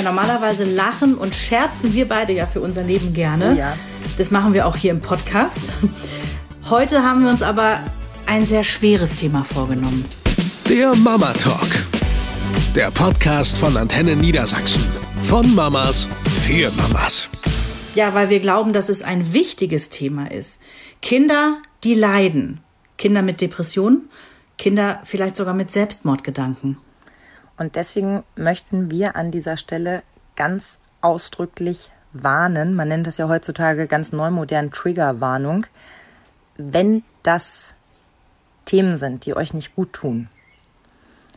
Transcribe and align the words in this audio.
Ja, 0.00 0.04
normalerweise 0.04 0.64
lachen 0.64 1.14
und 1.14 1.34
scherzen 1.34 1.92
wir 1.92 2.08
beide 2.08 2.32
ja 2.32 2.46
für 2.46 2.62
unser 2.62 2.82
Leben 2.82 3.12
gerne. 3.12 3.52
Oh 3.52 3.58
ja. 3.58 3.76
Das 4.16 4.30
machen 4.30 4.54
wir 4.54 4.66
auch 4.66 4.74
hier 4.74 4.92
im 4.92 5.00
Podcast. 5.00 5.60
Heute 6.70 7.02
haben 7.02 7.22
wir 7.22 7.30
uns 7.30 7.42
aber 7.42 7.80
ein 8.24 8.46
sehr 8.46 8.64
schweres 8.64 9.16
Thema 9.16 9.44
vorgenommen. 9.44 10.06
Der 10.70 10.96
Mama 10.96 11.34
Talk. 11.34 11.68
Der 12.74 12.90
Podcast 12.90 13.58
von 13.58 13.76
Antenne 13.76 14.16
Niedersachsen. 14.16 14.82
Von 15.20 15.54
Mamas 15.54 16.08
für 16.46 16.70
Mamas. 16.78 17.28
Ja, 17.94 18.14
weil 18.14 18.30
wir 18.30 18.40
glauben, 18.40 18.72
dass 18.72 18.88
es 18.88 19.02
ein 19.02 19.34
wichtiges 19.34 19.90
Thema 19.90 20.30
ist. 20.30 20.60
Kinder, 21.02 21.58
die 21.84 21.92
leiden. 21.92 22.60
Kinder 22.96 23.20
mit 23.20 23.42
Depressionen, 23.42 24.08
Kinder 24.56 25.02
vielleicht 25.04 25.36
sogar 25.36 25.52
mit 25.52 25.70
Selbstmordgedanken. 25.70 26.78
Und 27.60 27.76
deswegen 27.76 28.22
möchten 28.36 28.90
wir 28.90 29.16
an 29.16 29.30
dieser 29.30 29.58
Stelle 29.58 30.02
ganz 30.34 30.78
ausdrücklich 31.02 31.90
warnen. 32.14 32.74
Man 32.74 32.88
nennt 32.88 33.06
das 33.06 33.18
ja 33.18 33.28
heutzutage 33.28 33.86
ganz 33.86 34.12
neumodern 34.12 34.70
Triggerwarnung. 34.70 35.66
Wenn 36.56 37.02
das 37.22 37.74
Themen 38.64 38.96
sind, 38.96 39.26
die 39.26 39.36
euch 39.36 39.52
nicht 39.52 39.76
gut 39.76 39.92
tun, 39.92 40.30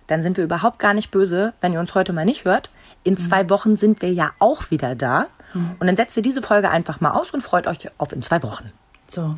dann 0.08 0.24
sind 0.24 0.38
wir 0.38 0.46
überhaupt 0.46 0.80
gar 0.80 0.94
nicht 0.94 1.12
böse, 1.12 1.52
wenn 1.60 1.74
ihr 1.74 1.82
uns 1.82 1.94
heute 1.94 2.14
mal 2.14 2.24
nicht 2.24 2.46
hört. 2.46 2.72
In 3.04 3.18
zwei 3.18 3.50
Wochen 3.50 3.76
sind 3.76 4.02
wir 4.02 4.14
ja 4.14 4.32
auch 4.40 4.72
wieder 4.72 4.96
da. 4.96 5.28
Und 5.54 5.88
dann 5.88 5.98
setzt 5.98 6.16
ihr 6.16 6.24
diese 6.24 6.42
Folge 6.42 6.70
einfach 6.70 7.02
mal 7.02 7.12
aus 7.12 7.32
und 7.32 7.44
freut 7.44 7.68
euch 7.68 7.90
auf 7.98 8.14
in 8.14 8.22
zwei 8.22 8.42
Wochen. 8.44 8.72
So. 9.10 9.36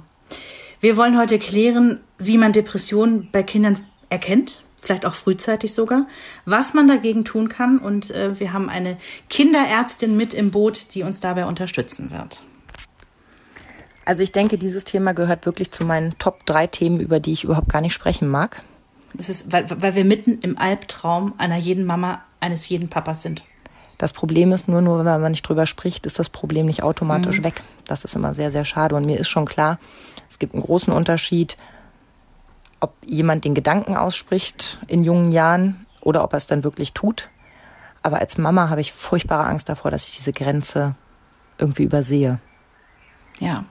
Wir 0.81 0.97
wollen 0.97 1.17
heute 1.17 1.39
klären, 1.39 2.01
wie 2.19 2.37
man 2.37 2.53
Depressionen 2.53 3.31
bei 3.31 3.41
Kindern 3.41 3.83
erkennt, 4.09 4.64
vielleicht 4.85 5.05
auch 5.05 5.15
frühzeitig 5.15 5.73
sogar, 5.73 6.07
was 6.45 6.73
man 6.73 6.87
dagegen 6.87 7.25
tun 7.25 7.49
kann. 7.49 7.79
Und 7.79 8.11
äh, 8.11 8.39
wir 8.39 8.53
haben 8.53 8.69
eine 8.69 8.97
Kinderärztin 9.29 10.15
mit 10.15 10.33
im 10.33 10.51
Boot, 10.51 10.93
die 10.93 11.03
uns 11.03 11.19
dabei 11.19 11.45
unterstützen 11.45 12.11
wird. 12.11 12.43
Also 14.05 14.21
ich 14.21 14.31
denke, 14.31 14.59
dieses 14.59 14.83
Thema 14.83 15.13
gehört 15.13 15.47
wirklich 15.47 15.71
zu 15.71 15.83
meinen 15.83 16.17
Top 16.19 16.45
drei 16.45 16.67
Themen, 16.67 16.99
über 16.99 17.19
die 17.19 17.33
ich 17.33 17.43
überhaupt 17.43 17.69
gar 17.69 17.81
nicht 17.81 17.93
sprechen 17.93 18.29
mag. 18.29 18.61
Das 19.13 19.29
ist, 19.29 19.51
weil, 19.51 19.65
weil 19.81 19.95
wir 19.95 20.05
mitten 20.05 20.39
im 20.41 20.57
Albtraum 20.57 21.33
einer 21.37 21.57
jeden 21.57 21.85
Mama, 21.85 22.21
eines 22.39 22.69
jeden 22.69 22.89
Papas 22.89 23.23
sind. 23.23 23.43
Das 23.97 24.13
Problem 24.13 24.51
ist 24.51 24.67
nur, 24.67 24.81
nur 24.81 24.99
wenn 24.99 25.21
man 25.21 25.31
nicht 25.31 25.47
drüber 25.47 25.65
spricht, 25.65 26.05
ist 26.05 26.19
das 26.19 26.29
Problem 26.29 26.65
nicht 26.65 26.83
automatisch 26.83 27.41
weg. 27.43 27.55
Das 27.87 28.03
ist 28.03 28.15
immer 28.15 28.33
sehr, 28.33 28.51
sehr 28.51 28.65
schade. 28.65 28.93
Und 28.95 29.05
mir 29.05 29.17
ist 29.17 29.29
schon 29.29 29.45
klar, 29.45 29.79
es 30.29 30.37
gibt 30.37 30.53
einen 30.53 30.63
großen 30.63 30.93
Unterschied, 30.93 31.55
ob 32.79 32.95
jemand 33.05 33.45
den 33.45 33.55
Gedanken 33.55 33.95
ausspricht 33.95 34.79
in 34.87 35.03
jungen 35.03 35.31
Jahren 35.31 35.85
oder 36.01 36.23
ob 36.23 36.33
er 36.33 36.37
es 36.37 36.47
dann 36.47 36.63
wirklich 36.63 36.93
tut. 36.93 37.29
Aber 38.01 38.19
als 38.19 38.37
Mama 38.37 38.69
habe 38.69 38.81
ich 38.81 38.93
furchtbare 38.93 39.45
Angst 39.45 39.67
davor, 39.67 39.89
dass 39.89 40.07
ich 40.07 40.15
diese 40.15 40.33
Grenze 40.33 40.95
irgendwie 41.57 41.83
übersehe. 41.83 42.39
Ja. 43.39 43.65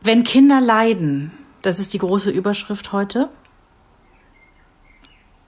Wenn 0.00 0.24
Kinder 0.24 0.60
leiden, 0.60 1.32
das 1.62 1.78
ist 1.78 1.94
die 1.94 1.98
große 1.98 2.30
Überschrift 2.30 2.92
heute. 2.92 3.28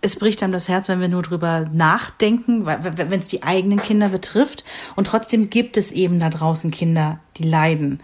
Es 0.00 0.16
bricht 0.16 0.42
einem 0.42 0.52
das 0.52 0.68
Herz, 0.68 0.88
wenn 0.88 1.00
wir 1.00 1.08
nur 1.08 1.22
drüber 1.22 1.68
nachdenken, 1.72 2.66
wenn 2.66 3.20
es 3.20 3.28
die 3.28 3.42
eigenen 3.42 3.82
Kinder 3.82 4.08
betrifft. 4.08 4.64
Und 4.94 5.08
trotzdem 5.08 5.50
gibt 5.50 5.76
es 5.76 5.90
eben 5.90 6.20
da 6.20 6.30
draußen 6.30 6.70
Kinder, 6.70 7.18
die 7.36 7.42
leiden. 7.42 8.02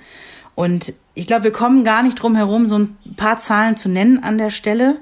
Und 0.55 0.95
ich 1.15 1.27
glaube, 1.27 1.45
wir 1.45 1.53
kommen 1.53 1.85
gar 1.85 2.03
nicht 2.03 2.17
drum 2.17 2.37
herum, 2.37 2.69
so 2.69 2.79
ein 2.79 2.97
paar 3.17 3.39
Zahlen 3.39 3.77
zu 3.77 3.89
nennen 3.89 4.23
an 4.23 4.39
der 4.39 4.51
Stelle. 4.51 5.01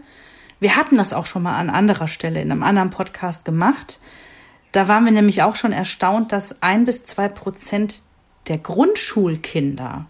Wir 0.61 0.77
hatten 0.77 0.97
das 0.97 1.12
auch 1.12 1.27
schon 1.27 1.42
mal 1.42 1.56
an 1.56 1.70
anderer 1.70 2.08
Stelle 2.08 2.41
in 2.41 2.50
einem 2.50 2.62
anderen 2.62 2.91
Podcast 2.91 3.45
gemacht. 3.45 4.00
Da 4.73 4.89
waren 4.89 5.05
wir 5.05 5.12
nämlich 5.12 5.42
auch 5.42 5.56
schon 5.56 5.73
erstaunt, 5.73 6.33
dass 6.33 6.62
ein 6.62 6.84
bis 6.84 7.05
zwei 7.05 7.28
Prozent 7.28 8.03
der 8.48 8.58
Grundschulkinder 8.58 10.06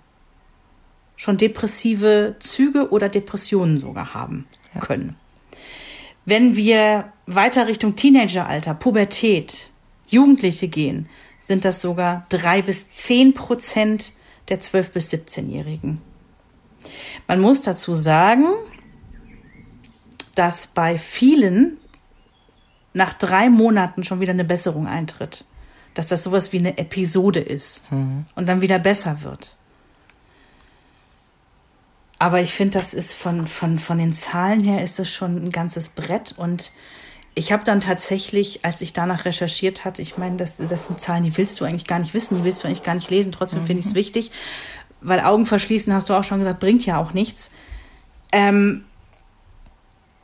schon 1.16 1.36
depressive 1.36 2.36
Züge 2.38 2.90
oder 2.90 3.08
Depressionen 3.08 3.78
sogar 3.78 4.14
haben 4.14 4.46
können. 4.80 5.16
Wenn 6.24 6.56
wir 6.56 7.12
weiter 7.26 7.66
Richtung 7.66 7.96
Teenageralter, 7.96 8.74
Pubertät, 8.74 9.68
Jugendliche 10.06 10.68
gehen, 10.68 11.08
sind 11.40 11.64
das 11.64 11.80
sogar 11.80 12.26
drei 12.28 12.62
bis 12.62 12.92
zehn 12.92 13.34
Prozent 13.34 14.12
der 14.48 14.60
12- 14.60 14.90
bis 14.90 15.12
17-Jährigen. 15.12 16.00
Man 17.26 17.40
muss 17.40 17.62
dazu 17.62 17.94
sagen, 17.94 18.46
dass 20.34 20.66
bei 20.66 20.98
vielen 20.98 21.78
nach 22.94 23.14
drei 23.14 23.48
Monaten 23.48 24.04
schon 24.04 24.20
wieder 24.20 24.32
eine 24.32 24.44
Besserung 24.44 24.86
eintritt. 24.86 25.44
Dass 25.94 26.08
das 26.08 26.22
sowas 26.22 26.52
wie 26.52 26.58
eine 26.58 26.78
Episode 26.78 27.40
ist 27.40 27.84
und 27.90 28.48
dann 28.48 28.62
wieder 28.62 28.78
besser 28.78 29.22
wird. 29.22 29.56
Aber 32.18 32.40
ich 32.40 32.54
finde, 32.54 32.78
das 32.78 32.94
ist 32.94 33.14
von, 33.14 33.46
von, 33.46 33.78
von 33.78 33.98
den 33.98 34.14
Zahlen 34.14 34.60
her 34.60 34.82
ist 34.82 34.98
das 34.98 35.10
schon 35.10 35.44
ein 35.44 35.50
ganzes 35.50 35.90
Brett. 35.90 36.32
Und 36.36 36.72
ich 37.34 37.52
habe 37.52 37.64
dann 37.64 37.80
tatsächlich, 37.80 38.64
als 38.64 38.82
ich 38.82 38.92
danach 38.92 39.24
recherchiert 39.24 39.84
hatte, 39.84 40.02
ich 40.02 40.18
meine, 40.18 40.36
das, 40.36 40.56
das 40.56 40.86
sind 40.86 41.00
Zahlen, 41.00 41.22
die 41.22 41.36
willst 41.36 41.60
du 41.60 41.64
eigentlich 41.64 41.86
gar 41.86 41.98
nicht 41.98 42.12
wissen, 42.12 42.38
die 42.38 42.44
willst 42.44 42.62
du 42.62 42.68
eigentlich 42.68 42.82
gar 42.82 42.94
nicht 42.94 43.10
lesen. 43.10 43.32
Trotzdem 43.32 43.64
finde 43.64 43.80
ich 43.80 43.86
es 43.86 43.94
wichtig, 43.94 44.30
weil 45.00 45.20
Augen 45.20 45.46
verschließen, 45.46 45.92
hast 45.92 46.10
du 46.10 46.14
auch 46.14 46.24
schon 46.24 46.38
gesagt, 46.38 46.60
bringt 46.60 46.84
ja 46.84 46.98
auch 46.98 47.14
nichts. 47.14 47.50
Ähm, 48.32 48.84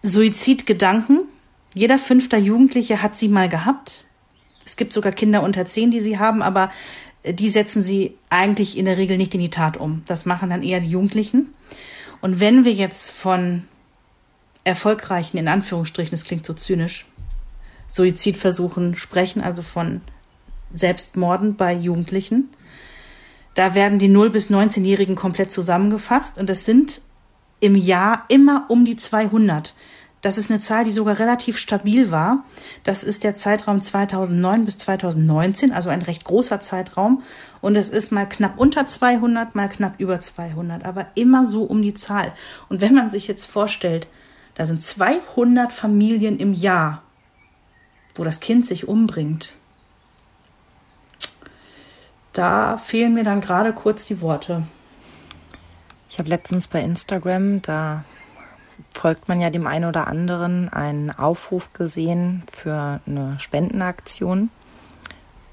Suizidgedanken. 0.03 1.21
Jeder 1.75 1.99
fünfter 1.99 2.39
Jugendliche 2.39 3.03
hat 3.03 3.17
sie 3.17 3.29
mal 3.29 3.49
gehabt. 3.49 4.05
Es 4.65 4.77
gibt 4.77 4.93
sogar 4.93 5.13
Kinder 5.13 5.43
unter 5.43 5.65
zehn, 5.65 5.91
die 5.91 6.01
sie 6.01 6.19
haben, 6.19 6.43
aber 6.43 6.71
die 7.25 7.49
setzen 7.49 7.83
sie 7.83 8.17
eigentlich 8.31 8.77
in 8.77 8.85
der 8.85 8.97
Regel 8.99 9.17
nicht 9.17 9.35
in 9.35 9.41
die 9.41 9.51
Tat 9.51 9.77
um. 9.77 10.03
Das 10.07 10.27
machen 10.27 10.51
dann 10.51 10.63
eher 10.63 10.81
die 10.81 10.91
Jugendlichen. 10.91 11.55
Und 12.21 12.41
wenn 12.41 12.65
wir 12.65 12.73
jetzt 12.73 13.13
von 13.13 13.65
erfolgreichen, 14.69 15.39
in 15.39 15.49
Anführungsstrichen, 15.49 16.13
das 16.13 16.25
klingt 16.25 16.47
so 16.47 16.55
zynisch, 16.55 17.07
Suizidversuchen 17.89 18.97
sprechen, 18.97 19.43
also 19.43 19.63
von 19.63 20.03
Selbstmorden 20.73 21.57
bei 21.57 21.73
Jugendlichen, 21.73 22.51
da 23.55 23.75
werden 23.75 23.99
die 23.99 24.09
0- 24.09 24.29
bis 24.29 24.51
19-Jährigen 24.51 25.17
komplett 25.17 25.51
zusammengefasst 25.51 26.39
und 26.39 26.49
es 26.49 26.65
sind 26.65 27.01
im 27.61 27.75
Jahr 27.75 28.25
immer 28.29 28.67
um 28.69 28.85
die 28.85 28.95
200. 28.95 29.75
Das 30.21 30.37
ist 30.37 30.51
eine 30.51 30.61
Zahl, 30.61 30.85
die 30.85 30.91
sogar 30.91 31.19
relativ 31.19 31.59
stabil 31.59 32.11
war. 32.11 32.45
Das 32.83 33.03
ist 33.03 33.25
der 33.25 33.35
Zeitraum 33.35 33.81
2009 33.81 34.65
bis 34.65 34.79
2019, 34.79 35.73
also 35.73 35.89
ein 35.91 36.03
recht 36.03 36.25
großer 36.25 36.61
Zeitraum. 36.61 37.23
Und 37.61 37.77
es 37.77 37.89
ist 37.89 38.13
mal 38.13 38.29
knapp 38.29 38.59
unter 38.59 38.87
200, 38.87 39.55
mal 39.55 39.69
knapp 39.69 39.95
über 39.99 40.21
200, 40.21 40.85
aber 40.85 41.07
immer 41.15 41.47
so 41.47 41.63
um 41.63 41.83
die 41.83 41.95
Zahl. 41.95 42.33
Und 42.69 42.81
wenn 42.81 42.95
man 42.95 43.11
sich 43.11 43.29
jetzt 43.29 43.45
vorstellt, 43.45 44.09
da 44.59 44.67
sind 44.67 44.83
200 44.83 45.73
Familien 45.73 46.37
im 46.41 46.53
Jahr, 46.53 47.03
wo 48.17 48.25
das 48.25 48.41
Kind 48.41 48.67
sich 48.67 48.89
umbringt, 48.89 49.55
da 52.33 52.77
fehlen 52.77 53.15
mir 53.15 53.23
dann 53.23 53.41
gerade 53.41 53.73
kurz 53.73 54.07
die 54.07 54.21
Worte. 54.21 54.67
Ich 56.11 56.19
habe 56.19 56.29
letztens 56.29 56.67
bei 56.67 56.83
Instagram, 56.83 57.63
da 57.63 58.03
folgt 58.93 59.29
man 59.29 59.41
ja 59.41 59.51
dem 59.51 59.69
einen 59.69 59.85
oder 59.85 60.09
anderen, 60.09 60.69
einen 60.69 61.13
Aufruf 61.13 61.73
gesehen 61.73 62.43
für 62.53 63.01
eine 63.07 63.39
Spendenaktion 63.39 64.51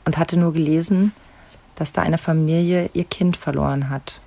und 0.04 0.18
hatte 0.18 0.38
nur 0.38 0.52
gelesen, 0.52 1.12
dass 1.76 1.94
da 1.94 2.02
eine 2.02 2.18
Familie 2.18 2.90
ihr 2.94 3.06
Kind 3.06 3.38
verloren 3.38 3.90
hat. 3.90 4.20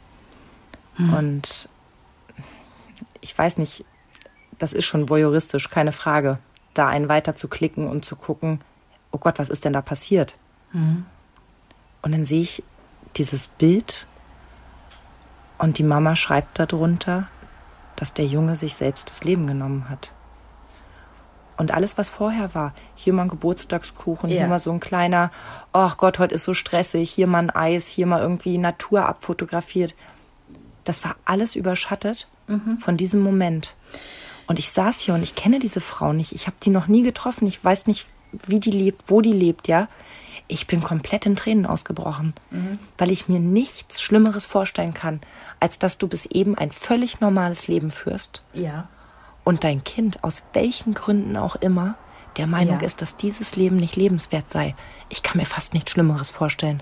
Und 0.99 1.69
ich 3.21 3.37
weiß 3.37 3.59
nicht, 3.59 3.85
das 4.59 4.73
ist 4.73 4.85
schon 4.87 5.09
voyeuristisch, 5.09 5.71
keine 5.71 5.93
Frage, 5.93 6.39
da 6.75 6.89
einen 6.89 7.09
weiter 7.09 7.35
zu 7.37 7.49
klicken 7.49 7.89
und 7.89 8.05
zu 8.05 8.17
gucken, 8.17 8.61
oh 9.13 9.19
Gott, 9.19 9.39
was 9.39 9.51
ist 9.51 9.65
denn 9.65 9.73
da 9.73 9.81
passiert? 9.83 10.37
Und 12.03 12.13
dann 12.13 12.25
sehe 12.25 12.43
ich 12.43 12.63
dieses 13.17 13.47
Bild 13.47 14.07
und 15.59 15.79
die 15.79 15.83
Mama 15.83 16.15
schreibt 16.15 16.59
darunter, 16.59 17.29
dass 17.97 18.13
der 18.13 18.27
Junge 18.27 18.57
sich 18.57 18.75
selbst 18.75 19.11
das 19.11 19.25
Leben 19.25 19.47
genommen 19.47 19.89
hat. 19.89 20.13
Und 21.57 21.73
alles, 21.73 21.99
was 21.99 22.09
vorher 22.09 22.55
war, 22.55 22.73
hier 22.95 23.13
mal 23.13 23.23
ein 23.23 23.29
Geburtstagskuchen, 23.29 24.29
Ja. 24.31 24.37
hier 24.37 24.47
mal 24.47 24.61
so 24.61 24.71
ein 24.71 24.79
kleiner, 24.79 25.33
ach 25.73 25.97
Gott, 25.97 26.21
heute 26.21 26.35
ist 26.37 26.45
so 26.45 26.55
stressig, 26.55 27.11
hier 27.11 27.27
mal 27.27 27.41
ein 27.41 27.51
Eis, 27.51 27.89
hier 27.89 28.07
mal 28.07 28.21
irgendwie 28.23 28.59
Natur 28.59 29.07
abfotografiert. 29.07 29.97
Das 30.85 31.03
war 31.05 31.17
alles 31.25 31.57
überschattet 31.57 32.29
von 32.81 32.97
diesem 32.97 33.21
Moment. 33.21 33.75
Und 34.49 34.59
ich 34.59 34.71
saß 34.71 34.99
hier 35.01 35.15
und 35.15 35.23
ich 35.23 35.35
kenne 35.37 35.59
diese 35.61 35.81
Frau 35.81 36.13
nicht. 36.13 36.33
Ich 36.33 36.47
habe 36.47 36.57
die 36.63 36.71
noch 36.71 36.89
nie 36.89 37.03
getroffen. 37.03 37.47
Ich 37.47 37.63
weiß 37.63 37.87
nicht, 37.87 38.07
wie 38.47 38.59
die 38.61 38.71
lebt, 38.73 39.05
wo 39.07 39.21
die 39.21 39.33
lebt, 39.33 39.69
ja. 39.69 39.87
Ich 40.49 40.67
bin 40.67 40.83
komplett 40.83 41.27
in 41.27 41.37
Tränen 41.37 41.67
ausgebrochen, 41.67 42.33
weil 42.97 43.11
ich 43.11 43.29
mir 43.29 43.39
nichts 43.39 44.01
Schlimmeres 44.01 44.47
vorstellen 44.47 44.95
kann, 44.95 45.21
als 45.61 45.79
dass 45.79 45.99
du 45.99 46.09
bis 46.09 46.25
eben 46.25 46.57
ein 46.57 46.73
völlig 46.73 47.21
normales 47.21 47.69
Leben 47.69 47.91
führst 47.91 48.41
Ja. 48.55 48.89
und 49.45 49.63
dein 49.63 49.85
Kind, 49.85 50.25
aus 50.25 50.45
welchen 50.55 50.95
Gründen 50.95 51.37
auch 51.37 51.57
immer, 51.57 51.97
der 52.39 52.47
Meinung 52.47 52.81
Ja. 52.81 52.87
ist, 52.87 53.03
dass 53.03 53.19
dieses 53.19 53.57
Leben 53.57 53.77
nicht 53.77 53.97
lebenswert 53.97 54.49
sei. 54.49 54.75
Ich 55.11 55.23
kann 55.23 55.37
mir 55.37 55.45
fast 55.47 55.75
nichts 55.75 55.91
Schlimmeres 55.91 56.31
vorstellen. 56.31 56.81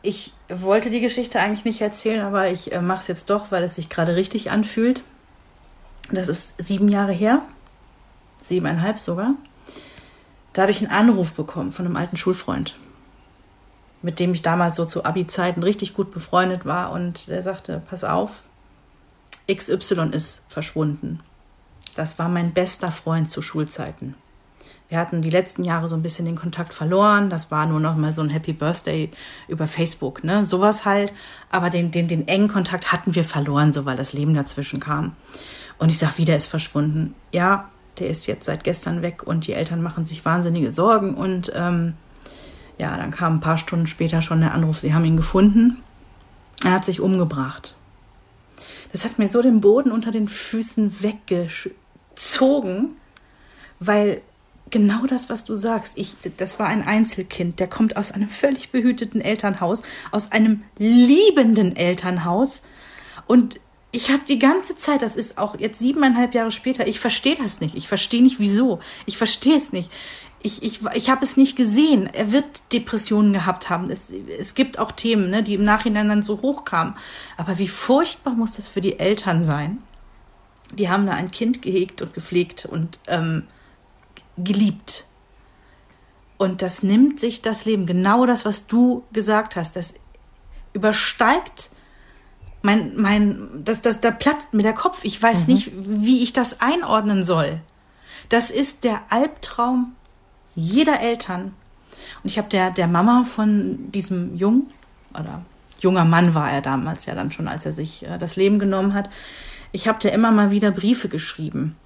Ich 0.00 0.32
wollte 0.48 0.88
die 0.88 1.00
Geschichte 1.00 1.40
eigentlich 1.40 1.66
nicht 1.66 1.82
erzählen, 1.82 2.22
aber 2.24 2.50
ich 2.50 2.72
äh, 2.72 2.80
mache 2.80 3.00
es 3.00 3.06
jetzt 3.08 3.28
doch, 3.28 3.50
weil 3.50 3.62
es 3.64 3.74
sich 3.74 3.90
gerade 3.90 4.16
richtig 4.16 4.50
anfühlt. 4.50 5.02
Das 6.10 6.28
ist 6.28 6.54
sieben 6.58 6.88
Jahre 6.88 7.12
her, 7.12 7.42
siebeneinhalb 8.42 8.98
sogar. 8.98 9.34
Da 10.52 10.62
habe 10.62 10.72
ich 10.72 10.78
einen 10.78 10.90
Anruf 10.90 11.32
bekommen 11.32 11.72
von 11.72 11.86
einem 11.86 11.96
alten 11.96 12.16
Schulfreund, 12.16 12.78
mit 14.02 14.20
dem 14.20 14.34
ich 14.34 14.42
damals 14.42 14.76
so 14.76 14.84
zu 14.84 15.04
Abi-Zeiten 15.04 15.62
richtig 15.62 15.94
gut 15.94 16.12
befreundet 16.12 16.64
war. 16.64 16.92
Und 16.92 17.28
der 17.28 17.42
sagte, 17.42 17.82
pass 17.88 18.04
auf, 18.04 18.44
XY 19.50 20.10
ist 20.12 20.44
verschwunden. 20.48 21.20
Das 21.96 22.18
war 22.18 22.28
mein 22.28 22.52
bester 22.52 22.92
Freund 22.92 23.30
zu 23.30 23.42
Schulzeiten. 23.42 24.14
Wir 24.88 24.98
hatten 24.98 25.22
die 25.22 25.30
letzten 25.30 25.64
Jahre 25.64 25.88
so 25.88 25.96
ein 25.96 26.02
bisschen 26.02 26.26
den 26.26 26.36
Kontakt 26.36 26.74
verloren. 26.74 27.30
Das 27.30 27.50
war 27.50 27.66
nur 27.66 27.80
noch 27.80 27.96
mal 27.96 28.12
so 28.12 28.22
ein 28.22 28.30
Happy 28.30 28.52
Birthday 28.52 29.10
über 29.48 29.66
Facebook, 29.66 30.22
ne? 30.22 30.44
Sowas 30.44 30.84
halt. 30.84 31.12
Aber 31.50 31.70
den, 31.70 31.90
den, 31.90 32.06
den 32.06 32.28
engen 32.28 32.48
Kontakt 32.48 32.92
hatten 32.92 33.14
wir 33.14 33.24
verloren, 33.24 33.72
so 33.72 33.86
weil 33.86 33.96
das 33.96 34.12
Leben 34.12 34.34
dazwischen 34.34 34.80
kam. 34.80 35.16
Und 35.78 35.88
ich 35.88 35.98
sag, 35.98 36.18
wieder 36.18 36.36
ist 36.36 36.46
verschwunden. 36.46 37.14
Ja, 37.32 37.70
der 37.98 38.08
ist 38.08 38.26
jetzt 38.26 38.46
seit 38.46 38.64
gestern 38.64 39.02
weg 39.02 39.22
und 39.22 39.46
die 39.46 39.52
Eltern 39.52 39.82
machen 39.82 40.06
sich 40.06 40.24
wahnsinnige 40.24 40.72
Sorgen. 40.72 41.14
Und 41.14 41.52
ähm, 41.54 41.94
ja, 42.78 42.96
dann 42.96 43.10
kam 43.10 43.36
ein 43.36 43.40
paar 43.40 43.58
Stunden 43.58 43.86
später 43.86 44.22
schon 44.22 44.40
der 44.40 44.54
Anruf, 44.54 44.80
sie 44.80 44.94
haben 44.94 45.04
ihn 45.04 45.16
gefunden. 45.16 45.82
Er 46.64 46.72
hat 46.72 46.84
sich 46.84 47.00
umgebracht. 47.00 47.74
Das 48.92 49.04
hat 49.04 49.18
mir 49.18 49.26
so 49.26 49.42
den 49.42 49.60
Boden 49.60 49.90
unter 49.90 50.12
den 50.12 50.28
Füßen 50.28 51.02
weggezogen, 51.02 52.96
weil 53.80 54.22
genau 54.70 55.06
das, 55.06 55.28
was 55.28 55.44
du 55.44 55.54
sagst, 55.54 55.98
ich, 55.98 56.14
das 56.36 56.58
war 56.58 56.68
ein 56.68 56.86
Einzelkind, 56.86 57.60
der 57.60 57.66
kommt 57.66 57.96
aus 57.96 58.12
einem 58.12 58.28
völlig 58.28 58.70
behüteten 58.70 59.20
Elternhaus, 59.20 59.82
aus 60.10 60.32
einem 60.32 60.62
liebenden 60.78 61.76
Elternhaus 61.76 62.62
und 63.26 63.60
ich 63.94 64.10
habe 64.10 64.24
die 64.26 64.40
ganze 64.40 64.76
Zeit, 64.76 65.02
das 65.02 65.14
ist 65.14 65.38
auch 65.38 65.56
jetzt 65.56 65.78
siebeneinhalb 65.78 66.34
Jahre 66.34 66.50
später, 66.50 66.88
ich 66.88 66.98
verstehe 66.98 67.36
das 67.36 67.60
nicht. 67.60 67.76
Ich 67.76 67.86
verstehe 67.86 68.24
nicht, 68.24 68.40
wieso. 68.40 68.80
Ich 69.06 69.16
verstehe 69.16 69.54
es 69.54 69.72
nicht. 69.72 69.88
Ich, 70.42 70.64
ich, 70.64 70.80
ich 70.94 71.10
habe 71.10 71.24
es 71.24 71.36
nicht 71.36 71.54
gesehen. 71.54 72.08
Er 72.12 72.32
wird 72.32 72.72
Depressionen 72.72 73.32
gehabt 73.32 73.70
haben. 73.70 73.90
Es, 73.90 74.10
es 74.10 74.56
gibt 74.56 74.80
auch 74.80 74.90
Themen, 74.90 75.30
ne, 75.30 75.44
die 75.44 75.54
im 75.54 75.64
Nachhinein 75.64 76.08
dann 76.08 76.24
so 76.24 76.42
hochkamen. 76.42 76.94
Aber 77.36 77.60
wie 77.60 77.68
furchtbar 77.68 78.34
muss 78.34 78.56
das 78.56 78.66
für 78.66 78.80
die 78.80 78.98
Eltern 78.98 79.44
sein? 79.44 79.78
Die 80.72 80.88
haben 80.88 81.06
da 81.06 81.12
ein 81.12 81.30
Kind 81.30 81.62
gehegt 81.62 82.02
und 82.02 82.14
gepflegt 82.14 82.66
und 82.66 82.98
ähm, 83.06 83.44
geliebt. 84.36 85.04
Und 86.36 86.62
das 86.62 86.82
nimmt 86.82 87.20
sich 87.20 87.42
das 87.42 87.64
Leben. 87.64 87.86
Genau 87.86 88.26
das, 88.26 88.44
was 88.44 88.66
du 88.66 89.04
gesagt 89.12 89.54
hast. 89.54 89.76
Das 89.76 89.94
übersteigt 90.72 91.70
mein, 92.64 92.92
mein, 92.96 93.62
das, 93.62 93.82
das, 93.82 94.00
da 94.00 94.10
platzt 94.10 94.54
mir 94.54 94.62
der 94.62 94.72
Kopf. 94.72 95.04
Ich 95.04 95.22
weiß 95.22 95.48
nicht, 95.48 95.72
wie 95.76 96.22
ich 96.22 96.32
das 96.32 96.62
einordnen 96.62 97.22
soll. 97.22 97.60
Das 98.30 98.50
ist 98.50 98.84
der 98.84 99.02
Albtraum 99.10 99.92
jeder 100.54 100.98
Eltern. 101.00 101.52
Und 102.22 102.30
ich 102.30 102.38
habe 102.38 102.48
der, 102.48 102.70
der 102.70 102.86
Mama 102.86 103.24
von 103.24 103.92
diesem 103.92 104.34
Jungen, 104.34 104.72
oder 105.12 105.42
junger 105.80 106.06
Mann 106.06 106.34
war 106.34 106.50
er 106.50 106.62
damals 106.62 107.04
ja 107.04 107.14
dann 107.14 107.30
schon, 107.30 107.48
als 107.48 107.66
er 107.66 107.74
sich 107.74 108.06
äh, 108.06 108.16
das 108.18 108.36
Leben 108.36 108.58
genommen 108.58 108.94
hat, 108.94 109.10
ich 109.72 109.86
habe 109.86 109.98
der 109.98 110.14
immer 110.14 110.30
mal 110.30 110.50
wieder 110.50 110.70
Briefe 110.70 111.10
geschrieben. 111.10 111.76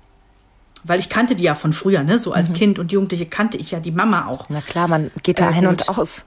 Weil 0.85 1.01
ich 1.01 1.09
kannte 1.09 1.35
die 1.35 1.43
ja 1.43 1.57
von 1.57 1.73
früher, 1.73 2.05
ne? 2.05 2.19
So 2.19 2.33
als 2.33 2.53
Kind 2.53 2.79
und 2.79 2.93
Jugendliche 2.93 3.27
kannte 3.27 3.57
ich 3.57 3.73
ja 3.73 3.81
die 3.81 3.91
Mama 3.91 4.27
auch. 4.27 4.47
Na 4.49 4.61
klar, 4.61 4.87
man 4.87 5.11
geht 5.25 5.41
da 5.41 5.51
Äh, 5.51 5.55
ein 5.55 5.67
und 5.67 5.89
aus. 5.89 6.25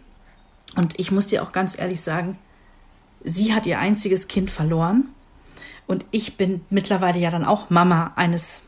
Und 0.76 1.00
ich 1.00 1.10
muss 1.10 1.28
dir 1.28 1.42
auch 1.42 1.54
ganz 1.54 1.80
ehrlich 1.80 2.02
sagen, 2.02 2.38
sie 3.24 3.54
hat 3.54 3.66
ihr 3.66 3.80
einziges 3.80 4.28
Kind 4.28 4.52
verloren. 4.52 5.10
Und 5.88 6.06
ich 6.12 6.38
bin 6.38 6.62
mittlerweile 6.70 7.20
ja 7.20 7.32
dann 7.32 7.46
auch 7.46 7.70
Mama 7.70 8.14
eines 8.16 8.62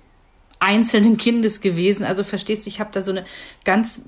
einzelnen 0.59 1.17
Kindes 1.17 1.61
gewesen. 1.61 2.05
Also 2.05 2.23
verstehst 2.23 2.65
du, 2.65 2.69
ich 2.69 2.79
habe 2.79 2.89
da 2.93 3.01
so 3.01 3.11
eine 3.11 3.25
ganz 3.65 4.01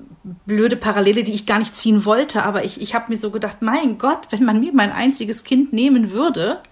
blöde 0.46 0.76
Parallele, 0.76 1.22
die 1.22 1.32
ich 1.32 1.46
gar 1.46 1.58
nicht 1.58 1.76
ziehen 1.76 2.04
wollte. 2.04 2.42
Aber 2.44 2.64
ich, 2.64 2.80
ich 2.80 2.94
habe 2.94 3.10
mir 3.10 3.18
so 3.18 3.30
gedacht, 3.30 3.60
mein 3.60 3.98
Gott, 3.98 4.28
wenn 4.30 4.44
man 4.44 4.60
mir 4.60 4.72
mein 4.72 4.92
einziges 4.92 5.44
Kind 5.44 5.72
nehmen 5.72 6.10
würde, 6.12 6.62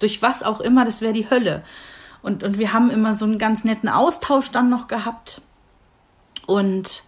durch 0.00 0.20
was 0.22 0.42
auch 0.42 0.60
immer, 0.60 0.84
das 0.84 1.00
wäre 1.00 1.12
die 1.12 1.30
Hölle. 1.30 1.62
Und, 2.22 2.42
und 2.42 2.58
wir 2.58 2.72
haben 2.72 2.90
immer 2.90 3.14
so 3.14 3.24
einen 3.24 3.38
ganz 3.38 3.64
netten 3.64 3.88
Austausch 3.88 4.50
dann 4.50 4.68
noch 4.68 4.88
gehabt. 4.88 5.42
Und 6.46 7.04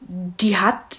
die 0.00 0.56
hat, 0.56 0.98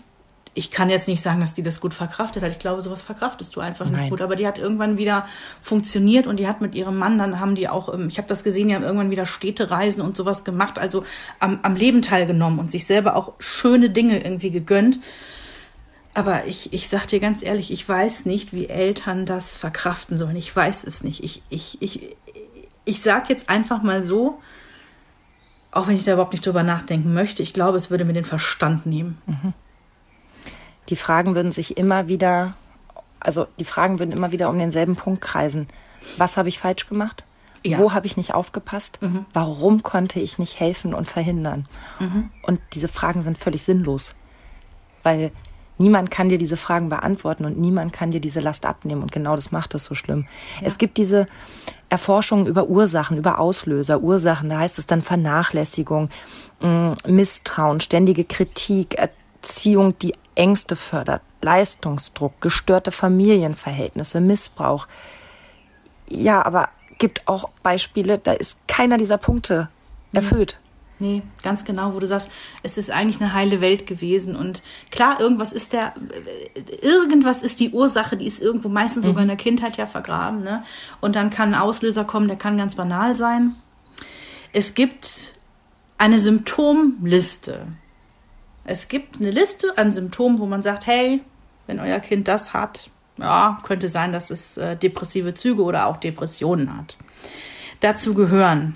ich 0.57 0.71
kann 0.71 0.89
jetzt 0.89 1.09
nicht 1.09 1.21
sagen, 1.21 1.41
dass 1.41 1.53
die 1.53 1.63
das 1.63 1.81
gut 1.81 1.93
verkraftet 1.93 2.41
hat. 2.41 2.51
Ich 2.51 2.59
glaube, 2.59 2.81
sowas 2.81 3.01
verkraftest 3.01 3.55
du 3.55 3.59
einfach 3.59 3.85
nicht 3.85 3.97
Nein. 3.97 4.09
gut. 4.09 4.21
Aber 4.21 4.37
die 4.37 4.47
hat 4.47 4.57
irgendwann 4.57 4.97
wieder 4.97 5.27
funktioniert 5.61 6.27
und 6.27 6.37
die 6.37 6.47
hat 6.47 6.61
mit 6.61 6.73
ihrem 6.73 6.97
Mann, 6.97 7.17
dann 7.17 7.41
haben 7.41 7.55
die 7.55 7.67
auch, 7.67 7.93
ähm, 7.93 8.07
ich 8.07 8.17
habe 8.17 8.29
das 8.29 8.45
gesehen, 8.45 8.69
die 8.69 8.75
haben 8.75 8.83
irgendwann 8.83 9.11
wieder 9.11 9.25
Städtereisen 9.25 10.01
und 10.01 10.15
sowas 10.15 10.45
gemacht, 10.45 10.79
also 10.79 11.03
am, 11.39 11.59
am 11.61 11.75
Leben 11.75 12.01
teilgenommen 12.01 12.59
und 12.59 12.71
sich 12.71 12.87
selber 12.87 13.17
auch 13.17 13.33
schöne 13.37 13.89
Dinge 13.89 14.23
irgendwie 14.23 14.49
gegönnt. 14.49 14.99
Aber 16.13 16.45
ich, 16.45 16.71
ich 16.71 16.87
sag 16.87 17.05
dir 17.07 17.19
ganz 17.19 17.43
ehrlich, 17.43 17.69
ich 17.69 17.87
weiß 17.87 18.25
nicht, 18.25 18.53
wie 18.53 18.67
Eltern 18.67 19.25
das 19.25 19.57
verkraften 19.57 20.17
sollen. 20.17 20.37
Ich 20.37 20.55
weiß 20.55 20.85
es 20.85 21.03
nicht. 21.03 21.21
Ich, 21.21 21.43
ich, 21.49 21.81
ich, 21.81 22.15
ich 22.85 23.01
sag 23.01 23.29
jetzt 23.29 23.49
einfach 23.49 23.83
mal 23.83 24.05
so, 24.05 24.39
auch 25.71 25.87
wenn 25.87 25.97
ich 25.97 26.05
da 26.05 26.13
überhaupt 26.13 26.31
nicht 26.31 26.45
drüber 26.45 26.63
nachdenken 26.63 27.13
möchte, 27.13 27.43
ich 27.43 27.51
glaube, 27.51 27.75
es 27.75 27.89
würde 27.89 28.05
mir 28.05 28.13
den 28.13 28.23
Verstand 28.23 28.85
nehmen. 28.85 29.17
Die 30.89 30.95
Fragen 30.95 31.35
würden 31.35 31.51
sich 31.51 31.77
immer 31.77 32.07
wieder, 32.07 32.55
also 33.19 33.47
die 33.59 33.65
Fragen 33.65 33.99
würden 33.99 34.11
immer 34.11 34.31
wieder 34.31 34.49
um 34.49 34.57
denselben 34.57 34.95
Punkt 34.95 35.21
kreisen. 35.21 35.67
Was 36.17 36.37
habe 36.37 36.49
ich 36.49 36.59
falsch 36.59 36.87
gemacht? 36.87 37.23
Ja. 37.63 37.79
Wo 37.79 37.93
habe 37.93 38.05
ich 38.05 38.15
nicht 38.15 38.35
aufgepasst? 38.35 38.99
Warum 39.33 39.81
konnte 39.81 40.19
ich 40.19 40.37
nicht 40.37 40.59
helfen 40.59 40.93
und 40.93 41.07
verhindern? 41.07 41.67
Und 42.43 42.59
diese 42.73 42.87
Fragen 42.87 43.23
sind 43.23 43.39
völlig 43.39 43.63
sinnlos, 43.63 44.13
weil 45.01 45.31
niemand 45.79 46.11
kann 46.11 46.29
dir 46.29 46.37
diese 46.37 46.57
Fragen 46.57 46.89
beantworten 46.89 47.43
und 47.43 47.57
niemand 47.57 47.91
kann 47.91 48.11
dir 48.11 48.21
diese 48.21 48.39
Last 48.39 48.67
abnehmen. 48.67 49.01
Und 49.01 49.11
genau 49.11 49.35
das 49.35 49.51
macht 49.51 49.73
es 49.73 49.85
so 49.85 49.95
schlimm. 49.95 50.27
Es 50.61 50.77
gibt 50.77 50.97
diese 50.97 51.25
Erforschungen 51.89 52.45
über 52.45 52.67
Ursachen, 52.67 53.17
über 53.17 53.39
Auslöser, 53.39 53.99
Ursachen, 53.99 54.49
da 54.49 54.59
heißt 54.59 54.77
es 54.77 54.85
dann 54.85 55.01
Vernachlässigung, 55.01 56.09
mh, 56.61 56.97
Misstrauen, 57.07 57.79
ständige 57.79 58.25
Kritik, 58.25 58.95
Erziehung, 58.95 59.97
die 59.97 60.13
Ängste 60.35 60.75
fördert, 60.75 61.21
Leistungsdruck, 61.41 62.39
gestörte 62.41 62.91
Familienverhältnisse, 62.91 64.21
Missbrauch. 64.21 64.87
Ja, 66.07 66.45
aber 66.45 66.69
gibt 66.97 67.27
auch 67.27 67.49
Beispiele, 67.63 68.17
da 68.17 68.33
ist 68.33 68.57
keiner 68.67 68.97
dieser 68.97 69.17
Punkte 69.17 69.69
erfüllt. 70.13 70.57
Nee, 70.97 71.23
ganz 71.43 71.65
genau, 71.65 71.93
wo 71.93 71.99
du 71.99 72.07
sagst, 72.07 72.31
es 72.63 72.77
ist 72.77 72.89
eigentlich 72.89 73.21
eine 73.21 73.33
heile 73.33 73.59
Welt 73.59 73.85
gewesen. 73.85 74.35
Und 74.35 74.63
klar, 74.91 75.19
irgendwas 75.19 75.51
ist 75.51 75.73
der, 75.73 75.93
irgendwas 76.81 77.41
ist 77.41 77.59
die 77.59 77.71
Ursache, 77.71 78.15
die 78.15 78.25
ist 78.25 78.41
irgendwo 78.41 78.69
meistens 78.69 79.03
sogar 79.03 79.23
in 79.23 79.27
der 79.27 79.35
Kindheit 79.35 79.75
ja 79.75 79.87
vergraben. 79.87 80.41
Ne? 80.41 80.63
Und 81.01 81.17
dann 81.17 81.29
kann 81.29 81.53
ein 81.53 81.59
Auslöser 81.59 82.05
kommen, 82.05 82.29
der 82.29 82.37
kann 82.37 82.57
ganz 82.57 82.75
banal 82.75 83.17
sein. 83.17 83.55
Es 84.53 84.73
gibt 84.73 85.33
eine 85.97 86.17
Symptomliste. 86.17 87.67
Es 88.65 88.87
gibt 88.87 89.19
eine 89.19 89.29
Liste 89.29 89.77
an 89.77 89.93
Symptomen, 89.93 90.39
wo 90.39 90.45
man 90.45 90.63
sagt, 90.63 90.87
hey, 90.87 91.21
wenn 91.67 91.79
euer 91.79 91.99
Kind 91.99 92.27
das 92.27 92.53
hat, 92.53 92.89
ja, 93.17 93.59
könnte 93.63 93.87
sein, 93.87 94.11
dass 94.11 94.29
es 94.29 94.57
äh, 94.57 94.75
depressive 94.75 95.33
Züge 95.33 95.63
oder 95.63 95.87
auch 95.87 95.97
Depressionen 95.97 96.75
hat. 96.75 96.97
Dazu 97.79 98.13
gehören 98.13 98.75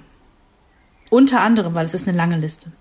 unter 1.10 1.42
anderem, 1.42 1.74
weil 1.74 1.86
es 1.86 1.94
ist 1.94 2.08
eine 2.08 2.16
lange 2.16 2.38
Liste. 2.38 2.72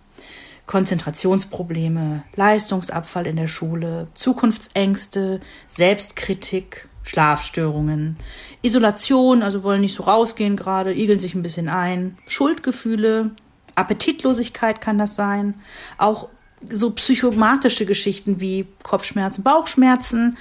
Konzentrationsprobleme, 0.67 2.25
Leistungsabfall 2.37 3.27
in 3.27 3.37
der 3.37 3.49
Schule, 3.49 4.09
Zukunftsängste, 4.13 5.41
Selbstkritik, 5.67 6.89
Schlafstörungen, 7.03 8.19
Isolation, 8.61 9.43
also 9.43 9.65
wollen 9.65 9.81
nicht 9.81 9.95
so 9.95 10.03
rausgehen 10.03 10.57
gerade, 10.57 10.95
igeln 10.95 11.19
sich 11.19 11.35
ein 11.35 11.43
bisschen 11.43 11.71
ein, 11.71 12.19
Schuldgefühle, 12.27 13.31
Appetitlosigkeit 13.77 14.83
kann 14.83 14.99
das 14.99 15.15
sein, 15.17 15.55
auch 15.97 16.29
so 16.69 16.91
psychomatische 16.91 17.87
Geschichten 17.87 18.41
wie 18.41 18.67
Kopfschmerzen, 18.83 19.43
Bauchschmerzen, 19.43 20.37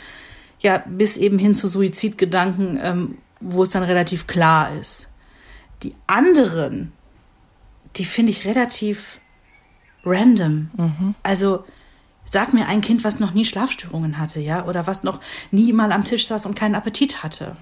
ja, 0.59 0.83
bis 0.87 1.17
eben 1.17 1.37
hin 1.37 1.55
zu 1.55 1.67
Suizidgedanken, 1.67 2.79
ähm, 2.81 3.17
wo 3.39 3.63
es 3.63 3.69
dann 3.69 3.83
relativ 3.83 4.27
klar 4.27 4.73
ist. 4.75 5.09
Die 5.83 5.93
anderen, 6.07 6.91
die 7.95 8.05
finde 8.05 8.31
ich 8.31 8.45
relativ 8.45 9.19
random. 10.03 10.69
Also 11.23 11.65
sag 12.25 12.53
mir 12.53 12.67
ein 12.67 12.81
Kind, 12.81 13.03
was 13.03 13.19
noch 13.19 13.33
nie 13.33 13.45
Schlafstörungen 13.45 14.17
hatte, 14.17 14.39
ja, 14.39 14.65
oder 14.65 14.87
was 14.87 15.03
noch 15.03 15.19
nie 15.51 15.71
mal 15.73 15.91
am 15.91 16.03
Tisch 16.03 16.27
saß 16.27 16.45
und 16.45 16.55
keinen 16.55 16.75
Appetit 16.75 17.23
hatte. 17.23 17.55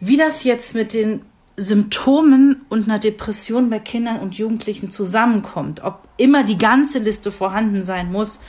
Wie 0.00 0.16
das 0.16 0.44
jetzt 0.44 0.74
mit 0.74 0.92
den 0.92 1.22
Symptomen 1.56 2.64
und 2.68 2.84
einer 2.84 2.98
Depression 2.98 3.70
bei 3.70 3.78
Kindern 3.78 4.20
und 4.20 4.34
Jugendlichen 4.34 4.90
zusammenkommt. 4.90 5.82
Ob 5.84 6.08
immer 6.16 6.44
die 6.44 6.56
ganze 6.56 6.98
Liste 6.98 7.30
vorhanden 7.30 7.84
sein 7.84 8.10
muss, 8.10 8.40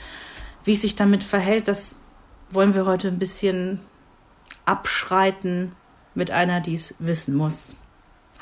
wie 0.64 0.72
es 0.72 0.82
sich 0.82 0.96
damit 0.96 1.22
verhält, 1.22 1.68
das 1.68 1.96
wollen 2.50 2.74
wir 2.74 2.86
heute 2.86 3.08
ein 3.08 3.18
bisschen 3.18 3.80
abschreiten 4.64 5.72
mit 6.14 6.30
einer, 6.30 6.60
die 6.60 6.74
es 6.74 6.94
wissen 6.98 7.34
muss. 7.34 7.76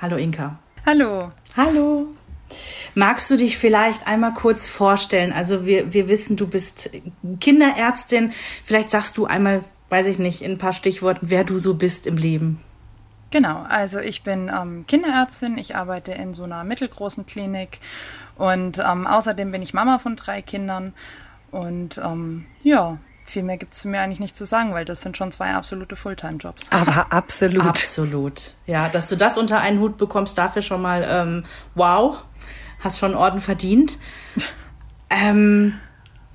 Hallo 0.01 0.17
Inka. 0.17 0.59
Hallo. 0.87 1.33
Hallo. 1.57 2.09
Magst 2.95 3.31
du 3.31 3.37
dich 3.37 3.57
vielleicht 3.57 4.07
einmal 4.07 4.35
kurz 4.35 4.67
vorstellen? 4.67 5.33
Also 5.33 5.65
wir, 5.65 5.93
wir 5.93 6.09
wissen, 6.09 6.37
du 6.37 6.47
bist 6.47 6.91
Kinderärztin. 7.41 8.33
Vielleicht 8.65 8.91
sagst 8.91 9.17
du 9.17 9.25
einmal, 9.25 9.65
weiß 9.89 10.07
ich 10.07 10.19
nicht, 10.19 10.43
in 10.43 10.53
ein 10.53 10.59
paar 10.59 10.73
Stichworten, 10.73 11.31
wer 11.31 11.45
du 11.45 11.59
so 11.59 11.75
bist 11.75 12.07
im 12.07 12.17
Leben. 12.17 12.61
Genau, 13.33 13.65
also 13.67 13.99
ich 13.99 14.23
bin 14.25 14.51
ähm, 14.55 14.85
Kinderärztin, 14.87 15.57
ich 15.57 15.75
arbeite 15.75 16.13
in 16.13 16.35
so 16.35 16.45
einer 16.45 16.65
mittelgroßen 16.65 17.25
Klinik 17.25 17.81
und 18.37 18.79
ähm, 18.79 19.07
außerdem 19.07 19.51
bin 19.51 19.63
ich 19.63 19.73
Mama 19.73 19.99
von 19.99 20.17
drei 20.17 20.43
Kindern 20.43 20.93
und 21.51 21.97
ähm, 21.97 22.45
ja, 22.63 22.99
viel 23.25 23.43
mehr 23.43 23.57
gibt 23.57 23.73
es 23.73 23.81
zu 23.81 23.89
mir 23.89 24.01
eigentlich 24.01 24.21
nicht 24.21 24.37
zu 24.37 24.45
sagen, 24.45 24.75
weil 24.75 24.85
das 24.85 25.01
sind 25.01 25.17
schon 25.17 25.33
zwei 25.33 25.55
absolute 25.55 25.97
Fulltime-Jobs. 25.97 26.73
Aber 26.73 27.11
absolut. 27.11 27.65
Absolut. 27.65 28.53
Ja, 28.67 28.91
dass 28.91 29.09
du 29.09 29.17
das 29.17 29.39
unter 29.39 29.61
einen 29.61 29.81
Hut 29.81 29.97
bekommst, 29.97 30.37
dafür 30.37 30.61
schon 30.61 30.83
mal 30.83 31.03
ähm, 31.09 31.45
wow, 31.75 32.19
hast 32.81 32.99
schon 32.99 33.15
Orden 33.15 33.41
verdient. 33.41 33.99
ähm, 35.11 35.79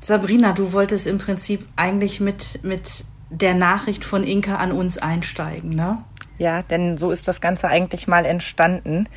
Sabrina, 0.01 0.53
du 0.53 0.73
wolltest 0.73 1.05
im 1.05 1.19
Prinzip 1.19 1.67
eigentlich 1.75 2.19
mit, 2.21 2.63
mit 2.63 3.05
der 3.29 3.53
Nachricht 3.53 4.03
von 4.03 4.23
Inka 4.23 4.55
an 4.55 4.71
uns 4.71 4.97
einsteigen, 4.97 5.71
ne? 5.71 6.03
Ja, 6.37 6.61
denn 6.61 6.97
so 6.97 7.11
ist 7.11 7.27
das 7.27 7.41
Ganze 7.41 7.67
eigentlich 7.67 8.07
mal 8.07 8.25
entstanden. 8.25 9.09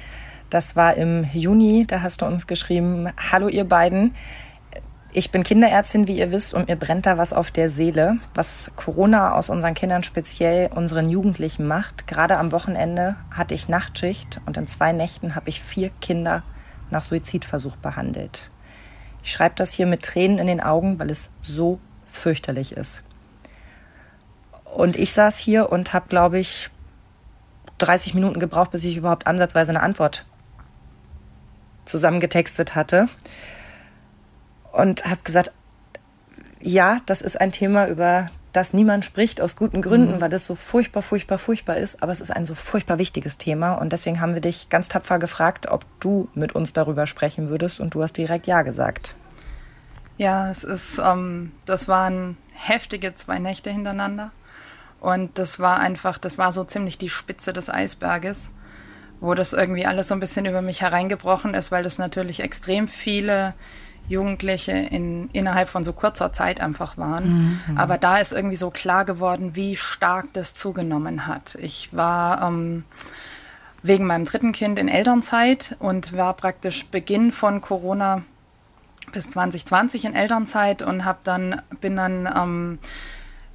Das 0.49 0.75
war 0.75 0.95
im 0.97 1.27
Juni, 1.33 1.85
da 1.87 2.03
hast 2.03 2.23
du 2.23 2.27
uns 2.27 2.47
geschrieben, 2.47 3.09
hallo 3.31 3.49
ihr 3.49 3.65
beiden. 3.65 4.15
Ich 5.13 5.33
bin 5.33 5.43
Kinderärztin, 5.43 6.07
wie 6.07 6.19
ihr 6.19 6.31
wisst, 6.31 6.55
und 6.55 6.69
mir 6.69 6.77
brennt 6.77 7.05
da 7.05 7.19
was 7.19 7.33
auf 7.33 7.51
der 7.51 7.69
Seele, 7.69 8.19
was 8.35 8.71
Corona 8.77 9.35
aus 9.35 9.51
unseren 9.51 9.75
Kindern, 9.75 10.05
speziell 10.05 10.71
unseren 10.73 11.11
Jugendlichen 11.11 11.67
macht. 11.67 12.07
Gerade 12.07 12.39
am 12.39 12.53
Wochenende 12.53 13.17
hatte 13.31 13.55
ich 13.55 13.69
Nachtschicht 13.69 14.41
und 14.47 14.57
in 14.57 14.69
zwei 14.69 14.93
Nächten 14.93 15.35
habe 15.35 15.49
ich 15.49 15.61
vier 15.61 15.91
Kinder 16.01 16.45
nach 16.91 17.03
Suizidversuch 17.03 17.77
behandelt. 17.77 18.51
Ich 19.23 19.33
schreibe 19.33 19.57
das 19.57 19.73
hier 19.73 19.87
mit 19.87 20.03
Tränen 20.03 20.39
in 20.39 20.47
den 20.47 20.61
Augen, 20.61 20.99
weil 20.99 21.11
es 21.11 21.29
so 21.41 21.81
fürchterlich 22.07 22.73
ist. 22.73 23.03
Und 24.65 24.97
ich 24.97 25.13
saß 25.13 25.39
hier 25.39 25.71
und 25.71 25.93
habe, 25.93 26.07
glaube 26.09 26.39
ich, 26.39 26.71
30 27.81 28.15
Minuten 28.15 28.41
gebraucht, 28.41 28.71
bis 28.71 28.85
ich 28.85 28.97
überhaupt 28.97 29.27
ansatzweise 29.27 29.71
eine 29.71 29.83
Antwort 29.83 30.27
zusammengetextet 31.85 32.75
hatte. 32.75 33.09
Und 34.73 35.05
habe 35.05 35.21
gesagt, 35.25 35.51
ja, 36.61 36.99
das 37.07 37.23
ist 37.23 37.41
ein 37.41 37.53
Thema, 37.53 37.89
über 37.89 38.27
das 38.53 38.73
niemand 38.73 39.05
spricht, 39.05 39.41
aus 39.41 39.57
guten 39.57 39.81
Gründen, 39.83 40.17
mhm. 40.17 40.21
weil 40.21 40.31
das 40.31 40.45
so 40.45 40.55
furchtbar, 40.55 41.03
furchtbar, 41.03 41.39
furchtbar 41.39 41.77
ist. 41.77 42.03
Aber 42.03 42.13
es 42.13 42.21
ist 42.21 42.31
ein 42.31 42.47
so 42.47 42.55
furchtbar 42.55 42.99
wichtiges 42.99 43.39
Thema. 43.39 43.75
Und 43.75 43.93
deswegen 43.93 44.21
haben 44.21 44.35
wir 44.35 44.41
dich 44.41 44.69
ganz 44.69 44.89
tapfer 44.89 45.19
gefragt, 45.19 45.67
ob 45.69 45.85
du 46.01 46.29
mit 46.35 46.55
uns 46.55 46.73
darüber 46.73 47.07
sprechen 47.07 47.49
würdest. 47.49 47.81
Und 47.81 47.95
du 47.95 48.03
hast 48.03 48.17
direkt 48.17 48.47
Ja 48.47 48.63
gesagt. 48.63 49.15
Ja, 50.19 50.51
es 50.51 50.65
ist, 50.65 50.99
ähm, 50.99 51.53
das 51.65 51.89
waren 51.89 52.37
heftige 52.53 53.15
zwei 53.15 53.39
Nächte 53.39 53.71
hintereinander. 53.71 54.33
Und 55.01 55.39
das 55.39 55.59
war 55.59 55.81
einfach, 55.81 56.19
das 56.19 56.39
war 56.39 56.53
so 56.53 56.65
ziemlich 56.65 56.99
die 56.99 57.09
Spitze 57.09 57.53
des 57.53 57.71
Eisberges, 57.71 58.51
wo 59.21 59.35
das 59.35 59.53
irgendwie 59.53 59.87
alles 59.87 60.09
so 60.09 60.15
ein 60.15 60.21
bisschen 60.21 60.47
über 60.47 60.63
mich 60.63 60.83
hereingebrochen 60.83 61.55
ist, 61.55 61.73
weil 61.73 61.83
das 61.83 61.99
natürlich 61.99 62.41
extrem 62.41 62.87
viele 62.87 63.55
Jugendliche 64.09 64.73
in, 64.73 65.31
innerhalb 65.33 65.69
von 65.69 65.85
so 65.85 65.93
kurzer 65.93 66.33
Zeit 66.33 66.61
einfach 66.61 66.99
waren. 66.99 67.61
Mhm. 67.69 67.79
Aber 67.79 67.97
da 67.97 68.19
ist 68.19 68.33
irgendwie 68.33 68.57
so 68.57 68.71
klar 68.71 69.05
geworden, 69.05 69.55
wie 69.55 69.77
stark 69.77 70.33
das 70.33 70.55
zugenommen 70.55 71.27
hat. 71.27 71.57
Ich 71.61 71.97
war 71.97 72.43
ähm, 72.43 72.85
wegen 73.83 74.07
meinem 74.07 74.25
dritten 74.25 74.53
Kind 74.53 74.79
in 74.79 74.89
Elternzeit 74.89 75.77
und 75.79 76.17
war 76.17 76.35
praktisch 76.35 76.87
Beginn 76.87 77.33
von 77.33 77.61
Corona 77.61 78.23
bis 79.13 79.31
2020 79.31 80.05
in 80.05 80.15
Elternzeit 80.15 80.83
und 80.83 81.05
habe 81.05 81.21
dann 81.25 81.63
bin 81.81 81.97
dann 81.97 82.29
ähm, 82.37 82.79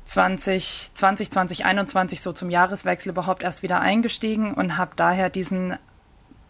20, 0.05 0.91
20, 0.93 1.31
2021 1.31 2.21
so 2.21 2.31
zum 2.31 2.49
Jahreswechsel 2.49 3.09
überhaupt 3.09 3.43
erst 3.43 3.63
wieder 3.63 3.81
eingestiegen 3.81 4.53
und 4.53 4.77
habe 4.77 4.91
daher 4.95 5.29
diesen 5.29 5.77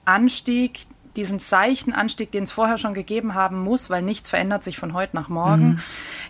Anstieg, 0.03 0.85
diesen 1.15 1.39
seichten 1.39 1.93
Anstieg, 1.93 2.31
den 2.31 2.43
es 2.43 2.51
vorher 2.51 2.77
schon 2.77 2.93
gegeben 2.93 3.33
haben 3.33 3.61
muss, 3.61 3.89
weil 3.89 4.01
nichts 4.01 4.29
verändert 4.29 4.63
sich 4.63 4.77
von 4.77 4.93
heute 4.93 5.15
nach 5.15 5.29
morgen, 5.29 5.67
mhm. 5.67 5.79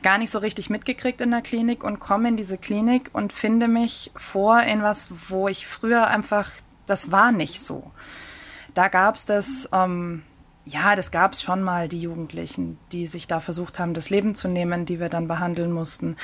gar 0.03 0.19
nicht 0.19 0.29
so 0.29 0.37
richtig 0.37 0.69
mitgekriegt 0.69 1.19
in 1.19 1.31
der 1.31 1.41
Klinik 1.41 1.83
und 1.83 1.99
komme 1.99 2.29
in 2.29 2.37
diese 2.37 2.59
Klinik 2.59 3.09
und 3.11 3.33
finde 3.33 3.67
mich 3.67 4.11
vor 4.15 4.61
in 4.61 4.83
was, 4.83 5.07
wo 5.29 5.47
ich 5.47 5.65
früher 5.65 6.07
einfach, 6.07 6.49
das 6.85 7.11
war 7.11 7.31
nicht 7.31 7.63
so. 7.63 7.91
Da 8.75 8.87
gab 8.87 9.15
es 9.15 9.25
das, 9.25 9.67
ähm, 9.73 10.21
ja, 10.65 10.95
das 10.95 11.11
gab 11.11 11.33
es 11.33 11.43
schon 11.43 11.61
mal, 11.61 11.87
die 11.87 12.01
Jugendlichen, 12.01 12.77
die 12.91 13.05
sich 13.05 13.27
da 13.27 13.39
versucht 13.39 13.79
haben, 13.79 13.93
das 13.93 14.09
Leben 14.09 14.33
zu 14.35 14.47
nehmen, 14.47 14.85
die 14.85 14.99
wir 14.99 15.09
dann 15.09 15.27
behandeln 15.27 15.71
mussten. 15.71 16.15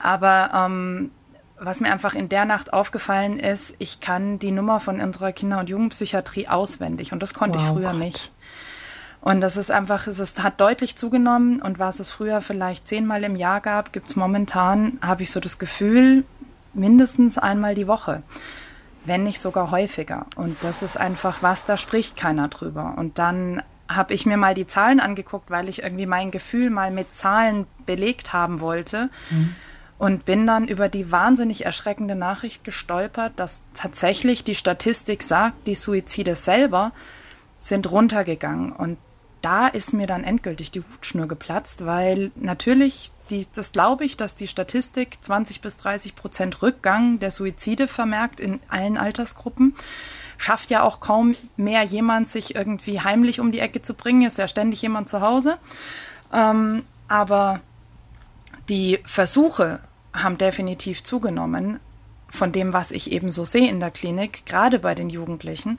Aber 0.00 0.50
ähm, 0.54 1.10
was 1.58 1.80
mir 1.80 1.92
einfach 1.92 2.14
in 2.14 2.28
der 2.28 2.44
Nacht 2.44 2.72
aufgefallen 2.72 3.38
ist, 3.38 3.74
ich 3.78 4.00
kann 4.00 4.38
die 4.38 4.50
Nummer 4.50 4.80
von 4.80 5.00
unserer 5.00 5.32
Kinder- 5.32 5.60
und 5.60 5.70
Jugendpsychiatrie 5.70 6.48
auswendig 6.48 7.12
und 7.12 7.22
das 7.22 7.34
konnte 7.34 7.58
wow, 7.58 7.66
ich 7.66 7.72
früher 7.72 7.90
Gott. 7.90 8.00
nicht. 8.00 8.32
Und 9.20 9.40
das 9.40 9.56
ist 9.56 9.70
einfach, 9.70 10.06
es 10.06 10.42
hat 10.42 10.60
deutlich 10.60 10.96
zugenommen 10.96 11.62
und 11.62 11.78
was 11.78 11.98
es 11.98 12.10
früher 12.10 12.42
vielleicht 12.42 12.86
zehnmal 12.86 13.24
im 13.24 13.36
Jahr 13.36 13.60
gab, 13.60 13.92
gibt 13.92 14.08
es 14.08 14.16
momentan, 14.16 14.98
habe 15.00 15.22
ich 15.22 15.30
so 15.30 15.40
das 15.40 15.58
Gefühl, 15.58 16.24
mindestens 16.74 17.38
einmal 17.38 17.74
die 17.74 17.86
Woche 17.86 18.22
wenn 19.04 19.22
nicht 19.22 19.40
sogar 19.40 19.70
häufiger. 19.70 20.26
Und 20.34 20.56
das 20.62 20.82
ist 20.82 20.96
einfach 20.96 21.42
was, 21.42 21.64
da 21.64 21.76
spricht 21.76 22.16
keiner 22.16 22.48
drüber. 22.48 22.94
Und 22.96 23.18
dann 23.18 23.62
habe 23.88 24.14
ich 24.14 24.26
mir 24.26 24.36
mal 24.36 24.54
die 24.54 24.66
Zahlen 24.66 25.00
angeguckt, 25.00 25.50
weil 25.50 25.68
ich 25.68 25.82
irgendwie 25.82 26.06
mein 26.06 26.30
Gefühl 26.30 26.70
mal 26.70 26.90
mit 26.90 27.14
Zahlen 27.14 27.66
belegt 27.86 28.32
haben 28.32 28.60
wollte. 28.60 29.10
Mhm. 29.30 29.54
Und 29.96 30.24
bin 30.24 30.46
dann 30.46 30.66
über 30.66 30.88
die 30.88 31.12
wahnsinnig 31.12 31.64
erschreckende 31.64 32.16
Nachricht 32.16 32.64
gestolpert, 32.64 33.32
dass 33.36 33.62
tatsächlich 33.74 34.42
die 34.42 34.56
Statistik 34.56 35.22
sagt, 35.22 35.66
die 35.68 35.76
Suizide 35.76 36.34
selber 36.34 36.92
sind 37.58 37.90
runtergegangen. 37.90 38.72
Und 38.72 38.98
da 39.40 39.68
ist 39.68 39.92
mir 39.92 40.06
dann 40.06 40.24
endgültig 40.24 40.70
die 40.70 40.80
Hutschnur 40.80 41.28
geplatzt, 41.28 41.84
weil 41.84 42.32
natürlich, 42.34 43.12
die, 43.30 43.46
das 43.54 43.72
glaube 43.72 44.04
ich, 44.04 44.16
dass 44.16 44.34
die 44.34 44.48
Statistik 44.48 45.18
20 45.20 45.60
bis 45.60 45.76
30 45.76 46.16
Prozent 46.16 46.62
Rückgang 46.62 47.20
der 47.20 47.30
Suizide 47.30 47.86
vermerkt 47.86 48.40
in 48.40 48.60
allen 48.68 48.96
Altersgruppen 48.96 49.74
schafft 50.38 50.70
ja 50.70 50.82
auch 50.82 51.00
kaum 51.00 51.34
mehr 51.56 51.82
jemand, 51.82 52.28
sich 52.28 52.54
irgendwie 52.54 53.00
heimlich 53.00 53.40
um 53.40 53.52
die 53.52 53.60
Ecke 53.60 53.82
zu 53.82 53.94
bringen. 53.94 54.22
Ist 54.22 54.38
ja 54.38 54.48
ständig 54.48 54.82
jemand 54.82 55.08
zu 55.08 55.20
Hause. 55.20 55.58
Ähm, 56.32 56.84
aber 57.08 57.60
die 58.68 59.00
Versuche 59.04 59.80
haben 60.12 60.38
definitiv 60.38 61.02
zugenommen 61.02 61.80
von 62.28 62.52
dem, 62.52 62.72
was 62.72 62.90
ich 62.90 63.12
eben 63.12 63.30
so 63.30 63.44
sehe 63.44 63.68
in 63.68 63.80
der 63.80 63.90
Klinik, 63.90 64.44
gerade 64.46 64.78
bei 64.78 64.94
den 64.94 65.08
Jugendlichen. 65.08 65.78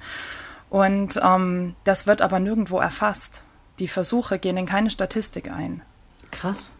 Und 0.69 1.19
ähm, 1.21 1.75
das 1.83 2.07
wird 2.07 2.21
aber 2.21 2.39
nirgendwo 2.39 2.79
erfasst. 2.79 3.43
Die 3.79 3.87
Versuche 3.87 4.39
gehen 4.39 4.57
in 4.57 4.65
keine 4.65 4.89
Statistik 4.89 5.51
ein. 5.51 5.81
Krass. 6.31 6.71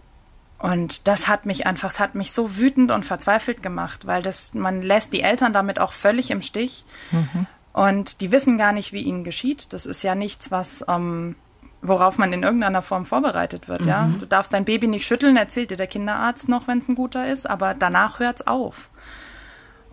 Und 0.57 1.07
das 1.07 1.27
hat 1.27 1.45
mich 1.45 1.67
einfach, 1.67 1.91
es 1.91 1.99
hat 1.99 2.15
mich 2.15 2.31
so 2.31 2.57
wütend 2.57 2.89
und 2.91 3.05
verzweifelt 3.05 3.61
gemacht, 3.61 4.07
weil 4.07 4.23
das, 4.23 4.53
man 4.53 4.81
lässt 4.81 5.13
die 5.13 5.21
Eltern 5.21 5.53
damit 5.53 5.79
auch 5.79 5.91
völlig 5.91 6.31
im 6.31 6.41
Stich. 6.41 6.85
Mhm. 7.11 7.45
Und 7.75 8.21
die 8.21 8.31
wissen 8.31 8.57
gar 8.57 8.71
nicht, 8.71 8.93
wie 8.93 9.01
ihnen 9.01 9.25
geschieht. 9.25 9.73
Das 9.73 9.85
ist 9.85 10.01
ja 10.01 10.15
nichts, 10.15 10.49
was, 10.49 10.85
ähm, 10.87 11.35
worauf 11.81 12.17
man 12.17 12.31
in 12.31 12.41
irgendeiner 12.41 12.81
Form 12.81 13.05
vorbereitet 13.05 13.67
wird. 13.67 13.81
Mhm. 13.81 13.87
Ja? 13.87 14.09
Du 14.17 14.25
darfst 14.25 14.53
dein 14.53 14.63
Baby 14.63 14.87
nicht 14.87 15.05
schütteln, 15.05 15.35
erzählt 15.35 15.71
dir 15.71 15.75
der 15.75 15.87
Kinderarzt 15.87 16.47
noch, 16.47 16.69
wenn 16.69 16.77
es 16.77 16.87
ein 16.87 16.95
guter 16.95 17.27
ist, 17.27 17.49
aber 17.49 17.73
danach 17.73 18.19
hört 18.19 18.39
es 18.39 18.47
auf. 18.47 18.89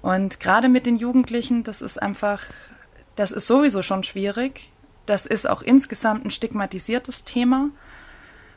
Und 0.01 0.39
gerade 0.39 0.69
mit 0.69 0.87
den 0.87 0.95
Jugendlichen, 0.95 1.65
das 1.65 1.83
ist 1.83 2.01
einfach, 2.01 2.45
das 3.17 3.33
ist 3.33 3.49
sowieso 3.49 3.83
schon 3.83 4.05
schwierig. 4.05 4.71
Das 5.07 5.27
ist 5.27 5.51
auch 5.51 5.61
insgesamt 5.61 6.25
ein 6.25 6.31
stigmatisiertes 6.31 7.25
Thema 7.25 7.71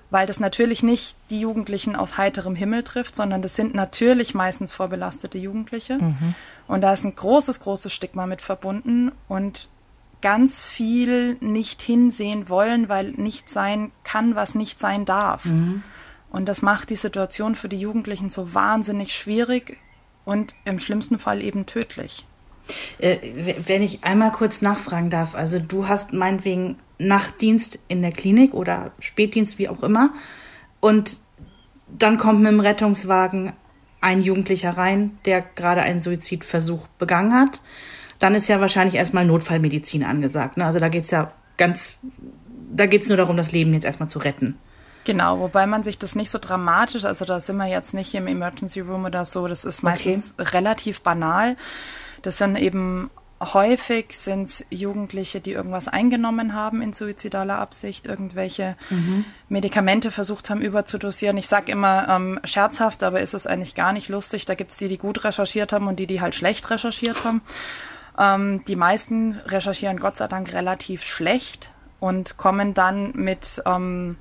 weil 0.09 0.25
das 0.25 0.39
natürlich 0.39 0.83
nicht 0.83 1.17
die 1.29 1.39
Jugendlichen 1.39 1.95
aus 1.95 2.17
heiterem 2.17 2.55
Himmel 2.55 2.83
trifft, 2.83 3.15
sondern 3.15 3.41
das 3.41 3.55
sind 3.55 3.73
natürlich 3.73 4.33
meistens 4.33 4.71
vorbelastete 4.71 5.37
Jugendliche. 5.37 5.97
Mhm. 5.97 6.35
Und 6.67 6.81
da 6.81 6.93
ist 6.93 7.03
ein 7.03 7.15
großes, 7.15 7.59
großes 7.59 7.93
Stigma 7.93 8.25
mit 8.27 8.41
verbunden 8.41 9.11
und 9.27 9.69
ganz 10.21 10.63
viel 10.63 11.37
nicht 11.41 11.81
hinsehen 11.81 12.49
wollen, 12.49 12.89
weil 12.89 13.11
nicht 13.11 13.49
sein 13.49 13.91
kann, 14.03 14.35
was 14.35 14.55
nicht 14.55 14.79
sein 14.79 15.05
darf. 15.05 15.45
Mhm. 15.45 15.83
Und 16.29 16.49
das 16.49 16.61
macht 16.61 16.89
die 16.89 16.95
Situation 16.95 17.55
für 17.55 17.69
die 17.69 17.79
Jugendlichen 17.79 18.29
so 18.29 18.53
wahnsinnig 18.53 19.15
schwierig 19.15 19.77
und 20.25 20.55
im 20.65 20.79
schlimmsten 20.79 21.19
Fall 21.19 21.41
eben 21.41 21.65
tödlich. 21.65 22.25
Äh, 22.97 23.19
wenn 23.65 23.81
ich 23.81 24.03
einmal 24.03 24.31
kurz 24.31 24.61
nachfragen 24.61 25.09
darf, 25.09 25.35
also 25.35 25.59
du 25.59 25.87
hast 25.87 26.13
meinetwegen 26.13 26.77
Nachtdienst 26.97 27.79
in 27.87 28.01
der 28.01 28.11
Klinik 28.11 28.53
oder 28.53 28.91
Spätdienst, 28.99 29.59
wie 29.59 29.69
auch 29.69 29.83
immer, 29.83 30.13
und 30.79 31.17
dann 31.87 32.17
kommt 32.17 32.41
mit 32.41 32.51
dem 32.51 32.59
Rettungswagen 32.59 33.53
ein 34.01 34.21
Jugendlicher 34.21 34.77
rein, 34.77 35.17
der 35.25 35.41
gerade 35.41 35.81
einen 35.81 35.99
Suizidversuch 35.99 36.87
begangen 36.99 37.33
hat. 37.33 37.61
Dann 38.19 38.35
ist 38.35 38.47
ja 38.47 38.61
wahrscheinlich 38.61 38.95
erstmal 38.95 39.25
Notfallmedizin 39.25 40.03
angesagt. 40.03 40.57
Ne? 40.57 40.65
Also 40.65 40.79
da 40.79 40.89
geht 40.89 41.03
es 41.03 41.11
ja 41.11 41.31
ganz, 41.57 41.97
da 42.71 42.85
geht 42.85 43.01
es 43.01 43.07
nur 43.07 43.17
darum, 43.17 43.35
das 43.35 43.51
Leben 43.51 43.73
jetzt 43.73 43.85
erstmal 43.85 44.09
zu 44.09 44.19
retten. 44.19 44.57
Genau, 45.05 45.39
wobei 45.39 45.67
man 45.67 45.83
sich 45.83 45.99
das 45.99 46.15
nicht 46.15 46.31
so 46.31 46.39
dramatisch, 46.39 47.05
also 47.05 47.25
da 47.25 47.39
sind 47.39 47.57
wir 47.57 47.67
jetzt 47.67 47.93
nicht 47.93 48.13
im 48.15 48.25
Emergency 48.25 48.79
Room 48.79 49.05
oder 49.05 49.23
so, 49.23 49.47
das 49.47 49.63
ist 49.63 49.83
meistens 49.83 50.33
okay. 50.37 50.49
relativ 50.49 51.01
banal. 51.01 51.57
Das 52.23 52.39
sind 52.39 52.57
eben 52.57 53.11
häufig 53.53 54.07
sind 54.09 54.65
Jugendliche, 54.69 55.39
die 55.39 55.51
irgendwas 55.51 55.87
eingenommen 55.87 56.53
haben 56.53 56.81
in 56.81 56.93
suizidaler 56.93 57.59
Absicht, 57.59 58.07
irgendwelche 58.07 58.75
mhm. 58.89 59.25
Medikamente 59.49 60.11
versucht 60.11 60.49
haben 60.49 60.61
überzudosieren. 60.61 61.37
Ich 61.37 61.47
sage 61.47 61.71
immer 61.71 62.07
ähm, 62.09 62.39
scherzhaft, 62.43 63.03
aber 63.03 63.21
ist 63.21 63.33
es 63.33 63.47
eigentlich 63.47 63.75
gar 63.75 63.93
nicht 63.93 64.09
lustig. 64.09 64.45
Da 64.45 64.55
gibt 64.55 64.71
es 64.71 64.77
die, 64.77 64.87
die 64.87 64.97
gut 64.97 65.23
recherchiert 65.23 65.73
haben 65.73 65.87
und 65.87 65.99
die, 65.99 66.07
die 66.07 66.21
halt 66.21 66.35
schlecht 66.35 66.69
recherchiert 66.69 67.23
haben. 67.23 67.41
Ähm, 68.17 68.63
die 68.67 68.75
meisten 68.75 69.39
recherchieren 69.47 69.99
Gott 69.99 70.17
sei 70.17 70.27
Dank 70.27 70.53
relativ 70.53 71.03
schlecht 71.03 71.71
und 71.99 72.37
kommen 72.37 72.73
dann 72.73 73.11
mit 73.13 73.61
ähm, 73.65 74.17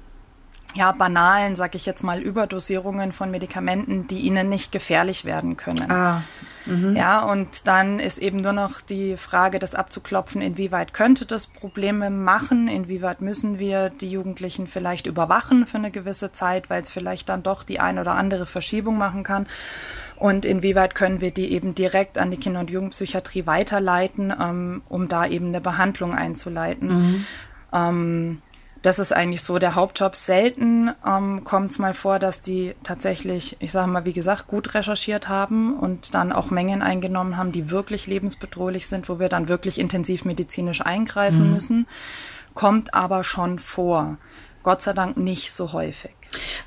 ja, 0.75 0.93
banalen, 0.93 1.57
sag 1.57 1.75
ich 1.75 1.87
jetzt 1.87 2.03
mal, 2.03 2.21
Überdosierungen 2.21 3.13
von 3.13 3.31
Medikamenten, 3.31 4.07
die 4.07 4.21
ihnen 4.21 4.49
nicht 4.49 4.73
gefährlich 4.73 5.25
werden 5.25 5.57
können. 5.57 5.91
Ah. 5.91 6.23
Mhm. 6.67 6.97
Ja, 6.97 7.23
und 7.25 7.67
dann 7.67 7.99
ist 7.99 8.19
eben 8.19 8.39
nur 8.39 8.53
noch 8.53 8.81
die 8.81 9.17
Frage, 9.17 9.59
das 9.59 9.75
abzuklopfen, 9.75 10.41
inwieweit 10.41 10.95
könnte 10.95 11.27
das 11.27 11.47
Probleme 11.47 12.11
machen, 12.11 12.69
inwieweit 12.69 13.21
müssen 13.21 13.59
wir 13.59 13.91
die 13.91 14.11
Jugendlichen 14.11 14.67
vielleicht 14.67 15.07
überwachen 15.07 15.67
für 15.67 15.77
eine 15.77 15.91
gewisse 15.91 16.33
Zeit, 16.33 16.71
weil 16.71 16.83
es 16.83 16.91
vielleicht 16.91 17.29
dann 17.29 17.43
doch 17.43 17.63
die 17.63 17.81
ein 17.81 17.99
oder 17.99 18.15
andere 18.15 18.47
Verschiebung 18.47 18.97
machen 18.97 19.25
kann. 19.25 19.47
Und 20.17 20.45
inwieweit 20.45 20.95
können 20.95 21.21
wir 21.21 21.33
die 21.33 21.53
eben 21.53 21.75
direkt 21.75 22.19
an 22.19 22.31
die 22.31 22.37
Kinder- 22.37 22.61
und 22.61 22.71
Jugendpsychiatrie 22.71 23.47
weiterleiten, 23.47 24.33
ähm, 24.41 24.83
um 24.89 25.09
da 25.09 25.27
eben 25.27 25.49
eine 25.49 25.61
Behandlung 25.61 26.15
einzuleiten. 26.15 26.89
Mhm. 26.89 27.27
Ähm, 27.73 28.43
das 28.85 28.99
ist 28.99 29.13
eigentlich 29.13 29.43
so 29.43 29.59
der 29.59 29.77
Hauptjob. 29.77 30.15
Selten 30.15 30.91
ähm, 31.07 31.43
kommt 31.43 31.71
es 31.71 31.79
mal 31.79 31.95
vor, 31.95 32.19
dass 32.19 32.43
die 32.43 32.75
tatsächlich, 32.83 33.57
ich 33.61 33.73
sage 33.73 33.91
mal, 33.91 34.05
wie 34.05 34.13
gesagt, 34.13 34.47
gut 34.47 34.75
recherchiert 34.75 35.27
haben 35.27 35.79
und 35.79 36.15
dann 36.15 36.33
auch 36.33 36.51
Mengen 36.51 36.83
eingenommen 36.83 37.39
haben, 37.39 37.51
die 37.51 37.71
wirklich 37.71 38.07
lebensbedrohlich 38.07 38.87
sind, 38.87 39.09
wo 39.09 39.19
wir 39.19 39.31
dann 39.31 39.49
wirklich 39.49 39.81
intensiv 39.81 40.27
medizinisch 40.27 40.83
eingreifen 40.83 41.47
mhm. 41.47 41.55
müssen. 41.55 41.87
Kommt 42.53 42.93
aber 42.93 43.25
schon 43.25 43.59
vor. 43.59 44.19
Gott 44.63 44.83
sei 44.83 44.93
Dank 44.93 45.17
nicht 45.17 45.51
so 45.51 45.73
häufig. 45.73 46.15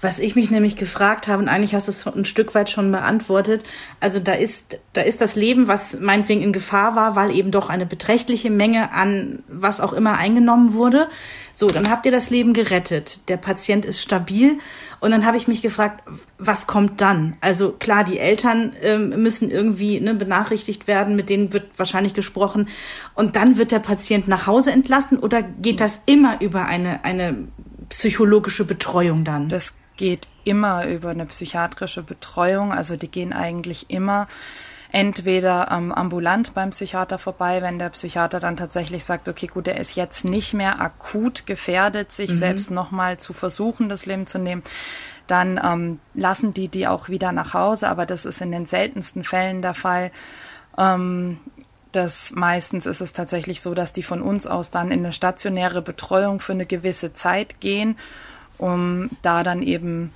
Was 0.01 0.19
ich 0.19 0.35
mich 0.35 0.51
nämlich 0.51 0.77
gefragt 0.77 1.27
habe, 1.27 1.41
und 1.41 1.49
eigentlich 1.49 1.75
hast 1.75 1.87
du 1.87 1.91
es 1.91 2.05
ein 2.07 2.25
Stück 2.25 2.55
weit 2.55 2.69
schon 2.69 2.91
beantwortet, 2.91 3.63
also 3.99 4.19
da 4.19 4.33
ist, 4.33 4.79
da 4.93 5.01
ist 5.01 5.21
das 5.21 5.35
Leben, 5.35 5.67
was 5.67 5.99
meinetwegen 5.99 6.41
in 6.41 6.53
Gefahr 6.53 6.95
war, 6.95 7.15
weil 7.15 7.35
eben 7.35 7.51
doch 7.51 7.69
eine 7.69 7.85
beträchtliche 7.85 8.49
Menge 8.49 8.91
an 8.93 9.43
was 9.47 9.81
auch 9.81 9.93
immer 9.93 10.17
eingenommen 10.17 10.73
wurde. 10.73 11.09
So, 11.53 11.69
dann 11.69 11.89
habt 11.89 12.05
ihr 12.05 12.11
das 12.11 12.29
Leben 12.29 12.53
gerettet. 12.53 13.29
Der 13.29 13.37
Patient 13.37 13.85
ist 13.85 14.01
stabil. 14.01 14.59
Und 14.99 15.11
dann 15.11 15.25
habe 15.25 15.37
ich 15.37 15.47
mich 15.47 15.61
gefragt, 15.61 16.03
was 16.39 16.65
kommt 16.65 17.01
dann? 17.01 17.37
Also 17.39 17.71
klar, 17.71 18.03
die 18.03 18.17
Eltern 18.17 18.73
ähm, 18.81 19.09
müssen 19.21 19.51
irgendwie 19.51 19.99
ne, 19.99 20.15
benachrichtigt 20.15 20.87
werden, 20.87 21.15
mit 21.15 21.29
denen 21.29 21.53
wird 21.53 21.77
wahrscheinlich 21.77 22.15
gesprochen. 22.15 22.67
Und 23.13 23.35
dann 23.35 23.57
wird 23.57 23.71
der 23.71 23.79
Patient 23.79 24.27
nach 24.27 24.47
Hause 24.47 24.71
entlassen 24.71 25.19
oder 25.19 25.43
geht 25.43 25.79
das 25.79 25.99
immer 26.07 26.41
über 26.41 26.65
eine, 26.65 27.03
eine 27.03 27.47
psychologische 27.89 28.65
Betreuung 28.65 29.23
dann? 29.23 29.49
Das 29.49 29.75
geht 29.97 30.27
immer 30.43 30.85
über 30.85 31.09
eine 31.09 31.25
psychiatrische 31.25 32.03
Betreuung. 32.03 32.71
Also 32.71 32.95
die 32.95 33.09
gehen 33.09 33.33
eigentlich 33.33 33.89
immer 33.89 34.27
entweder 34.91 35.69
ähm, 35.71 35.91
ambulant 35.91 36.53
beim 36.53 36.69
Psychiater 36.69 37.17
vorbei, 37.17 37.61
wenn 37.61 37.77
der 37.77 37.89
Psychiater 37.89 38.39
dann 38.39 38.55
tatsächlich 38.55 39.03
sagt, 39.03 39.27
okay, 39.27 39.47
gut, 39.47 39.67
er 39.67 39.79
ist 39.79 39.95
jetzt 39.95 40.23
nicht 40.23 40.53
mehr 40.53 40.79
akut 40.79 41.45
gefährdet, 41.45 42.11
sich 42.11 42.31
mhm. 42.31 42.35
selbst 42.35 42.71
nochmal 42.71 43.17
zu 43.17 43.33
versuchen, 43.33 43.89
das 43.89 44.05
Leben 44.05 44.27
zu 44.27 44.39
nehmen. 44.39 44.63
Dann 45.27 45.59
ähm, 45.61 45.99
lassen 46.13 46.53
die 46.53 46.69
die 46.69 46.87
auch 46.87 47.09
wieder 47.09 47.33
nach 47.33 47.53
Hause, 47.53 47.89
aber 47.89 48.05
das 48.05 48.23
ist 48.23 48.39
in 48.39 48.51
den 48.51 48.65
seltensten 48.65 49.25
Fällen 49.25 49.61
der 49.61 49.73
Fall. 49.73 50.11
Ähm, 50.77 51.39
das 51.91 52.31
meistens 52.31 52.85
ist 52.85 53.01
es 53.01 53.13
tatsächlich 53.13 53.61
so, 53.61 53.73
dass 53.73 53.93
die 53.93 54.03
von 54.03 54.21
uns 54.21 54.47
aus 54.47 54.71
dann 54.71 54.91
in 54.91 54.99
eine 54.99 55.13
stationäre 55.13 55.81
Betreuung 55.81 56.39
für 56.39 56.53
eine 56.53 56.65
gewisse 56.65 57.13
Zeit 57.13 57.59
gehen, 57.59 57.97
um 58.57 59.09
da 59.21 59.43
dann 59.43 59.61
eben 59.61 60.11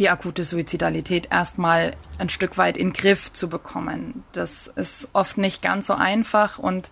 die 0.00 0.10
akute 0.10 0.44
Suizidalität 0.44 1.28
erstmal 1.30 1.92
ein 2.18 2.28
Stück 2.28 2.58
weit 2.58 2.76
in 2.76 2.88
den 2.88 2.92
Griff 2.92 3.32
zu 3.32 3.48
bekommen. 3.48 4.24
Das 4.32 4.66
ist 4.66 5.08
oft 5.12 5.38
nicht 5.38 5.62
ganz 5.62 5.86
so 5.86 5.94
einfach 5.94 6.58
und 6.58 6.90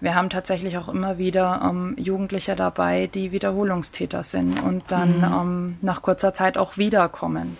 wir 0.00 0.14
haben 0.14 0.30
tatsächlich 0.30 0.78
auch 0.78 0.88
immer 0.88 1.18
wieder 1.18 1.60
ähm, 1.68 1.96
Jugendliche 1.98 2.54
dabei, 2.56 3.08
die 3.08 3.32
Wiederholungstäter 3.32 4.22
sind 4.22 4.62
und 4.62 4.84
dann 4.88 5.18
mhm. 5.18 5.24
ähm, 5.24 5.78
nach 5.82 6.02
kurzer 6.02 6.32
Zeit 6.34 6.56
auch 6.56 6.76
wiederkommen. 6.76 7.58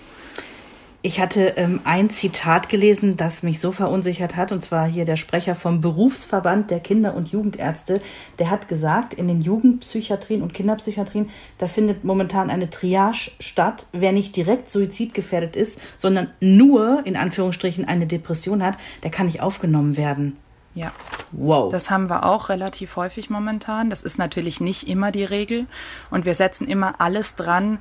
Ich 1.07 1.21
hatte 1.21 1.55
ähm, 1.57 1.79
ein 1.85 2.11
Zitat 2.11 2.69
gelesen, 2.69 3.17
das 3.17 3.45
mich 3.45 3.61
so 3.61 3.71
verunsichert 3.71 4.35
hat, 4.35 4.51
und 4.51 4.61
zwar 4.65 4.89
hier 4.89 5.05
der 5.05 5.15
Sprecher 5.15 5.55
vom 5.55 5.81
Berufsverband 5.81 6.69
der 6.73 6.81
Kinder- 6.81 7.15
und 7.15 7.29
Jugendärzte. 7.29 8.01
Der 8.41 8.51
hat 8.51 8.67
gesagt, 8.67 9.15
in 9.15 9.29
den 9.29 9.41
Jugendpsychiatrien 9.41 10.43
und 10.43 10.53
Kinderpsychiatrien, 10.53 11.31
da 11.59 11.69
findet 11.69 12.03
momentan 12.03 12.51
eine 12.51 12.71
Triage 12.71 13.31
statt. 13.39 13.87
Wer 13.93 14.11
nicht 14.11 14.35
direkt 14.35 14.69
suizidgefährdet 14.69 15.55
ist, 15.55 15.79
sondern 15.97 16.31
nur 16.41 17.07
in 17.07 17.15
Anführungsstrichen 17.15 17.85
eine 17.85 18.09
Depression 18.09 18.61
hat, 18.61 18.77
der 19.05 19.13
kann 19.13 19.27
nicht 19.27 19.41
aufgenommen 19.41 19.97
werden. 19.97 20.37
Ja. 20.75 20.91
Wow. 21.31 21.71
Das 21.71 21.89
haben 21.89 22.11
wir 22.11 22.25
auch 22.25 22.49
relativ 22.49 22.97
häufig 22.97 23.31
momentan. 23.31 23.91
Das 23.91 24.03
ist 24.03 24.19
natürlich 24.19 24.61
nicht 24.61 24.89
immer 24.89 25.13
die 25.13 25.25
Regel. 25.25 25.67
Und 26.11 26.25
wir 26.25 26.35
setzen 26.35 26.67
immer 26.67 27.01
alles 27.01 27.37
dran, 27.37 27.79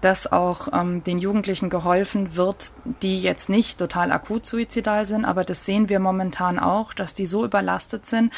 dass 0.00 0.30
auch 0.30 0.68
ähm, 0.72 1.04
den 1.04 1.18
Jugendlichen 1.18 1.70
geholfen 1.70 2.36
wird, 2.36 2.72
die 3.02 3.20
jetzt 3.20 3.48
nicht 3.48 3.78
total 3.78 4.12
akut 4.12 4.46
suizidal 4.46 5.06
sind, 5.06 5.24
aber 5.24 5.44
das 5.44 5.66
sehen 5.66 5.88
wir 5.88 6.00
momentan 6.00 6.58
auch, 6.58 6.94
dass 6.94 7.14
die 7.14 7.26
so 7.26 7.44
überlastet 7.44 8.06
sind, 8.06 8.32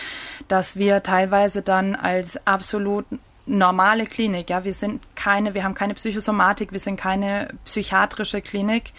dass 0.48 0.76
wir 0.76 1.02
teilweise 1.02 1.62
dann 1.62 1.94
als 1.94 2.46
absolut 2.46 3.06
normale 3.46 4.04
Klinik, 4.04 4.50
ja, 4.50 4.64
wir 4.64 4.74
sind 4.74 5.02
keine, 5.14 5.54
wir 5.54 5.64
haben 5.64 5.74
keine 5.74 5.94
Psychosomatik, 5.94 6.72
wir 6.72 6.78
sind 6.78 6.96
keine 6.96 7.48
psychiatrische 7.64 8.40
Klinik. 8.40 8.92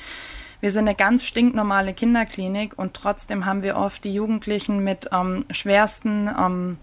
Wir 0.59 0.71
sind 0.71 0.87
eine 0.87 0.95
ganz 0.95 1.25
stinknormale 1.25 1.93
Kinderklinik 1.93 2.79
und 2.79 2.93
trotzdem 2.93 3.45
haben 3.45 3.63
wir 3.63 3.75
oft 3.75 4.05
die 4.05 4.13
Jugendlichen 4.13 4.81
mit 4.81 5.09
ähm, 5.11 5.43
schwersten 5.51 6.29
ähm, 6.29 6.77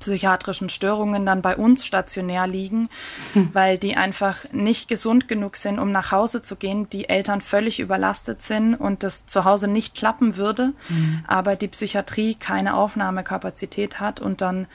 psychiatrischen 0.00 0.68
Störungen 0.68 1.24
dann 1.24 1.42
bei 1.42 1.56
uns 1.56 1.86
stationär 1.86 2.46
liegen, 2.46 2.88
hm. 3.34 3.50
weil 3.52 3.78
die 3.78 3.96
einfach 3.96 4.44
nicht 4.52 4.88
gesund 4.88 5.28
genug 5.28 5.56
sind, 5.56 5.78
um 5.78 5.92
nach 5.92 6.10
Hause 6.10 6.42
zu 6.42 6.56
gehen, 6.56 6.88
die 6.90 7.08
Eltern 7.08 7.40
völlig 7.40 7.78
überlastet 7.78 8.42
sind 8.42 8.74
und 8.74 9.02
das 9.02 9.26
zu 9.26 9.44
Hause 9.44 9.68
nicht 9.68 9.94
klappen 9.94 10.36
würde, 10.36 10.72
hm. 10.88 11.24
aber 11.26 11.54
die 11.54 11.68
Psychiatrie 11.68 12.34
keine 12.34 12.74
Aufnahmekapazität 12.74 14.00
hat 14.00 14.20
und 14.20 14.40
dann 14.40 14.66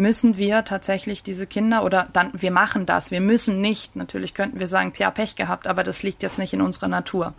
müssen 0.00 0.38
wir 0.38 0.64
tatsächlich 0.64 1.22
diese 1.22 1.46
Kinder 1.46 1.84
oder 1.84 2.08
dann, 2.12 2.30
wir 2.32 2.50
machen 2.50 2.86
das, 2.86 3.10
wir 3.10 3.20
müssen 3.20 3.60
nicht, 3.60 3.96
natürlich 3.96 4.32
könnten 4.32 4.58
wir 4.58 4.66
sagen, 4.66 4.94
tja, 4.94 5.10
Pech 5.10 5.36
gehabt, 5.36 5.66
aber 5.66 5.84
das 5.84 6.02
liegt 6.02 6.22
jetzt 6.22 6.38
nicht 6.38 6.54
in 6.54 6.62
unserer 6.62 6.88
Natur. 6.88 7.34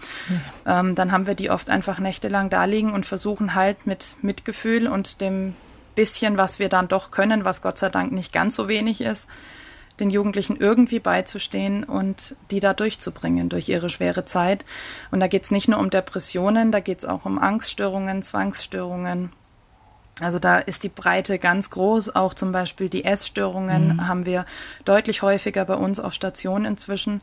Ja. 0.65 0.79
Ähm, 0.79 0.93
dann 0.93 1.11
haben 1.11 1.25
wir 1.25 1.33
die 1.33 1.49
oft 1.49 1.71
einfach 1.71 1.99
nächtelang 1.99 2.51
da 2.51 2.65
liegen 2.65 2.93
und 2.93 3.05
versuchen 3.05 3.55
halt 3.55 3.87
mit 3.87 4.15
Mitgefühl 4.21 4.87
und 4.87 5.21
dem 5.21 5.55
bisschen, 5.95 6.37
was 6.37 6.59
wir 6.59 6.69
dann 6.69 6.87
doch 6.87 7.11
können, 7.11 7.45
was 7.45 7.61
Gott 7.61 7.77
sei 7.77 7.89
Dank 7.89 8.11
nicht 8.11 8.33
ganz 8.33 8.55
so 8.55 8.67
wenig 8.67 9.01
ist, 9.01 9.27
den 9.99 10.09
Jugendlichen 10.09 10.57
irgendwie 10.57 10.99
beizustehen 10.99 11.83
und 11.83 12.35
die 12.49 12.59
da 12.59 12.73
durchzubringen 12.73 13.49
durch 13.49 13.69
ihre 13.69 13.89
schwere 13.89 14.25
Zeit. 14.25 14.65
Und 15.11 15.19
da 15.19 15.27
geht 15.27 15.43
es 15.43 15.51
nicht 15.51 15.67
nur 15.67 15.79
um 15.79 15.89
Depressionen, 15.89 16.71
da 16.71 16.79
geht 16.79 16.99
es 16.99 17.05
auch 17.05 17.25
um 17.25 17.37
Angststörungen, 17.37 18.23
Zwangsstörungen. 18.23 19.31
Also 20.19 20.39
da 20.39 20.59
ist 20.59 20.83
die 20.83 20.89
Breite 20.89 21.39
ganz 21.39 21.69
groß. 21.69 22.15
Auch 22.15 22.33
zum 22.33 22.51
Beispiel 22.51 22.89
die 22.89 23.05
Essstörungen 23.05 23.95
mhm. 23.95 24.07
haben 24.07 24.25
wir 24.25 24.45
deutlich 24.85 25.21
häufiger 25.21 25.65
bei 25.65 25.75
uns 25.75 25.99
auf 25.99 26.13
Station 26.13 26.65
inzwischen, 26.65 27.21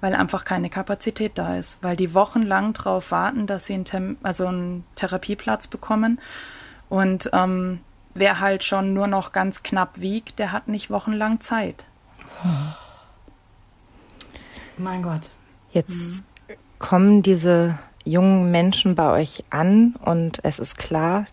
weil 0.00 0.14
einfach 0.14 0.44
keine 0.44 0.70
Kapazität 0.70 1.32
da 1.36 1.56
ist, 1.56 1.78
weil 1.82 1.96
die 1.96 2.14
wochenlang 2.14 2.72
darauf 2.72 3.10
warten, 3.10 3.46
dass 3.46 3.66
sie 3.66 3.74
einen, 3.74 4.18
also 4.22 4.46
einen 4.46 4.84
Therapieplatz 4.94 5.66
bekommen. 5.66 6.20
Und 6.88 7.30
ähm, 7.32 7.80
wer 8.14 8.40
halt 8.40 8.64
schon 8.64 8.92
nur 8.94 9.06
noch 9.06 9.32
ganz 9.32 9.62
knapp 9.62 10.00
wiegt, 10.00 10.38
der 10.38 10.52
hat 10.52 10.68
nicht 10.68 10.90
wochenlang 10.90 11.40
Zeit. 11.40 11.86
Mein 14.76 15.02
Gott. 15.02 15.30
Jetzt 15.70 16.24
mhm. 16.48 16.54
kommen 16.78 17.22
diese 17.22 17.78
jungen 18.04 18.50
Menschen 18.50 18.94
bei 18.94 19.10
euch 19.10 19.44
an 19.50 19.94
und 20.04 20.40
es 20.42 20.58
ist 20.58 20.78
klar, 20.78 21.26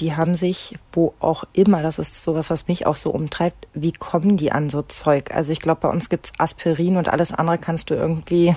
die 0.00 0.16
haben 0.16 0.34
sich, 0.34 0.78
wo 0.92 1.14
auch 1.20 1.44
immer, 1.52 1.82
das 1.82 1.98
ist 1.98 2.22
sowas, 2.22 2.50
was 2.50 2.68
mich 2.68 2.86
auch 2.86 2.96
so 2.96 3.10
umtreibt, 3.10 3.68
wie 3.74 3.92
kommen 3.92 4.36
die 4.36 4.50
an 4.50 4.70
so 4.70 4.82
Zeug? 4.82 5.30
Also 5.32 5.52
ich 5.52 5.60
glaube, 5.60 5.82
bei 5.82 5.88
uns 5.88 6.08
gibt's 6.08 6.32
Aspirin 6.38 6.96
und 6.96 7.08
alles 7.08 7.32
andere 7.32 7.58
kannst 7.58 7.90
du 7.90 7.94
irgendwie 7.94 8.54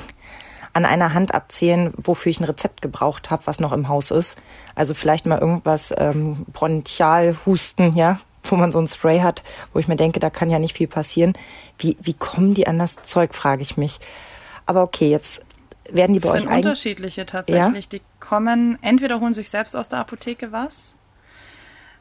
an 0.74 0.86
einer 0.86 1.14
Hand 1.14 1.34
abzählen, 1.34 1.94
wofür 1.98 2.30
ich 2.32 2.40
ein 2.40 2.46
Rezept 2.46 2.82
gebraucht 2.82 3.30
habe, 3.30 3.46
was 3.46 3.60
noch 3.60 3.72
im 3.72 3.88
Haus 3.88 4.12
ist. 4.12 4.38
Also 4.76 4.94
vielleicht 4.94 5.26
mal 5.26 5.40
irgendwas 5.40 5.94
ähm, 5.96 6.46
Bronchialhusten, 6.52 7.96
ja, 7.96 8.20
wo 8.44 8.56
man 8.56 8.72
so 8.72 8.80
ein 8.80 8.88
Spray 8.88 9.20
hat, 9.20 9.44
wo 9.72 9.80
ich 9.80 9.88
mir 9.88 9.96
denke, 9.96 10.20
da 10.20 10.30
kann 10.30 10.50
ja 10.50 10.60
nicht 10.60 10.76
viel 10.76 10.88
passieren. 10.88 11.34
Wie, 11.78 11.96
wie 12.02 12.14
kommen 12.14 12.54
die 12.54 12.68
an 12.68 12.80
das 12.80 13.02
Zeug, 13.04 13.36
frage 13.36 13.62
ich 13.62 13.78
mich. 13.78 14.00
Aber 14.66 14.82
okay, 14.82 15.10
jetzt 15.10 15.44
werden 15.90 16.14
die 16.14 16.20
bei 16.20 16.30
das 16.30 16.38
euch 16.38 16.44
sind 16.44 16.54
unterschiedliche 16.54 17.26
tatsächlich. 17.26 17.86
Ja? 17.86 17.90
Die 17.92 18.02
kommen, 18.20 18.80
entweder 18.82 19.20
holen 19.20 19.34
sich 19.34 19.50
selbst 19.50 19.76
aus 19.76 19.90
der 19.90 20.00
Apotheke 20.00 20.52
was, 20.52 20.96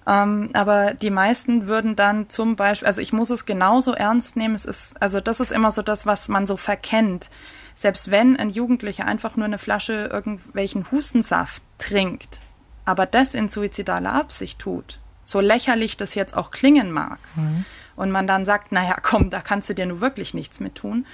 ähm, 0.06 0.50
aber 0.52 0.94
die 0.94 1.10
meisten 1.10 1.68
würden 1.68 1.94
dann 1.94 2.28
zum 2.28 2.56
Beispiel, 2.56 2.86
also 2.86 3.00
ich 3.00 3.12
muss 3.12 3.30
es 3.30 3.46
genauso 3.46 3.92
ernst 3.92 4.36
nehmen. 4.36 4.54
Es 4.54 4.64
ist, 4.64 5.00
also 5.00 5.20
das 5.20 5.40
ist 5.40 5.52
immer 5.52 5.70
so 5.70 5.82
das, 5.82 6.06
was 6.06 6.28
man 6.28 6.46
so 6.46 6.56
verkennt. 6.56 7.30
Selbst 7.74 8.10
wenn 8.10 8.36
ein 8.36 8.50
Jugendlicher 8.50 9.06
einfach 9.06 9.36
nur 9.36 9.46
eine 9.46 9.58
Flasche 9.58 10.10
irgendwelchen 10.12 10.90
Hustensaft 10.90 11.62
trinkt, 11.78 12.40
aber 12.84 13.06
das 13.06 13.34
in 13.34 13.48
suizidaler 13.48 14.12
Absicht 14.12 14.58
tut, 14.58 15.00
so 15.24 15.40
lächerlich 15.40 15.96
das 15.96 16.14
jetzt 16.14 16.36
auch 16.36 16.50
klingen 16.50 16.92
mag, 16.92 17.18
mhm. 17.36 17.64
und 17.96 18.10
man 18.10 18.26
dann 18.26 18.44
sagt, 18.44 18.72
naja, 18.72 18.96
komm, 19.00 19.30
da 19.30 19.40
kannst 19.40 19.68
du 19.70 19.74
dir 19.74 19.86
nur 19.86 20.00
wirklich 20.00 20.34
nichts 20.34 20.60
mit 20.60 20.74
tun, 20.74 21.06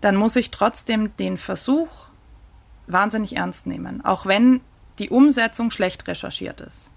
dann 0.00 0.16
muss 0.16 0.36
ich 0.36 0.50
trotzdem 0.50 1.16
den 1.16 1.36
Versuch 1.36 2.08
wahnsinnig 2.86 3.36
ernst 3.36 3.66
nehmen, 3.66 4.04
auch 4.04 4.26
wenn 4.26 4.60
die 4.98 5.10
Umsetzung 5.10 5.70
schlecht 5.70 6.06
recherchiert 6.08 6.60
ist. 6.60 6.90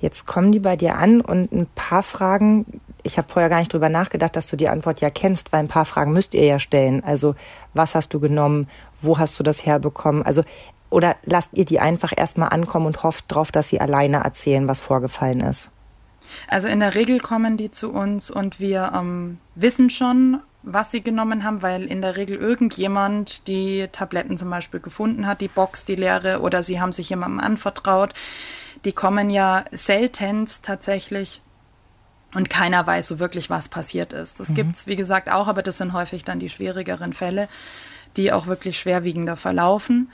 Jetzt 0.00 0.26
kommen 0.26 0.52
die 0.52 0.60
bei 0.60 0.76
dir 0.76 0.96
an 0.96 1.20
und 1.20 1.52
ein 1.52 1.66
paar 1.74 2.02
Fragen, 2.02 2.80
ich 3.08 3.18
habe 3.18 3.28
vorher 3.28 3.48
gar 3.48 3.58
nicht 3.58 3.72
drüber 3.72 3.88
nachgedacht, 3.88 4.36
dass 4.36 4.48
du 4.48 4.56
die 4.56 4.68
Antwort 4.68 5.00
ja 5.00 5.10
kennst, 5.10 5.52
weil 5.52 5.60
ein 5.60 5.68
paar 5.68 5.84
Fragen 5.84 6.12
müsst 6.12 6.34
ihr 6.34 6.44
ja 6.44 6.58
stellen. 6.58 7.02
Also, 7.02 7.34
was 7.74 7.94
hast 7.94 8.14
du 8.14 8.20
genommen? 8.20 8.68
Wo 9.00 9.18
hast 9.18 9.38
du 9.38 9.42
das 9.42 9.66
herbekommen? 9.66 10.22
Also, 10.22 10.42
oder 10.90 11.16
lasst 11.24 11.50
ihr 11.54 11.64
die 11.64 11.80
einfach 11.80 12.12
erstmal 12.16 12.50
ankommen 12.50 12.86
und 12.86 13.02
hofft 13.02 13.24
drauf, 13.28 13.50
dass 13.50 13.68
sie 13.68 13.80
alleine 13.80 14.18
erzählen, 14.18 14.68
was 14.68 14.80
vorgefallen 14.80 15.40
ist? 15.40 15.70
Also 16.46 16.68
in 16.68 16.80
der 16.80 16.94
Regel 16.94 17.20
kommen 17.20 17.56
die 17.56 17.70
zu 17.70 17.90
uns 17.90 18.30
und 18.30 18.60
wir 18.60 18.92
ähm, 18.94 19.38
wissen 19.54 19.90
schon, 19.90 20.40
was 20.62 20.90
sie 20.90 21.02
genommen 21.02 21.44
haben, 21.44 21.62
weil 21.62 21.86
in 21.86 22.02
der 22.02 22.16
Regel 22.16 22.36
irgendjemand 22.36 23.46
die 23.48 23.88
Tabletten 23.92 24.36
zum 24.36 24.50
Beispiel 24.50 24.80
gefunden 24.80 25.26
hat, 25.26 25.40
die 25.40 25.48
Box, 25.48 25.84
die 25.84 25.94
leere, 25.94 26.40
oder 26.40 26.62
sie 26.62 26.80
haben 26.80 26.92
sich 26.92 27.08
jemandem 27.08 27.40
anvertraut. 27.40 28.12
Die 28.84 28.92
kommen 28.92 29.30
ja 29.30 29.64
seltenst 29.72 30.64
tatsächlich 30.64 31.40
und 32.34 32.50
keiner 32.50 32.86
weiß 32.86 33.08
so 33.08 33.18
wirklich, 33.18 33.50
was 33.50 33.68
passiert 33.68 34.12
ist. 34.12 34.40
Das 34.40 34.50
mhm. 34.50 34.54
gibt 34.54 34.76
es, 34.76 34.86
wie 34.86 34.96
gesagt, 34.96 35.30
auch, 35.30 35.48
aber 35.48 35.62
das 35.62 35.78
sind 35.78 35.92
häufig 35.92 36.24
dann 36.24 36.38
die 36.38 36.50
schwierigeren 36.50 37.12
Fälle, 37.12 37.48
die 38.16 38.32
auch 38.32 38.46
wirklich 38.46 38.78
schwerwiegender 38.78 39.36
verlaufen. 39.36 40.10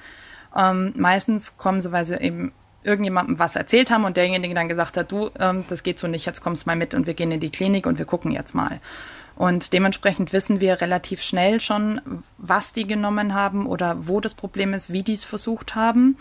Ähm, 0.57 0.93
meistens 0.97 1.57
kommen 1.57 1.81
sie, 1.81 1.91
weil 1.91 2.05
sie 2.05 2.21
eben 2.21 2.53
irgendjemandem 2.85 3.39
was 3.39 3.57
erzählt 3.57 3.91
haben 3.91 4.05
und 4.05 4.17
derjenige 4.17 4.55
dann 4.55 4.69
gesagt 4.69 4.97
hat, 4.97 5.11
du, 5.11 5.31
ähm, 5.41 5.65
das 5.69 5.83
geht 5.83 5.99
so 5.99 6.07
nicht, 6.07 6.27
jetzt 6.27 6.43
kommst 6.43 6.67
mal 6.67 6.77
mit 6.77 6.95
und 6.95 7.07
wir 7.07 7.15
gehen 7.15 7.33
in 7.33 7.41
die 7.41 7.51
Klinik 7.51 7.87
und 7.87 7.99
wir 7.99 8.05
gucken 8.05 8.31
jetzt 8.31 8.55
mal. 8.55 8.81
Und 9.37 9.73
dementsprechend 9.73 10.33
wissen 10.33 10.61
wir 10.61 10.81
relativ 10.81 11.21
schnell 11.23 11.59
schon, 11.61 12.01
was 12.39 12.73
die 12.73 12.87
genommen 12.87 13.35
haben 13.35 13.67
oder 13.67 14.07
wo 14.07 14.21
das 14.21 14.35
Problem 14.35 14.75
ist, 14.75 14.93
wie 14.93 15.03
die 15.03 15.15
es 15.15 15.25
versucht 15.25 15.75
haben. 15.75 16.17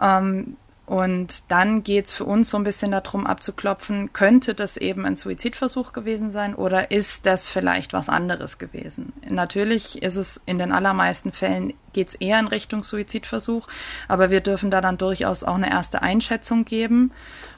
Ähm, 0.00 0.56
und 0.86 1.50
dann 1.50 1.82
geht 1.82 2.06
es 2.06 2.12
für 2.12 2.24
uns 2.24 2.50
so 2.50 2.58
ein 2.58 2.64
bisschen 2.64 2.90
darum 2.90 3.26
abzuklopfen, 3.26 4.12
könnte 4.12 4.54
das 4.54 4.76
eben 4.76 5.06
ein 5.06 5.16
Suizidversuch 5.16 5.94
gewesen 5.94 6.30
sein 6.30 6.54
oder 6.54 6.90
ist 6.90 7.24
das 7.24 7.48
vielleicht 7.48 7.94
was 7.94 8.10
anderes 8.10 8.58
gewesen? 8.58 9.14
Natürlich 9.28 10.02
ist 10.02 10.16
es 10.16 10.42
in 10.44 10.58
den 10.58 10.72
allermeisten 10.72 11.32
Fällen 11.32 11.72
geht 11.94 12.08
es 12.08 12.14
eher 12.16 12.38
in 12.38 12.48
Richtung 12.48 12.82
Suizidversuch, 12.82 13.66
aber 14.08 14.30
wir 14.30 14.40
dürfen 14.40 14.70
da 14.70 14.82
dann 14.82 14.98
durchaus 14.98 15.42
auch 15.42 15.54
eine 15.54 15.70
erste 15.70 16.02
Einschätzung 16.02 16.66
geben 16.66 17.12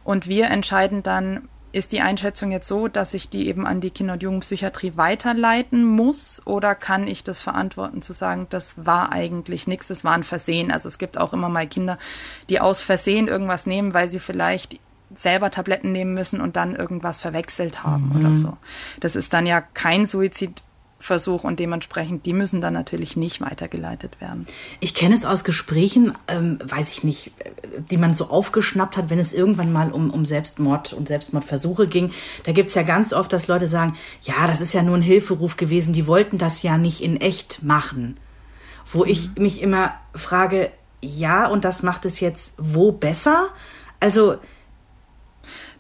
und 0.05 0.29
wir 0.29 0.47
entscheiden 0.47 1.03
dann, 1.03 1.49
ist 1.77 1.93
die 1.93 2.01
Einschätzung 2.01 2.53
jetzt 2.53 2.69
so, 2.69 2.89
dass 2.89 3.12
ich 3.12 3.29
die 3.29 3.49
eben 3.49 3.67
an 3.67 3.83
die 3.83 3.91
Kinder- 3.91 4.15
und 4.15 4.23
Jugendpsychiatrie 4.23 4.95
weiterleiten 4.97 5.85
muss 5.85 6.41
oder 6.47 6.75
kann 6.75 7.07
ich 7.07 7.23
das 7.23 7.39
verantworten 7.39 8.01
zu 8.01 8.15
sagen, 8.15 8.47
das 8.49 8.87
war 8.87 9.12
eigentlich 9.12 9.67
nichts, 9.67 9.89
das 9.89 10.03
war 10.03 10.15
ein 10.15 10.25
Versehen. 10.25 10.71
Also 10.71 10.89
es 10.89 10.97
gibt 10.97 11.19
auch 11.19 11.35
immer 11.35 11.51
mal 11.51 11.67
Kinder, 11.67 11.99
die 12.49 12.61
aus 12.61 12.81
Versehen 12.81 13.29
irgendwas 13.29 13.67
nehmen, 13.67 13.93
weil 13.93 14.09
sie 14.09 14.21
vielleicht 14.21 14.81
selber 15.15 15.51
Tabletten 15.51 15.93
nehmen 15.93 16.15
müssen 16.15 16.41
und 16.41 16.57
dann 16.57 16.75
irgendwas 16.75 17.19
verwechselt 17.19 17.85
haben 17.85 18.09
mhm. 18.09 18.21
oder 18.21 18.35
so. 18.35 18.57
Das 19.01 19.15
ist 19.15 19.35
dann 19.35 19.45
ja 19.45 19.61
kein 19.61 20.07
Suizid 20.07 20.62
Versuch 20.99 21.45
und 21.45 21.61
dementsprechend, 21.61 22.25
die 22.25 22.33
müssen 22.33 22.61
dann 22.61 22.73
natürlich 22.73 23.17
nicht 23.17 23.43
weitergeleitet 23.43 24.19
werden. 24.21 24.47
Ich 24.81 24.95
kenne 24.95 25.15
es 25.15 25.27
aus 25.27 25.45
Gesprächen, 25.45 26.17
ähm, 26.27 26.59
weiß 26.65 26.91
ich 26.93 27.05
nicht, 27.05 27.33
die 27.91 27.99
man 27.99 28.15
so 28.15 28.31
aufgeschnappt 28.31 28.97
hat, 28.97 29.11
wenn 29.11 29.19
es 29.19 29.35
irgendwann 29.35 29.73
mal 29.73 29.93
um, 29.93 30.11
um 30.11 30.25
Selbstmord 30.25 30.95
und 30.95 31.07
Selbstmordversuche 31.07 31.87
ging. 31.87 32.13
Da 32.45 32.53
gibt's 32.53 32.75
ja 32.75 32.83
ganz 32.83 33.13
oft, 33.13 33.33
dass 33.33 33.47
Leute 33.47 33.67
sagen, 33.67 33.95
ja, 34.23 34.47
das 34.47 34.63
ist 34.63 34.73
ja 34.73 34.83
nur 34.83 34.97
ein 34.97 35.03
Hilferuf 35.03 35.59
gewesen, 35.59 35.93
die 35.93 36.07
wollten 36.07 36.39
das 36.39 36.63
ja 36.63 36.79
nicht 36.79 37.03
in 37.03 37.21
echt 37.21 37.63
machen. 37.63 38.19
Wo 38.91 39.05
mhm. 39.05 39.11
ich 39.11 39.37
mich 39.37 39.61
immer 39.61 39.95
frage, 40.15 40.71
ja, 41.03 41.47
und 41.47 41.67
das 41.67 41.83
macht 41.83 42.07
es 42.07 42.21
jetzt 42.21 42.55
wo 42.57 42.93
besser? 42.93 43.49
Also. 44.01 44.39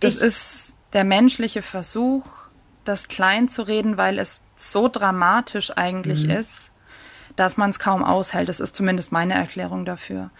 Das 0.00 0.16
ist 0.16 0.74
der 0.92 1.04
menschliche 1.04 1.62
Versuch, 1.62 2.26
das 2.84 3.08
klein 3.08 3.48
zu 3.48 3.62
reden, 3.62 3.96
weil 3.96 4.18
es 4.18 4.42
so 4.56 4.88
dramatisch 4.88 5.76
eigentlich 5.76 6.24
mhm. 6.24 6.30
ist, 6.30 6.70
dass 7.36 7.56
man 7.56 7.70
es 7.70 7.78
kaum 7.78 8.02
aushält. 8.02 8.48
Das 8.48 8.60
ist 8.60 8.74
zumindest 8.74 9.12
meine 9.12 9.34
Erklärung 9.34 9.84
dafür. 9.84 10.30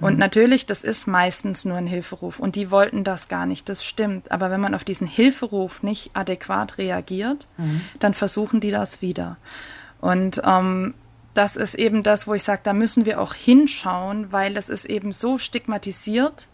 Und 0.00 0.14
mhm. 0.14 0.18
natürlich, 0.18 0.66
das 0.66 0.82
ist 0.82 1.06
meistens 1.06 1.64
nur 1.64 1.76
ein 1.76 1.86
Hilferuf. 1.86 2.40
Und 2.40 2.56
die 2.56 2.70
wollten 2.70 3.04
das 3.04 3.28
gar 3.28 3.46
nicht. 3.46 3.68
Das 3.68 3.84
stimmt. 3.84 4.32
Aber 4.32 4.50
wenn 4.50 4.60
man 4.60 4.74
auf 4.74 4.84
diesen 4.84 5.06
Hilferuf 5.06 5.82
nicht 5.82 6.10
adäquat 6.14 6.78
reagiert, 6.78 7.46
mhm. 7.56 7.82
dann 8.00 8.14
versuchen 8.14 8.60
die 8.60 8.70
das 8.70 9.00
wieder. 9.00 9.36
Und 10.00 10.42
ähm, 10.44 10.94
das 11.34 11.56
ist 11.56 11.74
eben 11.74 12.02
das, 12.02 12.26
wo 12.26 12.34
ich 12.34 12.42
sage, 12.42 12.62
da 12.64 12.72
müssen 12.72 13.04
wir 13.04 13.20
auch 13.20 13.34
hinschauen, 13.34 14.32
weil 14.32 14.56
es 14.56 14.68
ist 14.68 14.86
eben 14.86 15.12
so 15.12 15.38
stigmatisiert 15.38 16.48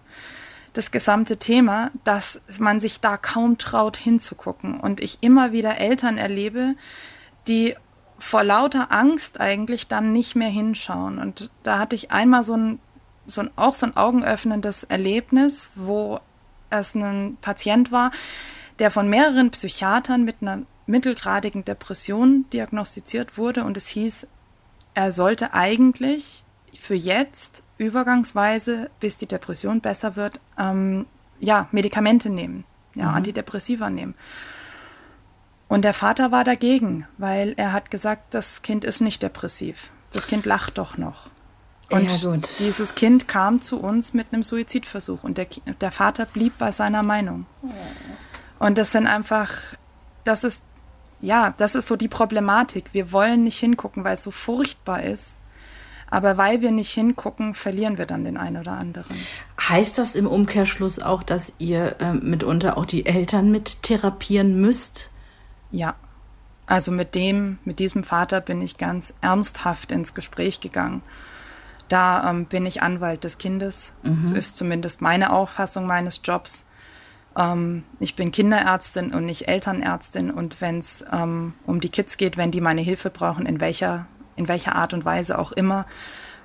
das 0.77 0.91
gesamte 0.91 1.39
Thema, 1.39 1.91
dass 2.05 2.43
man 2.59 2.81
sich 2.81 3.01
da 3.01 3.17
kaum 3.17 3.59
traut 3.59 3.97
hinzugucken. 3.97 4.79
Und 4.79 5.01
ich 5.01 5.19
immer 5.23 5.53
wieder 5.53 5.79
Eltern 5.79 6.19
erlebe, 6.19 6.75
die 7.49 7.75
vor 8.19 8.45
lauter 8.45 8.93
Angst 8.93 9.41
eigentlich 9.41 9.89
dann 9.89 10.13
nicht 10.13 10.37
mehr 10.37 10.49
hinschauen. 10.49 11.19
Und 11.19 11.51
da 11.63 11.79
hatte 11.79 11.97
ich 11.97 12.11
einmal 12.11 12.45
so 12.45 12.55
ein, 12.55 12.79
so 13.27 13.41
ein 13.41 13.51
auch 13.57 13.75
so 13.75 13.87
ein 13.87 13.97
augenöffnendes 13.97 14.85
Erlebnis, 14.85 15.73
wo 15.75 16.21
es 16.71 16.95
ein 16.95 17.39
Patient 17.41 17.93
war, 17.93 18.11
der 18.79 18.91
von 18.91 19.09
mehreren 19.09 19.51
Psychiatern 19.51 20.25
mit 20.25 20.37
einer 20.41 20.63
mittelgradigen 20.87 21.65
Depression 21.65 22.45
diagnostiziert 22.53 23.39
wurde 23.39 23.65
und 23.65 23.77
es 23.77 23.89
hieß, 23.89 24.27
er 24.95 25.13
sollte 25.13 25.53
eigentlich 25.53 26.45
für 26.79 26.95
jetzt 26.95 27.63
übergangsweise, 27.79 28.91
bis 29.01 29.17
die 29.17 29.27
Depression 29.27 29.81
besser 29.81 30.17
wird, 30.17 30.41
ähm, 30.59 31.07
ja, 31.41 31.69
Medikamente 31.73 32.31
nehmen, 32.31 32.65
ja, 32.95 33.11
mhm. 33.11 33.17
Antidepressiva 33.17 33.91
nehmen. 33.91 34.15
Und 35.69 35.85
der 35.85 35.95
Vater 35.95 36.31
war 36.31 36.45
dagegen, 36.45 37.07
weil 37.19 37.55
er 37.57 37.73
hat 37.73 37.91
gesagt, 37.91 38.35
das 38.35 38.63
Kind 38.63 38.85
ist 38.85 39.01
nicht 39.01 39.23
depressiv. 39.23 39.91
Das 40.13 40.27
Kind 40.27 40.47
lacht 40.47 40.79
doch 40.79 40.97
noch. 40.97 41.31
Und 41.91 42.11
ja, 42.23 42.37
dieses 42.59 42.95
Kind 42.95 43.29
kam 43.29 43.61
zu 43.63 43.81
uns 43.81 44.13
mit 44.13 44.29
einem 44.33 44.43
Suizidversuch 44.43 45.23
und 45.23 45.39
der, 45.39 45.47
der 45.81 45.93
Vater 45.93 46.27
blieb 46.27 46.59
bei 46.59 46.73
seiner 46.73 47.03
Meinung. 47.05 47.47
Und 48.59 48.79
das 48.79 48.91
sind 48.93 49.07
einfach, 49.07 49.53
das 50.25 50.43
ist, 50.43 50.65
ja, 51.21 51.55
das 51.59 51.75
ist 51.77 51.87
so 51.87 51.97
die 51.97 52.09
Problematik. 52.09 52.93
Wir 52.93 53.13
wollen 53.13 53.45
nicht 53.45 53.59
hingucken, 53.59 54.03
weil 54.03 54.15
es 54.15 54.23
so 54.25 54.33
furchtbar 54.33 55.03
ist. 55.05 55.36
Aber 56.09 56.37
weil 56.39 56.63
wir 56.63 56.71
nicht 56.71 56.93
hingucken, 56.93 57.55
verlieren 57.55 57.99
wir 57.99 58.07
dann 58.07 58.25
den 58.25 58.37
einen 58.37 58.59
oder 58.59 58.73
anderen. 58.73 59.17
Heißt 59.61 59.99
das 59.99 60.15
im 60.15 60.27
Umkehrschluss 60.27 61.01
auch, 61.01 61.23
dass 61.23 61.55
ihr 61.59 61.97
äh, 62.01 62.13
mitunter 62.13 62.79
auch 62.79 62.87
die 62.87 63.07
Eltern 63.07 63.51
mit 63.51 63.83
therapieren 63.83 64.61
müsst? 64.61 65.11
Ja. 65.71 65.97
Also 66.67 66.91
mit 66.91 67.15
dem, 67.15 67.59
mit 67.65 67.79
diesem 67.79 68.03
Vater 68.05 68.41
bin 68.41 68.61
ich 68.61 68.77
ganz 68.77 69.15
ernsthaft 69.21 69.93
ins 69.93 70.15
Gespräch 70.15 70.61
gegangen. 70.61 71.03
Da 71.89 72.29
ähm, 72.31 72.47
bin 72.47 72.67
ich 72.67 72.83
Anwalt 72.83 73.25
des 73.25 73.39
Kindes. 73.39 73.93
Mhm. 74.03 74.23
Das 74.25 74.33
ist 74.33 74.57
zumindest 74.57 75.01
meine 75.01 75.33
Auffassung 75.33 75.87
meines 75.87 76.21
Jobs. 76.25 76.67
Ähm, 77.37 77.85
ich 78.01 78.17
bin 78.17 78.33
Kinderärztin 78.33 79.13
und 79.13 79.27
nicht 79.27 79.49
Elternärztin. 79.49 80.31
Und 80.31 80.61
wenn 80.61 80.79
es 80.79 81.05
ähm, 81.13 81.55
um 81.67 81.81
die 81.81 81.89
Kids 81.89 82.17
geht, 82.17 82.37
wenn 82.37 82.51
die 82.51 82.61
meine 82.61 82.81
Hilfe 82.81 83.11
brauchen, 83.11 83.47
in 83.47 83.61
welcher 83.61 84.07
in 84.37 84.49
welcher 84.49 84.77
Art 84.77 84.95
und 84.95 85.05
Weise 85.05 85.39
auch 85.39 85.53
immer, 85.53 85.87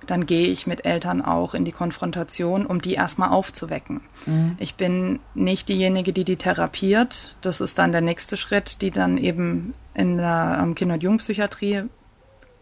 dann 0.07 0.25
gehe 0.25 0.47
ich 0.47 0.65
mit 0.65 0.85
Eltern 0.85 1.23
auch 1.23 1.53
in 1.53 1.63
die 1.63 1.71
Konfrontation, 1.71 2.65
um 2.65 2.81
die 2.81 2.95
erstmal 2.95 3.29
aufzuwecken. 3.29 4.01
Mhm. 4.25 4.55
Ich 4.57 4.75
bin 4.75 5.19
nicht 5.35 5.69
diejenige, 5.69 6.11
die 6.11 6.23
die 6.23 6.37
therapiert. 6.37 7.37
Das 7.41 7.61
ist 7.61 7.77
dann 7.77 7.91
der 7.91 8.01
nächste 8.01 8.35
Schritt, 8.35 8.81
die 8.81 8.91
dann 8.91 9.17
eben 9.17 9.73
in 9.93 10.17
der 10.17 10.59
ähm, 10.61 10.75
Kinder- 10.75 10.95
und 10.95 11.03
Jugendpsychiatrie 11.03 11.83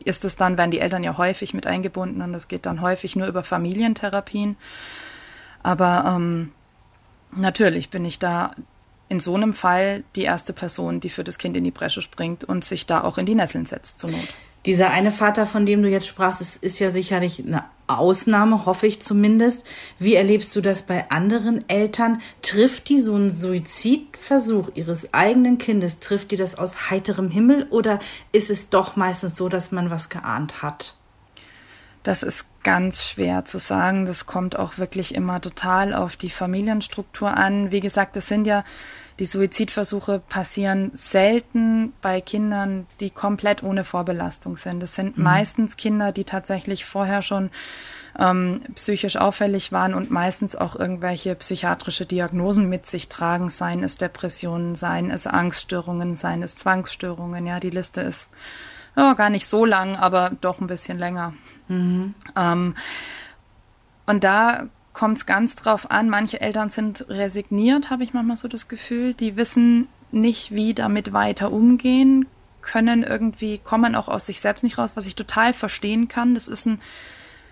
ist 0.03 0.25
es 0.25 0.35
dann, 0.35 0.57
werden 0.57 0.71
die 0.71 0.79
Eltern 0.79 1.03
ja 1.03 1.17
häufig 1.17 1.53
mit 1.53 1.67
eingebunden 1.67 2.21
und 2.21 2.33
es 2.33 2.47
geht 2.47 2.65
dann 2.65 2.81
häufig 2.81 3.15
nur 3.15 3.27
über 3.27 3.43
Familientherapien. 3.43 4.55
Aber 5.61 6.15
ähm, 6.15 6.51
natürlich 7.31 7.89
bin 7.89 8.05
ich 8.05 8.17
da 8.17 8.55
in 9.09 9.19
so 9.19 9.35
einem 9.35 9.53
Fall 9.53 10.03
die 10.15 10.23
erste 10.23 10.53
Person, 10.53 10.99
die 10.99 11.09
für 11.09 11.23
das 11.23 11.37
Kind 11.37 11.57
in 11.57 11.63
die 11.63 11.71
Bresche 11.71 12.01
springt 12.01 12.43
und 12.43 12.63
sich 12.63 12.85
da 12.85 13.03
auch 13.03 13.17
in 13.17 13.25
die 13.25 13.35
Nesseln 13.35 13.65
setzt 13.65 13.99
zur 13.99 14.11
Not. 14.11 14.27
Dieser 14.65 14.89
eine 14.89 15.11
Vater, 15.11 15.45
von 15.45 15.65
dem 15.65 15.81
du 15.81 15.89
jetzt 15.89 16.07
sprachst, 16.07 16.41
ist, 16.41 16.57
ist 16.57 16.79
ja 16.79 16.91
sicherlich 16.91 17.39
eine 17.39 17.63
Ausnahme, 17.87 18.65
hoffe 18.65 18.87
ich 18.87 19.01
zumindest. 19.01 19.65
Wie 19.97 20.15
erlebst 20.15 20.55
du 20.55 20.61
das 20.61 20.83
bei 20.83 21.09
anderen 21.09 21.67
Eltern? 21.69 22.21
Trifft 22.41 22.89
die 22.89 22.99
so 22.99 23.15
einen 23.15 23.31
Suizidversuch 23.31 24.69
ihres 24.75 25.13
eigenen 25.13 25.57
Kindes, 25.57 25.99
trifft 25.99 26.31
die 26.31 26.35
das 26.35 26.55
aus 26.55 26.89
heiterem 26.89 27.31
Himmel 27.31 27.67
oder 27.69 27.99
ist 28.31 28.49
es 28.49 28.69
doch 28.69 28.95
meistens 28.95 29.37
so, 29.37 29.49
dass 29.49 29.71
man 29.71 29.89
was 29.89 30.09
geahnt 30.09 30.61
hat? 30.61 30.95
Das 32.03 32.23
ist 32.23 32.45
ganz 32.63 33.03
schwer 33.05 33.45
zu 33.45 33.59
sagen. 33.59 34.05
Das 34.05 34.25
kommt 34.25 34.57
auch 34.57 34.77
wirklich 34.77 35.15
immer 35.15 35.41
total 35.41 35.93
auf 35.93 36.15
die 36.15 36.29
Familienstruktur 36.29 37.35
an. 37.35 37.71
Wie 37.71 37.81
gesagt, 37.81 38.15
das 38.15 38.27
sind 38.27 38.45
ja 38.45 38.63
die 39.19 39.25
Suizidversuche 39.25 40.21
passieren 40.29 40.91
selten 40.93 41.93
bei 42.01 42.21
Kindern, 42.21 42.87
die 43.01 43.09
komplett 43.09 43.63
ohne 43.63 43.83
Vorbelastung 43.83 44.55
sind. 44.55 44.81
Das 44.81 44.95
sind 44.95 45.17
mhm. 45.17 45.23
meistens 45.23 45.77
Kinder, 45.77 46.11
die 46.11 46.23
tatsächlich 46.23 46.85
vorher 46.85 47.21
schon 47.21 47.51
ähm, 48.17 48.61
psychisch 48.75 49.17
auffällig 49.17 49.71
waren 49.71 49.93
und 49.93 50.09
meistens 50.09 50.55
auch 50.55 50.75
irgendwelche 50.75 51.35
psychiatrische 51.35 52.05
Diagnosen 52.05 52.69
mit 52.69 52.85
sich 52.85 53.09
tragen, 53.09 53.49
seien 53.49 53.83
es 53.83 53.97
Depressionen, 53.97 54.75
seien 54.75 55.11
es 55.11 55.27
Angststörungen, 55.27 56.15
seien 56.15 56.41
es 56.41 56.55
Zwangsstörungen. 56.55 57.45
Ja, 57.45 57.59
die 57.59 57.69
Liste 57.69 58.01
ist 58.01 58.29
ja, 58.95 59.13
gar 59.13 59.29
nicht 59.29 59.47
so 59.47 59.65
lang, 59.65 59.95
aber 59.95 60.31
doch 60.41 60.61
ein 60.61 60.67
bisschen 60.67 60.97
länger. 60.97 61.33
Mhm. 61.67 62.13
Ähm, 62.35 62.75
und 64.05 64.23
da 64.23 64.67
kommt 64.99 65.17
es 65.17 65.25
ganz 65.25 65.55
drauf 65.55 65.91
an. 65.91 66.09
Manche 66.09 66.41
Eltern 66.41 66.69
sind 66.69 67.05
resigniert, 67.07 67.89
habe 67.89 68.03
ich 68.03 68.13
manchmal 68.13 68.35
so 68.35 68.49
das 68.49 68.67
Gefühl. 68.67 69.13
Die 69.13 69.37
wissen 69.37 69.87
nicht, 70.11 70.53
wie 70.53 70.73
damit 70.73 71.13
weiter 71.13 71.53
umgehen, 71.53 72.25
können 72.61 73.03
irgendwie, 73.03 73.59
kommen 73.59 73.95
auch 73.95 74.09
aus 74.09 74.25
sich 74.25 74.41
selbst 74.41 74.61
nicht 74.61 74.77
raus, 74.77 74.91
was 74.95 75.07
ich 75.07 75.15
total 75.15 75.53
verstehen 75.53 76.09
kann. 76.09 76.33
Das 76.33 76.49
ist 76.49 76.65
ein, 76.65 76.81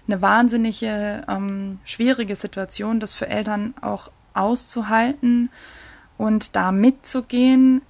eine 0.07 0.21
wahnsinnige, 0.21 1.23
ähm, 1.29 1.79
schwierige 1.85 2.35
Situation, 2.35 2.99
das 2.99 3.13
für 3.13 3.29
Eltern 3.29 3.73
auch 3.79 4.11
auszuhalten 4.33 5.49
und 6.17 6.57
da 6.57 6.73
mitzugehen, 6.73 7.81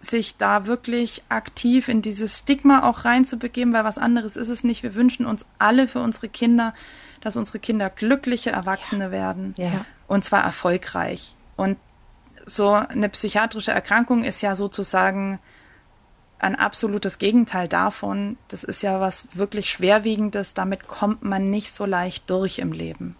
sich 0.00 0.38
da 0.38 0.66
wirklich 0.66 1.22
aktiv 1.28 1.88
in 1.88 2.00
dieses 2.00 2.38
Stigma 2.38 2.88
auch 2.88 3.04
reinzubegeben, 3.04 3.74
weil 3.74 3.84
was 3.84 3.98
anderes 3.98 4.36
ist 4.36 4.48
es 4.48 4.64
nicht. 4.64 4.82
Wir 4.82 4.94
wünschen 4.94 5.26
uns 5.26 5.44
alle 5.58 5.86
für 5.86 6.00
unsere 6.00 6.30
Kinder, 6.30 6.72
dass 7.26 7.36
unsere 7.36 7.58
Kinder 7.58 7.90
glückliche 7.90 8.50
Erwachsene 8.50 9.06
ja. 9.06 9.10
werden. 9.10 9.52
Ja. 9.56 9.84
Und 10.06 10.24
zwar 10.24 10.44
erfolgreich. 10.44 11.34
Und 11.56 11.76
so 12.44 12.70
eine 12.70 13.08
psychiatrische 13.08 13.72
Erkrankung 13.72 14.22
ist 14.22 14.42
ja 14.42 14.54
sozusagen 14.54 15.40
ein 16.38 16.54
absolutes 16.54 17.18
Gegenteil 17.18 17.66
davon. 17.66 18.38
Das 18.46 18.62
ist 18.62 18.80
ja 18.80 19.00
was 19.00 19.26
wirklich 19.32 19.68
Schwerwiegendes. 19.68 20.54
Damit 20.54 20.86
kommt 20.86 21.24
man 21.24 21.50
nicht 21.50 21.74
so 21.74 21.84
leicht 21.84 22.30
durch 22.30 22.60
im 22.60 22.70
Leben. 22.70 23.16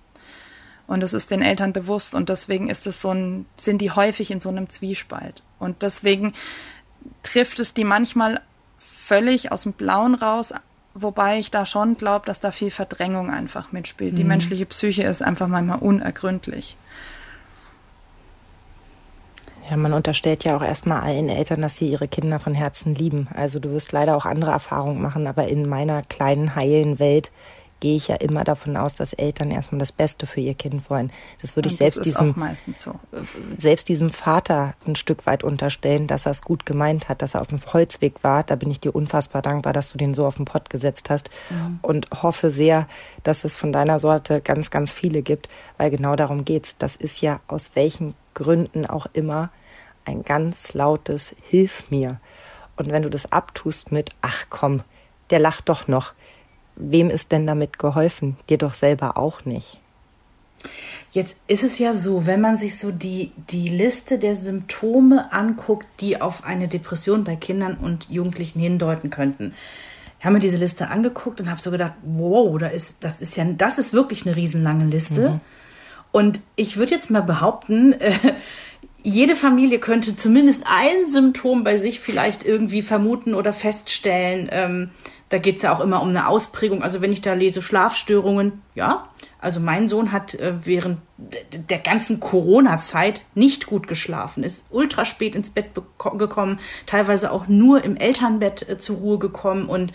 Und 0.86 1.00
das 1.00 1.12
ist 1.12 1.32
den 1.32 1.42
Eltern 1.42 1.72
bewusst. 1.72 2.14
Und 2.14 2.28
deswegen 2.28 2.68
ist 2.68 2.86
es 2.86 3.00
so 3.00 3.10
ein, 3.10 3.46
sind 3.56 3.78
die 3.78 3.90
häufig 3.90 4.30
in 4.30 4.38
so 4.38 4.50
einem 4.50 4.68
Zwiespalt. 4.68 5.42
Und 5.58 5.82
deswegen 5.82 6.32
trifft 7.24 7.58
es 7.58 7.74
die 7.74 7.82
manchmal 7.82 8.40
völlig 8.76 9.50
aus 9.50 9.64
dem 9.64 9.72
Blauen 9.72 10.14
raus, 10.14 10.54
wobei 10.96 11.38
ich 11.38 11.50
da 11.50 11.66
schon 11.66 11.96
glaube, 11.96 12.26
dass 12.26 12.40
da 12.40 12.50
viel 12.50 12.70
Verdrängung 12.70 13.30
einfach 13.30 13.72
mitspielt. 13.72 14.12
Mhm. 14.12 14.16
Die 14.16 14.24
menschliche 14.24 14.66
Psyche 14.66 15.02
ist 15.02 15.22
einfach 15.22 15.46
manchmal 15.46 15.78
unergründlich. 15.78 16.76
Ja, 19.68 19.76
man 19.76 19.92
unterstellt 19.92 20.44
ja 20.44 20.56
auch 20.56 20.62
erstmal 20.62 21.00
allen 21.00 21.28
Eltern, 21.28 21.60
dass 21.60 21.76
sie 21.76 21.90
ihre 21.90 22.06
Kinder 22.06 22.38
von 22.38 22.54
Herzen 22.54 22.94
lieben. 22.94 23.28
Also 23.34 23.58
du 23.58 23.70
wirst 23.70 23.92
leider 23.92 24.16
auch 24.16 24.24
andere 24.24 24.52
Erfahrungen 24.52 25.02
machen, 25.02 25.26
aber 25.26 25.48
in 25.48 25.68
meiner 25.68 26.02
kleinen, 26.02 26.54
heilen 26.54 26.98
Welt 26.98 27.32
gehe 27.80 27.96
ich 27.96 28.08
ja 28.08 28.16
immer 28.16 28.44
davon 28.44 28.76
aus, 28.76 28.94
dass 28.94 29.12
Eltern 29.12 29.50
erstmal 29.50 29.78
das 29.78 29.92
Beste 29.92 30.26
für 30.26 30.40
ihr 30.40 30.54
Kind 30.54 30.88
wollen. 30.88 31.12
Das 31.42 31.56
würde 31.56 31.68
ich 31.68 31.76
selbst 31.76 32.04
diesem, 32.04 32.34
so. 32.74 32.94
selbst 33.58 33.88
diesem 33.88 34.10
Vater 34.10 34.74
ein 34.86 34.96
Stück 34.96 35.26
weit 35.26 35.44
unterstellen, 35.44 36.06
dass 36.06 36.26
er 36.26 36.32
es 36.32 36.42
gut 36.42 36.64
gemeint 36.64 37.08
hat, 37.08 37.20
dass 37.20 37.34
er 37.34 37.42
auf 37.42 37.48
dem 37.48 37.60
Holzweg 37.60 38.22
war. 38.22 38.44
Da 38.44 38.56
bin 38.56 38.70
ich 38.70 38.80
dir 38.80 38.94
unfassbar 38.94 39.42
dankbar, 39.42 39.72
dass 39.72 39.92
du 39.92 39.98
den 39.98 40.14
so 40.14 40.26
auf 40.26 40.36
den 40.36 40.46
Pott 40.46 40.70
gesetzt 40.70 41.10
hast 41.10 41.30
mhm. 41.50 41.78
und 41.82 42.08
hoffe 42.22 42.50
sehr, 42.50 42.88
dass 43.22 43.44
es 43.44 43.56
von 43.56 43.72
deiner 43.72 43.98
Sorte 43.98 44.40
ganz, 44.40 44.70
ganz 44.70 44.90
viele 44.92 45.22
gibt, 45.22 45.48
weil 45.76 45.90
genau 45.90 46.16
darum 46.16 46.44
geht's. 46.44 46.78
Das 46.78 46.96
ist 46.96 47.20
ja 47.20 47.40
aus 47.46 47.72
welchen 47.74 48.14
Gründen 48.34 48.86
auch 48.86 49.06
immer 49.12 49.50
ein 50.06 50.22
ganz 50.22 50.72
lautes 50.72 51.36
Hilf 51.42 51.90
mir. 51.90 52.20
Und 52.76 52.90
wenn 52.90 53.02
du 53.02 53.10
das 53.10 53.32
abtust 53.32 53.92
mit, 53.92 54.10
ach 54.22 54.46
komm, 54.50 54.82
der 55.30 55.40
lacht 55.40 55.68
doch 55.68 55.88
noch, 55.88 56.12
wem 56.76 57.10
ist 57.10 57.32
denn 57.32 57.46
damit 57.46 57.78
geholfen? 57.78 58.36
Dir 58.48 58.58
doch 58.58 58.74
selber 58.74 59.16
auch 59.16 59.44
nicht. 59.44 59.80
Jetzt 61.10 61.36
ist 61.46 61.64
es 61.64 61.78
ja 61.78 61.92
so, 61.92 62.26
wenn 62.26 62.40
man 62.40 62.58
sich 62.58 62.78
so 62.78 62.90
die, 62.90 63.32
die 63.50 63.68
Liste 63.68 64.18
der 64.18 64.34
Symptome 64.34 65.32
anguckt, 65.32 65.86
die 66.00 66.20
auf 66.20 66.44
eine 66.44 66.68
Depression 66.68 67.24
bei 67.24 67.36
Kindern 67.36 67.76
und 67.76 68.10
Jugendlichen 68.10 68.60
hindeuten 68.60 69.10
könnten. 69.10 69.54
Ich 70.18 70.24
habe 70.24 70.34
mir 70.34 70.40
diese 70.40 70.56
Liste 70.56 70.88
angeguckt 70.88 71.40
und 71.40 71.50
habe 71.50 71.60
so 71.60 71.70
gedacht, 71.70 71.92
wow, 72.02 72.58
da 72.58 72.68
ist, 72.68 73.04
das 73.04 73.20
ist 73.20 73.36
ja, 73.36 73.44
das 73.44 73.78
ist 73.78 73.92
wirklich 73.92 74.26
eine 74.26 74.36
riesenlange 74.36 74.86
Liste. 74.86 75.30
Mhm. 75.30 75.40
Und 76.10 76.40
ich 76.56 76.76
würde 76.76 76.92
jetzt 76.92 77.10
mal 77.10 77.22
behaupten, 77.22 77.92
äh, 77.92 78.12
jede 79.02 79.36
Familie 79.36 79.78
könnte 79.78 80.16
zumindest 80.16 80.64
ein 80.66 81.06
Symptom 81.06 81.62
bei 81.62 81.76
sich 81.76 82.00
vielleicht 82.00 82.44
irgendwie 82.44 82.82
vermuten 82.82 83.34
oder 83.34 83.52
feststellen. 83.52 84.48
Ähm, 84.50 84.90
da 85.28 85.38
geht 85.38 85.56
es 85.56 85.62
ja 85.62 85.74
auch 85.74 85.80
immer 85.80 86.02
um 86.02 86.08
eine 86.08 86.28
Ausprägung. 86.28 86.82
Also 86.82 87.00
wenn 87.00 87.12
ich 87.12 87.20
da 87.20 87.32
lese 87.32 87.62
Schlafstörungen, 87.62 88.62
ja. 88.74 89.08
Also 89.38 89.60
mein 89.60 89.88
Sohn 89.88 90.12
hat 90.12 90.34
äh, 90.34 90.54
während 90.64 90.98
der 91.18 91.78
ganzen 91.78 92.20
Corona-Zeit 92.20 93.24
nicht 93.34 93.66
gut 93.66 93.88
geschlafen, 93.88 94.42
ist 94.42 94.66
ultra 94.70 95.04
spät 95.04 95.34
ins 95.34 95.50
Bett 95.50 95.66
gekommen, 95.74 96.58
teilweise 96.84 97.30
auch 97.32 97.46
nur 97.48 97.84
im 97.84 97.96
Elternbett 97.96 98.68
äh, 98.68 98.78
zur 98.78 98.96
Ruhe 98.96 99.18
gekommen 99.18 99.66
und 99.66 99.92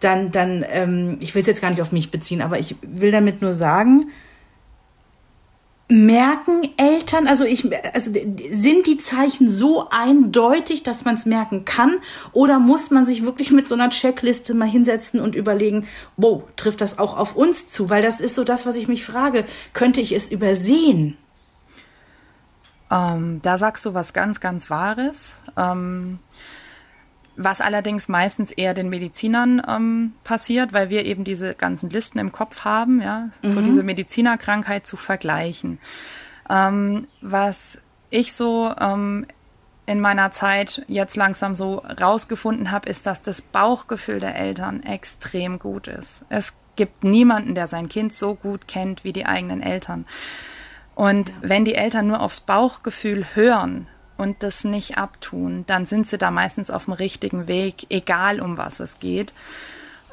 dann, 0.00 0.30
dann, 0.30 0.64
ähm, 0.68 1.18
ich 1.20 1.34
will 1.34 1.42
es 1.42 1.46
jetzt 1.46 1.62
gar 1.62 1.70
nicht 1.70 1.82
auf 1.82 1.92
mich 1.92 2.10
beziehen, 2.10 2.42
aber 2.42 2.58
ich 2.58 2.76
will 2.82 3.12
damit 3.12 3.40
nur 3.40 3.52
sagen, 3.52 4.10
merken 5.88 6.70
Eltern, 6.78 7.26
also 7.28 7.44
ich, 7.44 7.68
also 7.94 8.12
sind 8.12 8.86
die 8.86 8.98
Zeichen 8.98 9.50
so 9.50 9.88
eindeutig, 9.90 10.82
dass 10.82 11.04
man 11.04 11.16
es 11.16 11.26
merken 11.26 11.64
kann, 11.64 11.96
oder 12.32 12.58
muss 12.58 12.90
man 12.90 13.04
sich 13.04 13.24
wirklich 13.24 13.50
mit 13.50 13.68
so 13.68 13.74
einer 13.74 13.90
Checkliste 13.90 14.54
mal 14.54 14.68
hinsetzen 14.68 15.20
und 15.20 15.34
überlegen, 15.34 15.86
wow, 16.16 16.42
trifft 16.56 16.80
das 16.80 16.98
auch 16.98 17.18
auf 17.18 17.36
uns 17.36 17.66
zu? 17.66 17.90
Weil 17.90 18.02
das 18.02 18.20
ist 18.20 18.34
so 18.34 18.44
das, 18.44 18.64
was 18.64 18.76
ich 18.76 18.88
mich 18.88 19.04
frage, 19.04 19.44
könnte 19.74 20.00
ich 20.00 20.12
es 20.12 20.30
übersehen? 20.30 21.18
Ähm, 22.90 23.40
da 23.42 23.56
sagst 23.58 23.84
du 23.84 23.94
was 23.94 24.12
ganz, 24.12 24.40
ganz 24.40 24.70
Wahres. 24.70 25.36
Ähm, 25.56 26.18
was 27.36 27.60
allerdings 27.60 28.08
meistens 28.08 28.50
eher 28.50 28.74
den 28.74 28.88
Medizinern 28.88 29.62
ähm, 29.66 30.12
passiert, 30.24 30.72
weil 30.72 30.90
wir 30.90 31.04
eben 31.04 31.24
diese 31.24 31.54
ganzen 31.54 31.90
Listen 31.90 32.18
im 32.18 32.32
Kopf 32.32 32.64
haben, 32.64 33.00
ja, 33.00 33.28
mhm. 33.42 33.48
so 33.48 33.60
diese 33.60 33.82
Medizinerkrankheit 33.82 34.86
zu 34.86 34.96
vergleichen. 34.96 35.78
Ähm, 36.50 37.08
was 37.20 37.78
ich 38.10 38.34
so 38.34 38.74
ähm, 38.78 39.26
in 39.86 40.00
meiner 40.00 40.30
Zeit 40.30 40.84
jetzt 40.88 41.16
langsam 41.16 41.54
so 41.54 41.76
rausgefunden 41.78 42.70
habe, 42.70 42.88
ist, 42.88 43.06
dass 43.06 43.22
das 43.22 43.42
Bauchgefühl 43.42 44.20
der 44.20 44.36
Eltern 44.36 44.82
extrem 44.82 45.58
gut 45.58 45.88
ist. 45.88 46.24
Es 46.28 46.54
gibt 46.76 47.04
niemanden, 47.04 47.54
der 47.54 47.66
sein 47.66 47.88
Kind 47.88 48.12
so 48.12 48.34
gut 48.34 48.68
kennt 48.68 49.04
wie 49.04 49.12
die 49.12 49.26
eigenen 49.26 49.62
Eltern. 49.62 50.06
Und 50.94 51.30
ja. 51.30 51.34
wenn 51.42 51.64
die 51.64 51.74
Eltern 51.74 52.06
nur 52.06 52.20
aufs 52.20 52.40
Bauchgefühl 52.40 53.26
hören, 53.34 53.88
und 54.16 54.42
das 54.42 54.64
nicht 54.64 54.98
abtun, 54.98 55.64
dann 55.66 55.86
sind 55.86 56.06
sie 56.06 56.18
da 56.18 56.30
meistens 56.30 56.70
auf 56.70 56.84
dem 56.84 56.94
richtigen 56.94 57.48
Weg, 57.48 57.86
egal 57.88 58.40
um 58.40 58.56
was 58.56 58.80
es 58.80 58.98
geht. 58.98 59.32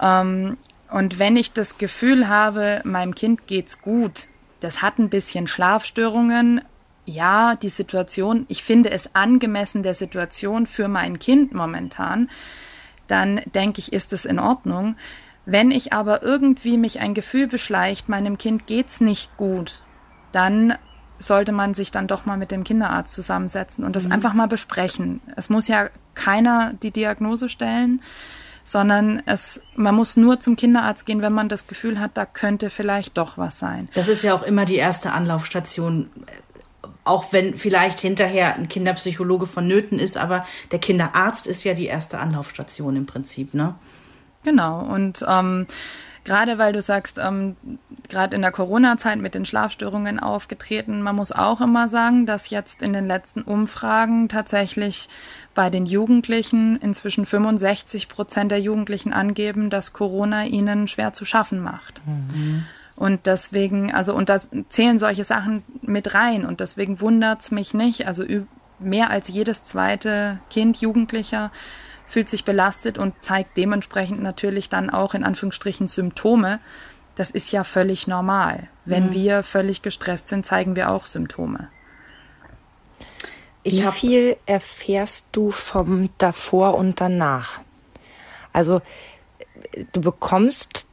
Ähm, 0.01 0.57
und 0.91 1.19
wenn 1.19 1.35
ich 1.35 1.53
das 1.53 1.77
Gefühl 1.77 2.27
habe, 2.27 2.81
meinem 2.83 3.13
Kind 3.13 3.47
geht's 3.47 3.81
gut, 3.81 4.27
das 4.59 4.81
hat 4.81 4.99
ein 4.99 5.09
bisschen 5.09 5.47
Schlafstörungen, 5.47 6.61
ja, 7.05 7.55
die 7.55 7.69
Situation, 7.69 8.45
ich 8.49 8.63
finde 8.63 8.91
es 8.91 9.15
angemessen 9.15 9.83
der 9.83 9.93
Situation 9.93 10.65
für 10.65 10.87
mein 10.87 11.19
Kind 11.19 11.53
momentan, 11.53 12.29
dann 13.07 13.41
denke 13.55 13.79
ich, 13.79 13.93
ist 13.93 14.13
es 14.13 14.25
in 14.25 14.39
Ordnung. 14.39 14.95
Wenn 15.45 15.71
ich 15.71 15.93
aber 15.93 16.21
irgendwie 16.21 16.77
mich 16.77 16.99
ein 16.99 17.15
Gefühl 17.15 17.47
beschleicht, 17.47 18.09
meinem 18.09 18.37
Kind 18.37 18.67
geht's 18.67 19.01
nicht 19.01 19.35
gut, 19.37 19.81
dann 20.31 20.77
sollte 21.19 21.51
man 21.51 21.73
sich 21.73 21.91
dann 21.91 22.07
doch 22.07 22.25
mal 22.25 22.37
mit 22.37 22.51
dem 22.51 22.63
Kinderarzt 22.63 23.13
zusammensetzen 23.13 23.83
und 23.83 23.95
das 23.95 24.05
mhm. 24.05 24.13
einfach 24.13 24.33
mal 24.33 24.47
besprechen. 24.47 25.21
Es 25.35 25.49
muss 25.49 25.67
ja 25.67 25.89
keiner 26.15 26.73
die 26.81 26.91
Diagnose 26.91 27.49
stellen, 27.49 28.01
sondern 28.63 29.21
es, 29.25 29.61
man 29.75 29.95
muss 29.95 30.17
nur 30.17 30.39
zum 30.39 30.55
Kinderarzt 30.55 31.05
gehen, 31.05 31.21
wenn 31.21 31.33
man 31.33 31.49
das 31.49 31.67
Gefühl 31.67 31.99
hat, 31.99 32.11
da 32.15 32.25
könnte 32.25 32.69
vielleicht 32.69 33.17
doch 33.17 33.37
was 33.37 33.59
sein. 33.59 33.89
Das 33.93 34.07
ist 34.07 34.23
ja 34.23 34.33
auch 34.33 34.43
immer 34.43 34.65
die 34.65 34.75
erste 34.75 35.11
Anlaufstation, 35.11 36.09
auch 37.03 37.33
wenn 37.33 37.57
vielleicht 37.57 37.99
hinterher 37.99 38.55
ein 38.55 38.67
Kinderpsychologe 38.67 39.45
vonnöten 39.45 39.99
ist, 39.99 40.17
aber 40.17 40.45
der 40.71 40.79
Kinderarzt 40.79 41.47
ist 41.47 41.63
ja 41.63 41.73
die 41.73 41.87
erste 41.87 42.19
Anlaufstation 42.19 42.95
im 42.95 43.05
Prinzip, 43.05 43.53
ne? 43.53 43.75
Genau. 44.43 44.81
Und 44.81 45.25
ähm, 45.27 45.65
gerade 46.23 46.57
weil 46.57 46.71
du 46.71 46.81
sagst, 46.81 47.17
ähm, 47.17 47.55
gerade 48.09 48.35
in 48.35 48.41
der 48.41 48.51
Corona-Zeit 48.51 49.19
mit 49.19 49.35
den 49.35 49.45
Schlafstörungen 49.45 50.19
aufgetreten, 50.19 51.01
man 51.01 51.15
muss 51.15 51.31
auch 51.31 51.61
immer 51.61 51.87
sagen, 51.87 52.25
dass 52.25 52.49
jetzt 52.49 52.81
in 52.81 52.93
den 52.93 53.07
letzten 53.07 53.41
Umfragen 53.41 54.29
tatsächlich 54.29 55.09
bei 55.55 55.69
den 55.69 55.85
Jugendlichen 55.85 56.77
inzwischen 56.77 57.25
65 57.25 58.09
Prozent 58.09 58.51
der 58.51 58.61
Jugendlichen 58.61 59.13
angeben, 59.13 59.69
dass 59.69 59.93
Corona 59.93 60.45
ihnen 60.45 60.87
schwer 60.87 61.13
zu 61.13 61.25
schaffen 61.25 61.59
macht. 61.59 62.01
Mhm. 62.05 62.65
Und 62.95 63.27
deswegen, 63.27 63.93
also, 63.93 64.13
und 64.13 64.27
da 64.27 64.39
zählen 64.67 64.99
solche 64.99 65.23
Sachen 65.23 65.63
mit 65.81 66.13
rein. 66.13 66.45
Und 66.45 66.59
deswegen 66.59 66.99
wundert 66.99 67.41
es 67.41 67.49
mich 67.49 67.73
nicht. 67.73 68.05
Also 68.05 68.25
mehr 68.77 69.09
als 69.09 69.29
jedes 69.29 69.63
zweite 69.63 70.39
Kind, 70.49 70.81
Jugendlicher, 70.81 71.51
fühlt 72.07 72.27
sich 72.27 72.43
belastet 72.43 72.97
und 72.97 73.21
zeigt 73.23 73.55
dementsprechend 73.55 74.21
natürlich 74.21 74.67
dann 74.67 74.89
auch 74.89 75.13
in 75.13 75.23
Anführungsstrichen 75.23 75.87
Symptome. 75.87 76.59
Das 77.19 77.31
ist 77.31 77.51
ja 77.51 77.65
völlig 77.65 78.07
normal. 78.07 78.69
Wenn 78.85 79.07
mhm. 79.07 79.13
wir 79.13 79.43
völlig 79.43 79.81
gestresst 79.81 80.29
sind, 80.29 80.45
zeigen 80.45 80.77
wir 80.77 80.89
auch 80.89 81.05
Symptome. 81.05 81.67
Wie 83.65 83.81
viel 83.91 84.37
erfährst 84.45 85.25
du 85.33 85.51
vom 85.51 86.07
davor 86.17 86.75
und 86.75 87.01
danach? 87.01 87.59
Also 88.53 88.81
du 89.91 89.99
bekommst 89.99 90.87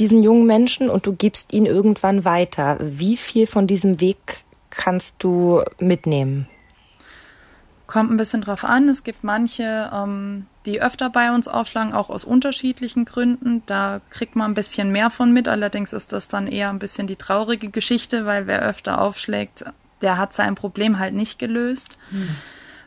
diesen 0.00 0.24
jungen 0.24 0.46
Menschen 0.46 0.90
und 0.90 1.06
du 1.06 1.12
gibst 1.12 1.52
ihn 1.52 1.66
irgendwann 1.66 2.24
weiter. 2.24 2.76
Wie 2.80 3.16
viel 3.16 3.46
von 3.46 3.68
diesem 3.68 4.00
Weg 4.00 4.38
kannst 4.70 5.22
du 5.22 5.62
mitnehmen? 5.78 6.48
Kommt 7.86 8.10
ein 8.10 8.16
bisschen 8.16 8.40
drauf 8.40 8.64
an. 8.64 8.88
Es 8.88 9.04
gibt 9.04 9.22
manche, 9.22 9.92
ähm, 9.94 10.46
die 10.66 10.80
öfter 10.80 11.10
bei 11.10 11.32
uns 11.32 11.48
aufschlagen, 11.48 11.92
auch 11.92 12.10
aus 12.10 12.24
unterschiedlichen 12.24 13.04
Gründen. 13.04 13.62
Da 13.66 14.00
kriegt 14.10 14.36
man 14.36 14.52
ein 14.52 14.54
bisschen 14.54 14.92
mehr 14.92 15.10
von 15.10 15.32
mit. 15.32 15.48
Allerdings 15.48 15.92
ist 15.92 16.12
das 16.12 16.28
dann 16.28 16.46
eher 16.46 16.70
ein 16.70 16.78
bisschen 16.78 17.06
die 17.06 17.16
traurige 17.16 17.68
Geschichte, 17.68 18.26
weil 18.26 18.46
wer 18.46 18.62
öfter 18.62 19.00
aufschlägt, 19.00 19.64
der 20.00 20.18
hat 20.18 20.34
sein 20.34 20.54
Problem 20.54 20.98
halt 20.98 21.14
nicht 21.14 21.38
gelöst. 21.38 21.98
Hm. 22.10 22.28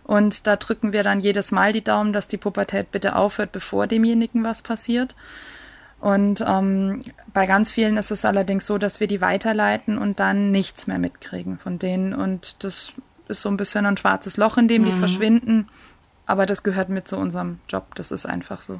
Und 0.03 0.45
da 0.45 0.55
drücken 0.55 0.93
wir 0.93 1.03
dann 1.03 1.19
jedes 1.19 1.51
Mal 1.51 1.73
die 1.73 1.83
Daumen, 1.83 2.13
dass 2.13 2.27
die 2.27 2.37
Pubertät 2.37 2.91
bitte 2.91 3.15
aufhört, 3.15 3.51
bevor 3.51 3.87
demjenigen 3.87 4.43
was 4.43 4.61
passiert. 4.61 5.15
Und 5.99 6.43
ähm, 6.47 6.99
bei 7.33 7.47
ganz 7.47 7.71
vielen 7.71 7.97
ist 7.97 8.11
es 8.11 8.25
allerdings 8.25 8.67
so, 8.67 8.77
dass 8.77 8.99
wir 8.99 9.07
die 9.07 9.21
weiterleiten 9.21 9.97
und 9.97 10.19
dann 10.19 10.51
nichts 10.51 10.85
mehr 10.85 10.99
mitkriegen 10.99 11.57
von 11.57 11.79
denen. 11.79 12.13
Und 12.13 12.63
das 12.63 12.93
ist 13.27 13.41
so 13.41 13.49
ein 13.49 13.57
bisschen 13.57 13.87
ein 13.87 13.97
schwarzes 13.97 14.37
Loch, 14.37 14.57
in 14.57 14.67
dem 14.67 14.83
mhm. 14.83 14.85
die 14.85 14.93
verschwinden. 14.93 15.67
Aber 16.25 16.45
das 16.45 16.63
gehört 16.63 16.89
mit 16.89 17.07
zu 17.07 17.17
unserem 17.17 17.59
Job. 17.69 17.95
Das 17.95 18.11
ist 18.11 18.25
einfach 18.25 18.61
so. 18.61 18.79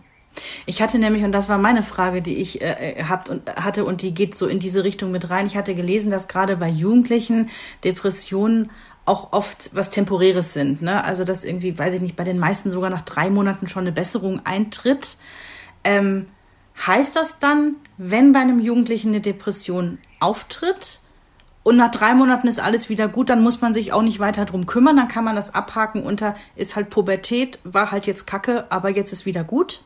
Ich 0.65 0.81
hatte 0.81 0.99
nämlich, 0.99 1.23
und 1.23 1.31
das 1.31 1.47
war 1.47 1.57
meine 1.57 1.83
Frage, 1.83 2.21
die 2.21 2.35
ich 2.35 2.61
äh, 2.61 3.03
habt 3.07 3.29
und, 3.29 3.49
hatte, 3.55 3.85
und 3.85 4.01
die 4.01 4.13
geht 4.13 4.35
so 4.35 4.47
in 4.47 4.59
diese 4.59 4.83
Richtung 4.83 5.11
mit 5.11 5.29
rein. 5.29 5.45
Ich 5.45 5.55
hatte 5.55 5.75
gelesen, 5.75 6.11
dass 6.11 6.27
gerade 6.27 6.57
bei 6.57 6.67
Jugendlichen 6.67 7.49
Depressionen 7.83 8.71
auch 9.05 9.31
oft 9.31 9.69
was 9.73 9.91
Temporäres 9.91 10.53
sind. 10.53 10.81
Ne? 10.81 11.03
Also, 11.03 11.23
dass 11.23 11.43
irgendwie, 11.43 11.77
weiß 11.77 11.93
ich 11.93 12.01
nicht, 12.01 12.15
bei 12.15 12.23
den 12.23 12.39
meisten 12.39 12.71
sogar 12.71 12.89
nach 12.89 13.03
drei 13.03 13.29
Monaten 13.29 13.67
schon 13.67 13.83
eine 13.83 13.91
Besserung 13.91 14.41
eintritt. 14.45 15.17
Ähm, 15.83 16.27
Heißt 16.85 17.15
das 17.15 17.39
dann, 17.39 17.75
wenn 17.97 18.33
bei 18.33 18.39
einem 18.39 18.59
Jugendlichen 18.59 19.09
eine 19.09 19.21
Depression 19.21 19.97
auftritt 20.19 20.99
und 21.65 21.77
nach 21.77 21.89
drei 21.89 22.13
Monaten 22.13 22.47
ist 22.47 22.59
alles 22.59 22.89
wieder 22.89 23.07
gut, 23.07 23.27
dann 23.27 23.41
muss 23.41 23.59
man 23.59 23.73
sich 23.73 23.91
auch 23.91 24.03
nicht 24.03 24.19
weiter 24.19 24.45
drum 24.45 24.67
kümmern, 24.67 24.97
dann 24.97 25.07
kann 25.07 25.23
man 25.23 25.35
das 25.35 25.55
abhaken 25.55 26.03
unter, 26.03 26.35
ist 26.55 26.75
halt 26.75 26.91
Pubertät, 26.91 27.57
war 27.63 27.89
halt 27.89 28.05
jetzt 28.05 28.27
Kacke, 28.27 28.65
aber 28.69 28.89
jetzt 28.89 29.11
ist 29.11 29.25
wieder 29.25 29.43
gut? 29.43 29.81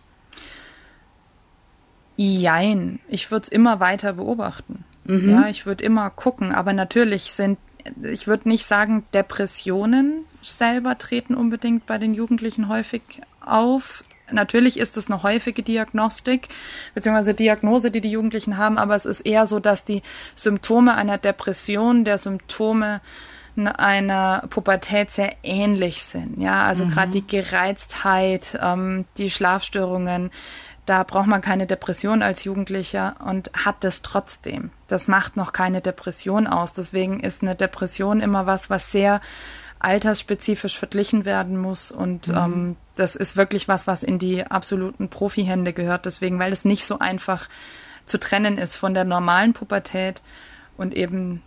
Jein, 2.17 2.99
ich 3.07 3.31
würde 3.31 3.43
es 3.43 3.47
immer 3.47 3.79
weiter 3.79 4.11
beobachten. 4.11 4.83
Mhm. 5.05 5.29
Ja, 5.29 5.47
ich 5.47 5.65
würde 5.65 5.85
immer 5.85 6.09
gucken, 6.09 6.53
aber 6.53 6.73
natürlich 6.73 7.31
sind, 7.31 7.57
ich 8.03 8.27
würde 8.27 8.49
nicht 8.49 8.65
sagen, 8.65 9.05
Depressionen 9.13 10.25
selber 10.43 10.97
treten 10.97 11.33
unbedingt 11.33 11.85
bei 11.85 11.97
den 11.97 12.13
Jugendlichen 12.13 12.67
häufig 12.67 13.03
auf, 13.39 14.03
Natürlich 14.31 14.79
ist 14.79 14.97
es 14.97 15.09
eine 15.09 15.23
häufige 15.23 15.63
Diagnostik 15.63 16.49
bzw. 16.95 17.33
Diagnose, 17.33 17.91
die 17.91 18.01
die 18.01 18.11
Jugendlichen 18.11 18.57
haben, 18.57 18.77
aber 18.77 18.95
es 18.95 19.05
ist 19.05 19.21
eher 19.21 19.45
so, 19.45 19.59
dass 19.59 19.85
die 19.85 20.01
Symptome 20.35 20.95
einer 20.95 21.17
Depression, 21.17 22.03
der 22.03 22.17
Symptome 22.17 23.01
einer 23.57 24.43
Pubertät 24.49 25.11
sehr 25.11 25.33
ähnlich 25.43 26.03
sind. 26.03 26.41
Ja, 26.41 26.63
also 26.63 26.85
mhm. 26.85 26.89
gerade 26.89 27.11
die 27.11 27.27
Gereiztheit, 27.27 28.57
ähm, 28.61 29.05
die 29.17 29.29
Schlafstörungen, 29.29 30.31
da 30.85 31.03
braucht 31.03 31.27
man 31.27 31.41
keine 31.41 31.67
Depression 31.67 32.23
als 32.23 32.45
Jugendlicher 32.45 33.15
und 33.23 33.51
hat 33.53 33.83
das 33.83 34.01
trotzdem. 34.01 34.71
Das 34.87 35.07
macht 35.07 35.37
noch 35.37 35.53
keine 35.53 35.81
Depression 35.81 36.47
aus. 36.47 36.73
Deswegen 36.73 37.19
ist 37.19 37.43
eine 37.43 37.55
Depression 37.55 38.21
immer 38.21 38.47
was, 38.47 38.71
was 38.71 38.91
sehr 38.91 39.21
altersspezifisch 39.77 40.77
verglichen 40.79 41.25
werden 41.25 41.61
muss. 41.61 41.91
Und 41.91 42.29
mhm. 42.29 42.35
ähm, 42.35 42.75
das 42.99 43.15
ist 43.15 43.37
wirklich 43.37 43.67
was, 43.67 43.87
was 43.87 44.03
in 44.03 44.19
die 44.19 44.45
absoluten 44.45 45.09
Profihände 45.09 45.73
gehört. 45.73 46.05
Deswegen, 46.05 46.39
weil 46.39 46.51
es 46.51 46.65
nicht 46.65 46.85
so 46.85 46.99
einfach 46.99 47.47
zu 48.05 48.19
trennen 48.19 48.57
ist 48.57 48.75
von 48.75 48.93
der 48.93 49.05
normalen 49.05 49.53
Pubertät 49.53 50.21
und 50.77 50.93
eben 50.93 51.41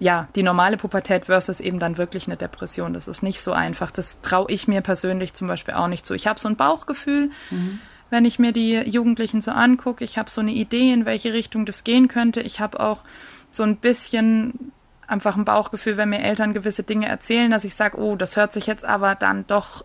ja, 0.00 0.28
die 0.34 0.42
normale 0.42 0.76
Pubertät 0.76 1.26
versus 1.26 1.60
eben 1.60 1.78
dann 1.78 1.96
wirklich 1.96 2.26
eine 2.26 2.36
Depression. 2.36 2.92
Das 2.92 3.08
ist 3.08 3.22
nicht 3.22 3.40
so 3.40 3.52
einfach. 3.52 3.90
Das 3.90 4.20
traue 4.20 4.50
ich 4.50 4.66
mir 4.66 4.80
persönlich 4.80 5.34
zum 5.34 5.46
Beispiel 5.46 5.74
auch 5.74 5.86
nicht 5.86 6.04
zu. 6.04 6.14
Ich 6.14 6.26
habe 6.26 6.40
so 6.40 6.48
ein 6.48 6.56
Bauchgefühl, 6.56 7.30
mhm. 7.50 7.78
wenn 8.10 8.24
ich 8.24 8.38
mir 8.38 8.52
die 8.52 8.74
Jugendlichen 8.80 9.40
so 9.40 9.52
angucke. 9.52 10.04
Ich 10.04 10.18
habe 10.18 10.30
so 10.30 10.40
eine 10.40 10.52
Idee, 10.52 10.92
in 10.92 11.06
welche 11.06 11.32
Richtung 11.32 11.64
das 11.64 11.84
gehen 11.84 12.08
könnte. 12.08 12.40
Ich 12.40 12.60
habe 12.60 12.80
auch 12.80 13.04
so 13.50 13.62
ein 13.62 13.76
bisschen 13.76 14.72
einfach 15.06 15.36
ein 15.36 15.44
Bauchgefühl, 15.44 15.96
wenn 15.96 16.08
mir 16.08 16.22
Eltern 16.22 16.54
gewisse 16.54 16.82
Dinge 16.82 17.06
erzählen, 17.06 17.50
dass 17.50 17.64
ich 17.64 17.74
sage, 17.74 17.98
oh, 17.98 18.16
das 18.16 18.36
hört 18.36 18.52
sich 18.52 18.66
jetzt 18.66 18.84
aber 18.84 19.14
dann 19.14 19.46
doch 19.46 19.84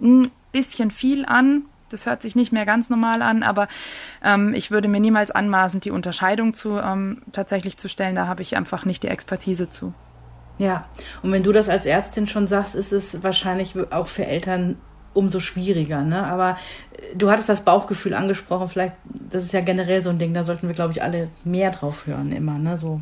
ein 0.00 0.28
bisschen 0.52 0.90
viel 0.90 1.24
an. 1.24 1.62
Das 1.88 2.06
hört 2.06 2.22
sich 2.22 2.36
nicht 2.36 2.52
mehr 2.52 2.66
ganz 2.66 2.88
normal 2.88 3.20
an, 3.20 3.42
aber 3.42 3.66
ähm, 4.24 4.54
ich 4.54 4.70
würde 4.70 4.86
mir 4.86 5.00
niemals 5.00 5.32
anmaßen, 5.32 5.80
die 5.80 5.90
Unterscheidung 5.90 6.54
zu 6.54 6.78
ähm, 6.78 7.22
tatsächlich 7.32 7.78
zu 7.78 7.88
stellen. 7.88 8.14
Da 8.14 8.28
habe 8.28 8.42
ich 8.42 8.56
einfach 8.56 8.84
nicht 8.84 9.02
die 9.02 9.08
Expertise 9.08 9.68
zu. 9.68 9.92
Ja, 10.58 10.86
und 11.22 11.32
wenn 11.32 11.42
du 11.42 11.52
das 11.52 11.68
als 11.68 11.86
Ärztin 11.86 12.28
schon 12.28 12.46
sagst, 12.46 12.74
ist 12.74 12.92
es 12.92 13.22
wahrscheinlich 13.22 13.74
auch 13.90 14.06
für 14.06 14.26
Eltern 14.26 14.76
umso 15.14 15.40
schwieriger. 15.40 16.02
Ne? 16.02 16.24
Aber 16.24 16.50
äh, 16.92 17.16
du 17.16 17.30
hattest 17.30 17.48
das 17.48 17.64
Bauchgefühl 17.64 18.14
angesprochen, 18.14 18.68
vielleicht, 18.68 18.94
das 19.04 19.44
ist 19.44 19.52
ja 19.52 19.60
generell 19.60 20.02
so 20.02 20.10
ein 20.10 20.18
Ding, 20.18 20.32
da 20.32 20.44
sollten 20.44 20.68
wir, 20.68 20.74
glaube 20.74 20.92
ich, 20.92 21.02
alle 21.02 21.28
mehr 21.42 21.72
drauf 21.72 22.06
hören 22.06 22.30
immer. 22.30 22.58
Ne? 22.58 22.76
So 22.76 23.00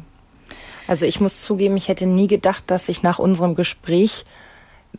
also 0.88 1.04
ich 1.04 1.20
muss 1.20 1.42
zugeben, 1.42 1.76
ich 1.76 1.88
hätte 1.88 2.06
nie 2.06 2.26
gedacht, 2.26 2.64
dass 2.66 2.88
ich 2.88 3.02
nach 3.02 3.18
unserem 3.18 3.54
Gespräch 3.54 4.24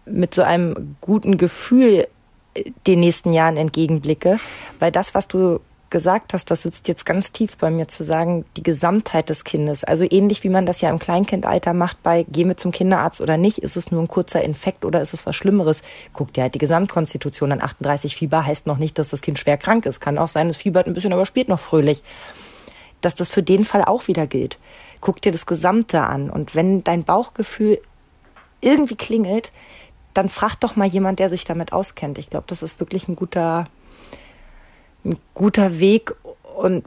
mit 0.05 0.33
so 0.33 0.41
einem 0.41 0.95
guten 1.01 1.37
Gefühl 1.37 2.07
äh, 2.53 2.71
den 2.87 2.99
nächsten 2.99 3.33
Jahren 3.33 3.57
entgegenblicke, 3.57 4.39
weil 4.79 4.91
das, 4.91 5.13
was 5.15 5.27
du 5.27 5.59
gesagt 5.89 6.33
hast, 6.33 6.51
das 6.51 6.61
sitzt 6.61 6.87
jetzt 6.87 7.03
ganz 7.03 7.31
tief 7.31 7.57
bei 7.57 7.71
mir 7.71 7.87
zu 7.87 8.03
sagen, 8.03 8.45
die 8.57 8.63
Gesamtheit 8.63 9.29
des 9.29 9.43
Kindes. 9.43 9.83
Also 9.83 10.05
ähnlich 10.07 10.43
wie 10.43 10.49
man 10.49 10.67
das 10.67 10.81
ja 10.81 10.89
im 10.91 10.99
Kleinkindalter 10.99 11.73
macht 11.73 12.03
bei 12.03 12.23
gehen 12.29 12.47
wir 12.47 12.57
zum 12.57 12.71
Kinderarzt 12.71 13.21
oder 13.21 13.37
nicht, 13.37 13.57
ist 13.57 13.75
es 13.75 13.89
nur 13.89 13.99
ein 14.03 14.07
kurzer 14.07 14.43
Infekt 14.43 14.85
oder 14.85 15.01
ist 15.01 15.15
es 15.15 15.25
was 15.25 15.35
Schlimmeres? 15.35 15.81
Guck 16.13 16.31
dir 16.33 16.43
halt 16.43 16.53
die 16.53 16.59
Gesamtkonstitution 16.59 17.51
an. 17.51 17.63
38 17.63 18.15
Fieber 18.15 18.45
heißt 18.45 18.67
noch 18.67 18.77
nicht, 18.77 18.99
dass 18.99 19.07
das 19.07 19.21
Kind 19.21 19.39
schwer 19.39 19.57
krank 19.57 19.87
ist. 19.87 19.99
Kann 19.99 20.19
auch 20.19 20.27
sein, 20.27 20.47
es 20.47 20.57
fiebert 20.57 20.85
ein 20.85 20.93
bisschen, 20.93 21.11
aber 21.11 21.25
spielt 21.25 21.47
noch 21.47 21.59
fröhlich. 21.59 22.03
Dass 23.01 23.15
das 23.15 23.31
für 23.31 23.41
den 23.41 23.65
Fall 23.65 23.83
auch 23.83 24.07
wieder 24.07 24.27
gilt 24.27 24.59
guck 25.01 25.21
dir 25.21 25.31
das 25.31 25.45
Gesamte 25.45 26.01
an. 26.01 26.29
Und 26.29 26.55
wenn 26.55 26.83
dein 26.83 27.03
Bauchgefühl 27.03 27.79
irgendwie 28.61 28.95
klingelt, 28.95 29.51
dann 30.13 30.29
frag 30.29 30.55
doch 30.55 30.75
mal 30.75 30.87
jemand, 30.87 31.19
der 31.19 31.29
sich 31.29 31.43
damit 31.43 31.73
auskennt. 31.73 32.17
Ich 32.17 32.29
glaube, 32.29 32.45
das 32.47 32.63
ist 32.63 32.79
wirklich 32.79 33.07
ein 33.07 33.15
guter, 33.15 33.65
ein 35.05 35.17
guter 35.33 35.79
Weg. 35.79 36.13
Und 36.55 36.85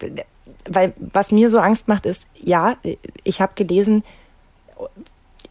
weil 0.69 0.93
was 0.99 1.33
mir 1.33 1.51
so 1.51 1.59
Angst 1.59 1.89
macht, 1.89 2.07
ist, 2.07 2.27
ja, 2.41 2.77
ich 3.25 3.41
habe 3.41 3.53
gelesen, 3.55 4.05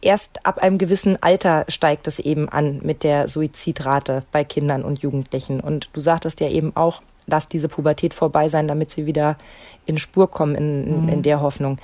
erst 0.00 0.44
ab 0.44 0.58
einem 0.58 0.78
gewissen 0.78 1.22
Alter 1.22 1.64
steigt 1.68 2.06
es 2.06 2.18
eben 2.18 2.48
an 2.48 2.80
mit 2.82 3.04
der 3.04 3.28
Suizidrate 3.28 4.24
bei 4.32 4.44
Kindern 4.44 4.82
und 4.82 5.00
Jugendlichen. 5.00 5.60
Und 5.60 5.88
du 5.92 6.00
sagtest 6.00 6.40
ja 6.40 6.48
eben 6.48 6.76
auch, 6.76 7.02
lass 7.26 7.48
diese 7.48 7.68
Pubertät 7.68 8.14
vorbei 8.14 8.48
sein, 8.48 8.68
damit 8.68 8.90
sie 8.90 9.06
wieder 9.06 9.36
in 9.86 9.98
Spur 9.98 10.30
kommen, 10.30 10.54
in, 10.54 11.04
mhm. 11.04 11.08
in 11.08 11.22
der 11.22 11.40
Hoffnung. 11.40 11.78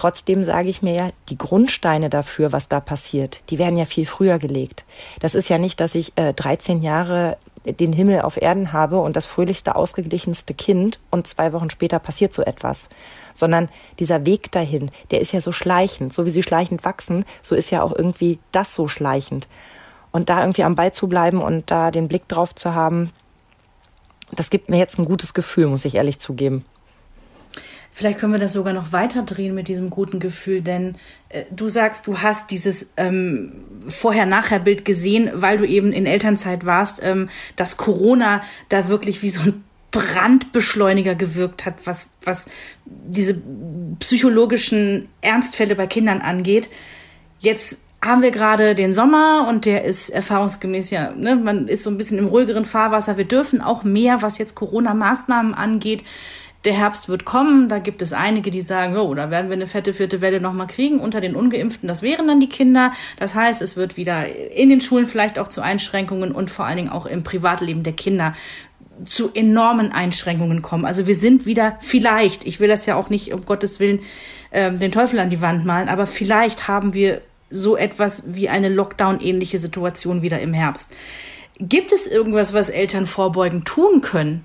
Trotzdem 0.00 0.44
sage 0.44 0.70
ich 0.70 0.80
mir 0.80 0.94
ja, 0.94 1.10
die 1.28 1.36
Grundsteine 1.36 2.08
dafür, 2.08 2.52
was 2.52 2.68
da 2.68 2.80
passiert, 2.80 3.42
die 3.50 3.58
werden 3.58 3.76
ja 3.76 3.84
viel 3.84 4.06
früher 4.06 4.38
gelegt. 4.38 4.86
Das 5.20 5.34
ist 5.34 5.50
ja 5.50 5.58
nicht, 5.58 5.78
dass 5.78 5.94
ich 5.94 6.16
äh, 6.16 6.32
13 6.32 6.80
Jahre 6.80 7.36
den 7.66 7.92
Himmel 7.92 8.22
auf 8.22 8.40
Erden 8.40 8.72
habe 8.72 8.98
und 8.98 9.14
das 9.14 9.26
fröhlichste, 9.26 9.76
ausgeglichenste 9.76 10.54
Kind 10.54 11.00
und 11.10 11.26
zwei 11.26 11.52
Wochen 11.52 11.68
später 11.68 11.98
passiert 11.98 12.32
so 12.32 12.40
etwas. 12.40 12.88
Sondern 13.34 13.68
dieser 13.98 14.24
Weg 14.24 14.50
dahin, 14.52 14.90
der 15.10 15.20
ist 15.20 15.32
ja 15.32 15.42
so 15.42 15.52
schleichend. 15.52 16.14
So 16.14 16.24
wie 16.24 16.30
sie 16.30 16.42
schleichend 16.42 16.82
wachsen, 16.86 17.26
so 17.42 17.54
ist 17.54 17.68
ja 17.68 17.82
auch 17.82 17.94
irgendwie 17.94 18.38
das 18.52 18.72
so 18.72 18.88
schleichend. 18.88 19.48
Und 20.12 20.30
da 20.30 20.40
irgendwie 20.40 20.64
am 20.64 20.76
Ball 20.76 20.94
zu 20.94 21.08
bleiben 21.08 21.42
und 21.42 21.70
da 21.70 21.90
den 21.90 22.08
Blick 22.08 22.26
drauf 22.26 22.54
zu 22.54 22.74
haben, 22.74 23.10
das 24.32 24.48
gibt 24.48 24.70
mir 24.70 24.78
jetzt 24.78 24.98
ein 24.98 25.04
gutes 25.04 25.34
Gefühl, 25.34 25.66
muss 25.66 25.84
ich 25.84 25.96
ehrlich 25.96 26.18
zugeben. 26.20 26.64
Vielleicht 28.00 28.18
können 28.18 28.32
wir 28.32 28.40
das 28.40 28.54
sogar 28.54 28.72
noch 28.72 28.92
weiter 28.92 29.24
drehen 29.24 29.54
mit 29.54 29.68
diesem 29.68 29.90
guten 29.90 30.20
Gefühl, 30.20 30.62
denn 30.62 30.96
äh, 31.28 31.42
du 31.50 31.68
sagst, 31.68 32.06
du 32.06 32.22
hast 32.22 32.50
dieses 32.50 32.92
ähm, 32.96 33.52
Vorher-Nachher-Bild 33.88 34.86
gesehen, 34.86 35.30
weil 35.34 35.58
du 35.58 35.66
eben 35.66 35.92
in 35.92 36.06
Elternzeit 36.06 36.64
warst, 36.64 37.02
ähm, 37.02 37.28
dass 37.56 37.76
Corona 37.76 38.40
da 38.70 38.88
wirklich 38.88 39.20
wie 39.20 39.28
so 39.28 39.42
ein 39.42 39.64
Brandbeschleuniger 39.90 41.14
gewirkt 41.14 41.66
hat, 41.66 41.74
was, 41.84 42.08
was 42.24 42.46
diese 42.86 43.38
psychologischen 43.98 45.10
Ernstfälle 45.20 45.74
bei 45.74 45.86
Kindern 45.86 46.22
angeht. 46.22 46.70
Jetzt 47.38 47.76
haben 48.02 48.22
wir 48.22 48.30
gerade 48.30 48.74
den 48.74 48.94
Sommer 48.94 49.46
und 49.46 49.66
der 49.66 49.84
ist 49.84 50.08
erfahrungsgemäß 50.08 50.90
ja, 50.90 51.10
ne, 51.10 51.36
man 51.36 51.68
ist 51.68 51.82
so 51.82 51.90
ein 51.90 51.98
bisschen 51.98 52.16
im 52.16 52.28
ruhigeren 52.28 52.64
Fahrwasser. 52.64 53.18
Wir 53.18 53.26
dürfen 53.26 53.60
auch 53.60 53.84
mehr, 53.84 54.22
was 54.22 54.38
jetzt 54.38 54.54
Corona-Maßnahmen 54.54 55.52
angeht, 55.52 56.02
der 56.64 56.74
Herbst 56.74 57.08
wird 57.08 57.24
kommen. 57.24 57.68
Da 57.68 57.78
gibt 57.78 58.02
es 58.02 58.12
einige, 58.12 58.50
die 58.50 58.60
sagen, 58.60 58.96
oh, 58.96 59.14
da 59.14 59.30
werden 59.30 59.48
wir 59.48 59.56
eine 59.56 59.66
fette 59.66 59.92
vierte 59.92 60.20
Welle 60.20 60.40
nochmal 60.40 60.66
kriegen 60.66 61.00
unter 61.00 61.20
den 61.20 61.34
Ungeimpften. 61.34 61.88
Das 61.88 62.02
wären 62.02 62.28
dann 62.28 62.40
die 62.40 62.48
Kinder. 62.48 62.92
Das 63.18 63.34
heißt, 63.34 63.62
es 63.62 63.76
wird 63.76 63.96
wieder 63.96 64.26
in 64.54 64.68
den 64.68 64.80
Schulen 64.80 65.06
vielleicht 65.06 65.38
auch 65.38 65.48
zu 65.48 65.62
Einschränkungen 65.62 66.32
und 66.32 66.50
vor 66.50 66.66
allen 66.66 66.76
Dingen 66.76 66.90
auch 66.90 67.06
im 67.06 67.22
Privatleben 67.22 67.82
der 67.82 67.94
Kinder 67.94 68.34
zu 69.04 69.30
enormen 69.32 69.92
Einschränkungen 69.92 70.60
kommen. 70.60 70.84
Also 70.84 71.06
wir 71.06 71.14
sind 71.14 71.46
wieder 71.46 71.78
vielleicht, 71.80 72.46
ich 72.46 72.60
will 72.60 72.68
das 72.68 72.84
ja 72.84 72.96
auch 72.96 73.08
nicht 73.08 73.32
um 73.32 73.46
Gottes 73.46 73.80
Willen 73.80 74.00
äh, 74.50 74.70
den 74.70 74.92
Teufel 74.92 75.18
an 75.18 75.30
die 75.30 75.40
Wand 75.40 75.64
malen, 75.64 75.88
aber 75.88 76.06
vielleicht 76.06 76.68
haben 76.68 76.92
wir 76.92 77.22
so 77.48 77.76
etwas 77.76 78.24
wie 78.26 78.48
eine 78.48 78.68
Lockdown-ähnliche 78.68 79.58
Situation 79.58 80.22
wieder 80.22 80.40
im 80.40 80.52
Herbst. 80.52 80.94
Gibt 81.58 81.92
es 81.92 82.06
irgendwas, 82.06 82.52
was 82.52 82.70
Eltern 82.70 83.06
vorbeugend 83.06 83.66
tun 83.66 84.00
können? 84.02 84.44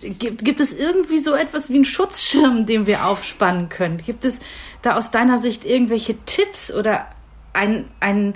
Gibt, 0.00 0.44
gibt 0.44 0.60
es 0.60 0.72
irgendwie 0.72 1.18
so 1.18 1.34
etwas 1.34 1.70
wie 1.70 1.76
einen 1.76 1.84
Schutzschirm, 1.84 2.66
den 2.66 2.86
wir 2.86 3.06
aufspannen 3.06 3.68
können? 3.68 3.98
Gibt 3.98 4.24
es 4.24 4.38
da 4.82 4.96
aus 4.96 5.10
deiner 5.10 5.38
Sicht 5.38 5.64
irgendwelche 5.64 6.16
Tipps 6.24 6.72
oder 6.72 7.06
ein, 7.52 7.88
ein, 8.00 8.34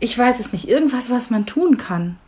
ich 0.00 0.16
weiß 0.16 0.40
es 0.40 0.52
nicht, 0.52 0.68
irgendwas, 0.68 1.10
was 1.10 1.30
man 1.30 1.46
tun 1.46 1.78
kann? 1.78 2.18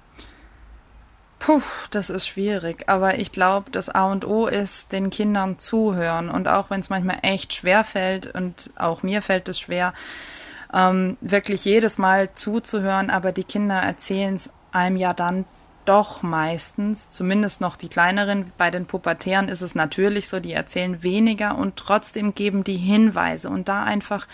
Puh, 1.39 1.63
das 1.91 2.11
ist 2.11 2.27
schwierig. 2.27 2.89
Aber 2.89 3.19
ich 3.19 3.33
glaube, 3.33 3.71
das 3.71 3.89
A 3.89 4.11
und 4.11 4.25
O 4.25 4.47
ist, 4.47 4.93
den 4.93 5.11
Kindern 5.11 5.59
zuhören. 5.59 6.31
Und 6.31 6.49
auch 6.49 6.71
wenn 6.71 6.81
es 6.81 6.91
manchmal 6.91 7.19
echt 7.23 7.55
schwer 7.55 7.85
fällt, 7.85 8.35
und 8.35 8.71
auch 8.77 9.03
mir 9.03 9.23
fällt 9.23 9.49
es 9.49 9.61
schwer, 9.61 9.95
ähm, 10.73 11.17
wirklich 11.21 11.65
jedes 11.65 11.99
Mal 11.99 12.31
zuzuhören, 12.35 13.11
aber 13.11 13.33
die 13.33 13.45
Kinder 13.45 13.77
erzählen 13.77 14.35
es 14.35 14.51
einem 14.73 14.97
ja 14.97 15.15
dann 15.15 15.45
doch 15.89 16.23
meistens, 16.23 17.09
zumindest 17.09 17.63
noch 17.63 17.77
die 17.77 17.89
kleineren, 17.89 18.53
bei 18.59 18.71
den 18.71 18.85
Pubertären 18.85 19.49
ist 19.49 19.63
es 19.63 19.75
natürlich 19.75 20.29
so, 20.29 20.39
die 20.39 20.53
erzählen 20.53 21.03
weniger 21.03 21.57
und 21.57 21.77
trotzdem 21.77 22.35
geben 22.35 22.63
die 22.63 22.77
Hinweise 22.77 23.49
und 23.49 23.69
da 23.69 23.85
einfach 23.85 24.29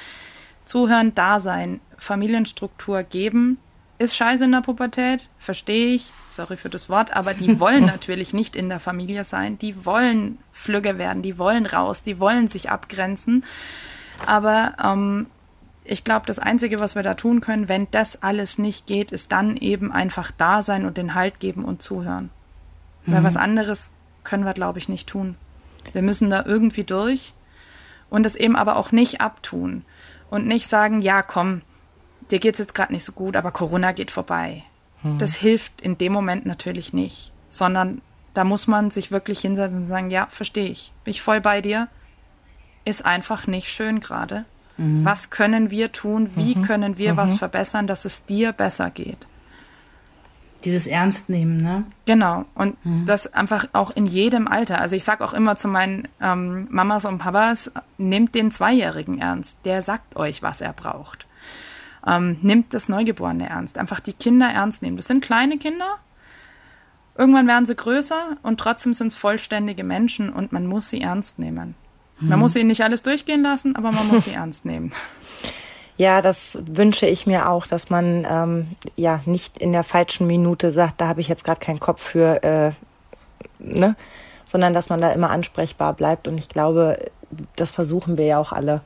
zuhören, 0.64 1.14
da 1.14 1.38
sein, 1.38 1.80
Familienstruktur 1.96 3.04
geben. 3.04 3.58
Ist 3.98 4.16
scheiße 4.16 4.46
in 4.46 4.52
der 4.52 4.62
Pubertät, 4.62 5.28
verstehe 5.38 5.94
ich, 5.94 6.10
sorry 6.28 6.56
für 6.56 6.70
das 6.70 6.88
Wort, 6.88 7.14
aber 7.14 7.34
die 7.34 7.60
wollen 7.60 7.86
natürlich 7.86 8.34
nicht 8.34 8.56
in 8.56 8.68
der 8.68 8.80
Familie 8.80 9.22
sein, 9.22 9.56
die 9.56 9.86
wollen 9.86 10.38
flügge 10.50 10.98
werden, 10.98 11.22
die 11.22 11.38
wollen 11.38 11.66
raus, 11.66 12.02
die 12.02 12.18
wollen 12.18 12.48
sich 12.48 12.70
abgrenzen. 12.70 13.44
Aber 14.26 14.74
ähm, 14.82 15.26
ich 15.84 16.02
glaube, 16.02 16.24
das 16.26 16.38
Einzige, 16.38 16.80
was 16.80 16.94
wir 16.94 17.02
da 17.02 17.14
tun 17.14 17.42
können, 17.42 17.68
wenn 17.68 17.90
das 17.90 18.22
alles 18.22 18.58
nicht 18.58 18.86
geht, 18.86 19.12
ist 19.12 19.32
dann 19.32 19.56
eben 19.58 19.92
einfach 19.92 20.30
da 20.30 20.62
sein 20.62 20.86
und 20.86 20.96
den 20.96 21.14
Halt 21.14 21.40
geben 21.40 21.64
und 21.64 21.82
zuhören. 21.82 22.30
Mhm. 23.04 23.12
Weil 23.12 23.24
was 23.24 23.36
anderes 23.36 23.92
können 24.24 24.46
wir, 24.46 24.54
glaube 24.54 24.78
ich, 24.78 24.88
nicht 24.88 25.08
tun. 25.08 25.36
Wir 25.92 26.00
müssen 26.00 26.30
da 26.30 26.42
irgendwie 26.46 26.84
durch 26.84 27.34
und 28.08 28.24
es 28.24 28.34
eben 28.34 28.56
aber 28.56 28.76
auch 28.76 28.92
nicht 28.92 29.20
abtun 29.20 29.84
und 30.30 30.46
nicht 30.46 30.66
sagen, 30.66 31.00
ja, 31.00 31.20
komm, 31.20 31.60
dir 32.30 32.38
geht 32.38 32.54
es 32.54 32.60
jetzt 32.60 32.74
gerade 32.74 32.94
nicht 32.94 33.04
so 33.04 33.12
gut, 33.12 33.36
aber 33.36 33.52
Corona 33.52 33.92
geht 33.92 34.10
vorbei. 34.10 34.62
Mhm. 35.02 35.18
Das 35.18 35.34
hilft 35.34 35.82
in 35.82 35.98
dem 35.98 36.14
Moment 36.14 36.46
natürlich 36.46 36.94
nicht, 36.94 37.32
sondern 37.50 38.00
da 38.32 38.44
muss 38.44 38.66
man 38.66 38.90
sich 38.90 39.10
wirklich 39.10 39.40
hinsetzen 39.40 39.78
und 39.80 39.86
sagen, 39.86 40.10
ja, 40.10 40.26
verstehe 40.30 40.70
ich, 40.70 40.92
bin 41.04 41.10
ich 41.10 41.20
voll 41.20 41.42
bei 41.42 41.60
dir, 41.60 41.88
ist 42.86 43.04
einfach 43.04 43.46
nicht 43.46 43.68
schön 43.68 44.00
gerade 44.00 44.46
Mhm. 44.76 45.04
Was 45.04 45.30
können 45.30 45.70
wir 45.70 45.92
tun? 45.92 46.30
Wie 46.34 46.56
mhm. 46.56 46.62
können 46.62 46.98
wir 46.98 47.12
mhm. 47.12 47.16
was 47.16 47.34
verbessern, 47.34 47.86
dass 47.86 48.04
es 48.04 48.24
dir 48.26 48.52
besser 48.52 48.90
geht? 48.90 49.26
Dieses 50.64 50.86
Ernstnehmen, 50.86 51.58
ne? 51.58 51.84
Genau. 52.06 52.46
Und 52.54 52.82
mhm. 52.84 53.04
das 53.04 53.32
einfach 53.34 53.66
auch 53.74 53.90
in 53.90 54.06
jedem 54.06 54.48
Alter. 54.48 54.80
Also 54.80 54.96
ich 54.96 55.04
sage 55.04 55.22
auch 55.22 55.34
immer 55.34 55.56
zu 55.56 55.68
meinen 55.68 56.08
ähm, 56.20 56.66
Mamas 56.70 57.04
und 57.04 57.18
Papas, 57.18 57.70
nehmt 57.98 58.34
den 58.34 58.50
Zweijährigen 58.50 59.18
ernst. 59.18 59.58
Der 59.66 59.82
sagt 59.82 60.16
euch, 60.16 60.42
was 60.42 60.62
er 60.62 60.72
braucht. 60.72 61.26
Ähm, 62.06 62.38
nimmt 62.40 62.72
das 62.72 62.88
Neugeborene 62.88 63.48
ernst. 63.48 63.76
Einfach 63.76 64.00
die 64.00 64.14
Kinder 64.14 64.48
ernst 64.48 64.80
nehmen. 64.80 64.96
Das 64.96 65.06
sind 65.06 65.22
kleine 65.22 65.58
Kinder. 65.58 65.98
Irgendwann 67.16 67.46
werden 67.46 67.66
sie 67.66 67.76
größer 67.76 68.38
und 68.42 68.58
trotzdem 68.58 68.92
sind 68.94 69.08
es 69.08 69.16
vollständige 69.16 69.84
Menschen 69.84 70.30
und 70.32 70.52
man 70.52 70.66
muss 70.66 70.88
sie 70.88 71.00
ernst 71.00 71.38
nehmen. 71.38 71.76
Man 72.20 72.38
muss 72.38 72.56
ihnen 72.56 72.68
nicht 72.68 72.82
alles 72.82 73.02
durchgehen 73.02 73.42
lassen, 73.42 73.76
aber 73.76 73.92
man 73.92 74.06
muss 74.08 74.24
sie 74.24 74.32
ernst 74.34 74.64
nehmen. 74.64 74.92
Ja, 75.96 76.22
das 76.22 76.58
wünsche 76.66 77.06
ich 77.06 77.26
mir 77.26 77.48
auch, 77.48 77.66
dass 77.66 77.88
man 77.88 78.26
ähm, 78.28 78.68
ja 78.96 79.20
nicht 79.26 79.58
in 79.58 79.72
der 79.72 79.84
falschen 79.84 80.26
Minute 80.26 80.72
sagt, 80.72 81.00
da 81.00 81.08
habe 81.08 81.20
ich 81.20 81.28
jetzt 81.28 81.44
gerade 81.44 81.60
keinen 81.60 81.78
Kopf 81.78 82.02
für, 82.02 82.42
äh, 82.42 82.72
ne? 83.58 83.94
sondern 84.44 84.74
dass 84.74 84.88
man 84.88 85.00
da 85.00 85.12
immer 85.12 85.30
ansprechbar 85.30 85.92
bleibt. 85.92 86.26
Und 86.26 86.38
ich 86.38 86.48
glaube, 86.48 86.98
das 87.56 87.70
versuchen 87.70 88.18
wir 88.18 88.24
ja 88.26 88.38
auch 88.38 88.52
alle. 88.52 88.80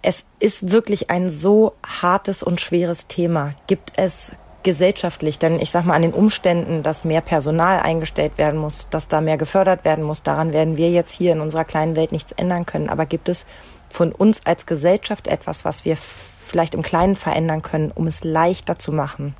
Es 0.00 0.24
ist 0.38 0.70
wirklich 0.70 1.10
ein 1.10 1.30
so 1.30 1.74
hartes 1.86 2.42
und 2.42 2.60
schweres 2.60 3.06
Thema. 3.06 3.50
Gibt 3.66 3.92
es 3.96 4.36
gesellschaftlich, 4.64 5.38
denn 5.38 5.60
ich 5.60 5.70
sage 5.70 5.86
mal 5.86 5.94
an 5.94 6.02
den 6.02 6.12
Umständen, 6.12 6.82
dass 6.82 7.04
mehr 7.04 7.20
Personal 7.20 7.80
eingestellt 7.80 8.38
werden 8.38 8.58
muss, 8.58 8.88
dass 8.88 9.08
da 9.08 9.20
mehr 9.20 9.36
gefördert 9.36 9.84
werden 9.84 10.04
muss, 10.04 10.22
daran 10.22 10.52
werden 10.52 10.76
wir 10.76 10.90
jetzt 10.90 11.14
hier 11.14 11.32
in 11.32 11.40
unserer 11.40 11.64
kleinen 11.64 11.94
Welt 11.94 12.10
nichts 12.10 12.32
ändern 12.32 12.66
können. 12.66 12.88
Aber 12.88 13.06
gibt 13.06 13.28
es 13.28 13.46
von 13.88 14.10
uns 14.12 14.44
als 14.46 14.66
Gesellschaft 14.66 15.28
etwas, 15.28 15.64
was 15.64 15.84
wir 15.84 15.96
vielleicht 15.96 16.74
im 16.74 16.82
Kleinen 16.82 17.16
verändern 17.16 17.62
können, 17.62 17.92
um 17.92 18.06
es 18.06 18.24
leichter 18.24 18.78
zu 18.78 18.90
machen? 18.90 19.34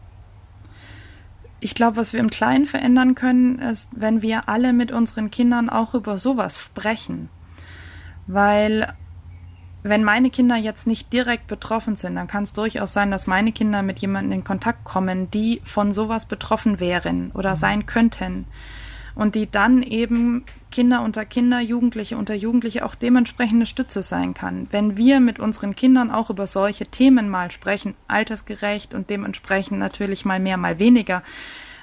Ich 1.60 1.74
glaube, 1.74 1.96
was 1.96 2.12
wir 2.12 2.20
im 2.20 2.30
Kleinen 2.30 2.66
verändern 2.66 3.14
können, 3.14 3.58
ist, 3.58 3.88
wenn 3.92 4.22
wir 4.22 4.48
alle 4.48 4.72
mit 4.72 4.92
unseren 4.92 5.30
Kindern 5.30 5.70
auch 5.70 5.94
über 5.94 6.18
sowas 6.18 6.60
sprechen. 6.60 7.30
Weil 8.26 8.94
wenn 9.84 10.02
meine 10.02 10.30
Kinder 10.30 10.56
jetzt 10.56 10.86
nicht 10.86 11.12
direkt 11.12 11.46
betroffen 11.46 11.94
sind, 11.94 12.16
dann 12.16 12.26
kann 12.26 12.44
es 12.44 12.54
durchaus 12.54 12.94
sein, 12.94 13.10
dass 13.10 13.26
meine 13.26 13.52
Kinder 13.52 13.82
mit 13.82 13.98
jemandem 13.98 14.32
in 14.32 14.42
Kontakt 14.42 14.82
kommen, 14.84 15.30
die 15.30 15.60
von 15.62 15.92
sowas 15.92 16.24
betroffen 16.24 16.80
wären 16.80 17.30
oder 17.32 17.50
mhm. 17.50 17.56
sein 17.56 17.86
könnten. 17.86 18.46
Und 19.14 19.36
die 19.36 19.48
dann 19.48 19.82
eben 19.82 20.44
Kinder 20.72 21.02
unter 21.02 21.24
Kinder, 21.24 21.60
Jugendliche 21.60 22.16
unter 22.16 22.34
Jugendliche 22.34 22.84
auch 22.84 22.96
dementsprechende 22.96 23.66
Stütze 23.66 24.02
sein 24.02 24.34
kann. 24.34 24.66
Wenn 24.72 24.96
wir 24.96 25.20
mit 25.20 25.38
unseren 25.38 25.76
Kindern 25.76 26.10
auch 26.10 26.30
über 26.30 26.46
solche 26.46 26.86
Themen 26.86 27.28
mal 27.28 27.50
sprechen, 27.50 27.94
altersgerecht 28.08 28.94
und 28.94 29.10
dementsprechend 29.10 29.78
natürlich 29.78 30.24
mal 30.24 30.40
mehr, 30.40 30.56
mal 30.56 30.78
weniger 30.78 31.22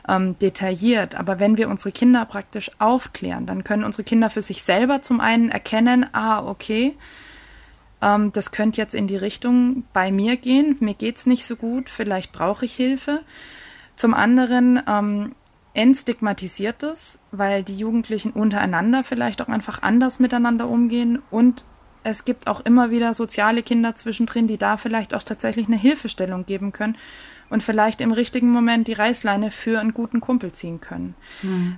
ähm, 0.09 0.37
detailliert, 0.39 1.15
aber 1.15 1.39
wenn 1.39 1.55
wir 1.55 1.69
unsere 1.69 1.91
Kinder 1.91 2.25
praktisch 2.25 2.71
aufklären, 2.79 3.45
dann 3.45 3.63
können 3.63 3.83
unsere 3.83 4.03
Kinder 4.03 4.31
für 4.31 4.41
sich 4.41 4.63
selber 4.63 5.03
zum 5.03 5.21
einen 5.21 5.49
erkennen, 5.49 6.07
ah, 6.13 6.43
okay, 6.43 6.95
ähm, 8.01 8.31
das 8.31 8.51
könnte 8.51 8.81
jetzt 8.81 8.95
in 8.95 9.07
die 9.07 9.17
Richtung 9.17 9.83
bei 9.93 10.11
mir 10.11 10.37
gehen, 10.37 10.77
mir 10.79 10.93
geht 10.93 11.17
es 11.17 11.25
nicht 11.25 11.45
so 11.45 11.55
gut, 11.55 11.89
vielleicht 11.89 12.31
brauche 12.31 12.65
ich 12.65 12.73
Hilfe. 12.73 13.21
Zum 13.95 14.13
anderen 14.13 14.81
ähm, 14.87 15.35
entstigmatisiert 15.73 16.83
es, 16.83 17.19
weil 17.31 17.63
die 17.63 17.77
Jugendlichen 17.77 18.31
untereinander 18.31 19.03
vielleicht 19.03 19.41
auch 19.41 19.47
einfach 19.47 19.81
anders 19.81 20.19
miteinander 20.19 20.67
umgehen 20.67 21.21
und 21.29 21.65
es 22.03 22.25
gibt 22.25 22.47
auch 22.47 22.61
immer 22.61 22.89
wieder 22.89 23.13
soziale 23.13 23.61
Kinder 23.61 23.95
zwischendrin, 23.95 24.47
die 24.47 24.57
da 24.57 24.77
vielleicht 24.77 25.13
auch 25.13 25.23
tatsächlich 25.23 25.67
eine 25.67 25.77
Hilfestellung 25.77 26.45
geben 26.45 26.73
können 26.73 26.97
und 27.49 27.61
vielleicht 27.61 28.01
im 28.01 28.11
richtigen 28.11 28.49
Moment 28.49 28.87
die 28.87 28.93
Reißleine 28.93 29.51
für 29.51 29.79
einen 29.79 29.93
guten 29.93 30.19
Kumpel 30.19 30.51
ziehen 30.51 30.81
können. 30.81 31.15
Mhm. 31.43 31.77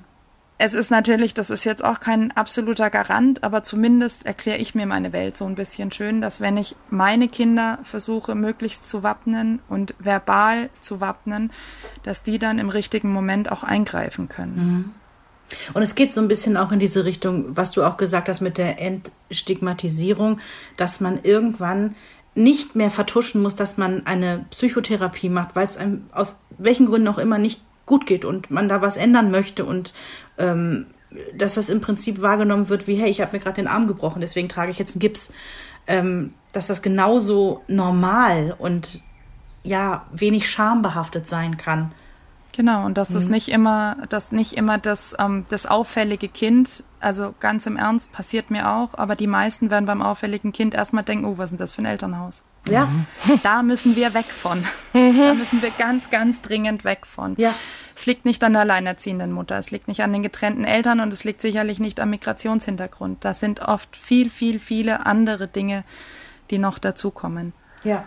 Es 0.57 0.73
ist 0.73 0.91
natürlich, 0.91 1.33
das 1.33 1.49
ist 1.49 1.63
jetzt 1.63 1.83
auch 1.83 1.99
kein 1.99 2.31
absoluter 2.31 2.89
Garant, 2.89 3.43
aber 3.43 3.63
zumindest 3.63 4.25
erkläre 4.25 4.59
ich 4.59 4.75
mir 4.75 4.85
meine 4.85 5.11
Welt 5.11 5.35
so 5.35 5.45
ein 5.45 5.55
bisschen 5.55 5.91
schön, 5.91 6.21
dass 6.21 6.41
wenn 6.41 6.57
ich 6.57 6.75
meine 6.89 7.27
Kinder 7.27 7.79
versuche, 7.83 8.35
möglichst 8.35 8.87
zu 8.87 9.03
wappnen 9.03 9.59
und 9.67 9.95
verbal 9.99 10.69
zu 10.79 11.01
wappnen, 11.01 11.51
dass 12.03 12.23
die 12.23 12.39
dann 12.39 12.59
im 12.59 12.69
richtigen 12.69 13.11
Moment 13.11 13.51
auch 13.51 13.63
eingreifen 13.63 14.29
können. 14.29 14.55
Mhm. 14.55 14.91
Und 15.73 15.81
es 15.81 15.95
geht 15.95 16.11
so 16.11 16.21
ein 16.21 16.27
bisschen 16.27 16.57
auch 16.57 16.71
in 16.71 16.79
diese 16.79 17.05
Richtung, 17.05 17.55
was 17.55 17.71
du 17.71 17.83
auch 17.83 17.97
gesagt 17.97 18.29
hast 18.29 18.41
mit 18.41 18.57
der 18.57 18.79
Entstigmatisierung, 18.81 20.39
dass 20.77 20.99
man 20.99 21.19
irgendwann 21.23 21.95
nicht 22.35 22.75
mehr 22.75 22.89
vertuschen 22.89 23.41
muss, 23.41 23.55
dass 23.55 23.77
man 23.77 24.07
eine 24.07 24.45
Psychotherapie 24.49 25.29
macht, 25.29 25.55
weil 25.55 25.67
es 25.67 25.77
einem 25.77 26.05
aus 26.11 26.37
welchen 26.57 26.87
Gründen 26.87 27.07
auch 27.07 27.19
immer 27.19 27.37
nicht 27.37 27.61
gut 27.85 28.05
geht 28.05 28.25
und 28.25 28.51
man 28.51 28.69
da 28.69 28.81
was 28.81 28.97
ändern 28.97 29.31
möchte 29.31 29.65
und 29.65 29.93
ähm, 30.37 30.87
dass 31.35 31.55
das 31.55 31.69
im 31.69 31.81
Prinzip 31.81 32.21
wahrgenommen 32.21 32.69
wird 32.69 32.87
wie, 32.87 32.95
hey, 32.95 33.09
ich 33.09 33.21
habe 33.21 33.33
mir 33.33 33.43
gerade 33.43 33.61
den 33.61 33.67
Arm 33.67 33.87
gebrochen, 33.87 34.21
deswegen 34.21 34.49
trage 34.49 34.71
ich 34.71 34.79
jetzt 34.79 34.95
einen 34.95 35.01
Gips, 35.01 35.31
ähm, 35.87 36.33
dass 36.51 36.67
das 36.67 36.81
genauso 36.81 37.61
normal 37.67 38.55
und 38.57 39.03
ja, 39.63 40.05
wenig 40.11 40.49
schambehaftet 40.49 41.27
sein 41.27 41.57
kann. 41.57 41.93
Genau, 42.55 42.85
und 42.85 42.97
dass 42.97 43.09
mhm. 43.09 43.17
es 43.17 43.27
nicht 43.29 43.49
immer, 43.49 43.97
dass 44.09 44.31
nicht 44.31 44.53
immer 44.53 44.77
das, 44.77 45.15
ähm, 45.19 45.45
das 45.49 45.65
auffällige 45.65 46.29
Kind, 46.29 46.83
also 46.99 47.33
ganz 47.39 47.65
im 47.65 47.77
Ernst, 47.77 48.11
passiert 48.11 48.51
mir 48.51 48.69
auch, 48.71 48.93
aber 48.93 49.15
die 49.15 49.27
meisten 49.27 49.71
werden 49.71 49.85
beim 49.85 50.03
auffälligen 50.03 50.51
Kind 50.53 50.75
erstmal 50.75 51.03
denken, 51.03 51.25
oh, 51.25 51.37
was 51.37 51.45
ist 51.45 51.51
denn 51.51 51.57
das 51.57 51.73
für 51.73 51.81
ein 51.81 51.87
Elternhaus? 51.87 52.43
Ja. 52.69 52.87
Da 53.41 53.63
müssen 53.63 53.95
wir 53.95 54.13
weg 54.13 54.25
von. 54.25 54.63
Da 54.93 55.33
müssen 55.33 55.61
wir 55.61 55.71
ganz, 55.71 56.11
ganz 56.11 56.41
dringend 56.41 56.85
weg 56.85 57.05
von. 57.05 57.33
Ja. 57.37 57.53
Es 57.95 58.05
liegt 58.05 58.23
nicht 58.25 58.43
an 58.43 58.53
der 58.53 58.61
alleinerziehenden 58.61 59.31
Mutter, 59.31 59.57
es 59.57 59.71
liegt 59.71 59.87
nicht 59.87 60.01
an 60.01 60.13
den 60.13 60.23
getrennten 60.23 60.63
Eltern 60.63 60.99
und 60.99 61.11
es 61.11 61.23
liegt 61.23 61.41
sicherlich 61.41 61.79
nicht 61.79 61.99
am 61.99 62.11
Migrationshintergrund. 62.11 63.25
Das 63.25 63.39
sind 63.39 63.61
oft 63.61 63.97
viel, 63.97 64.29
viel, 64.29 64.59
viele 64.59 65.05
andere 65.05 65.47
Dinge, 65.47 65.83
die 66.51 66.59
noch 66.59 66.79
dazukommen. 66.79 67.53
Ja. 67.83 68.05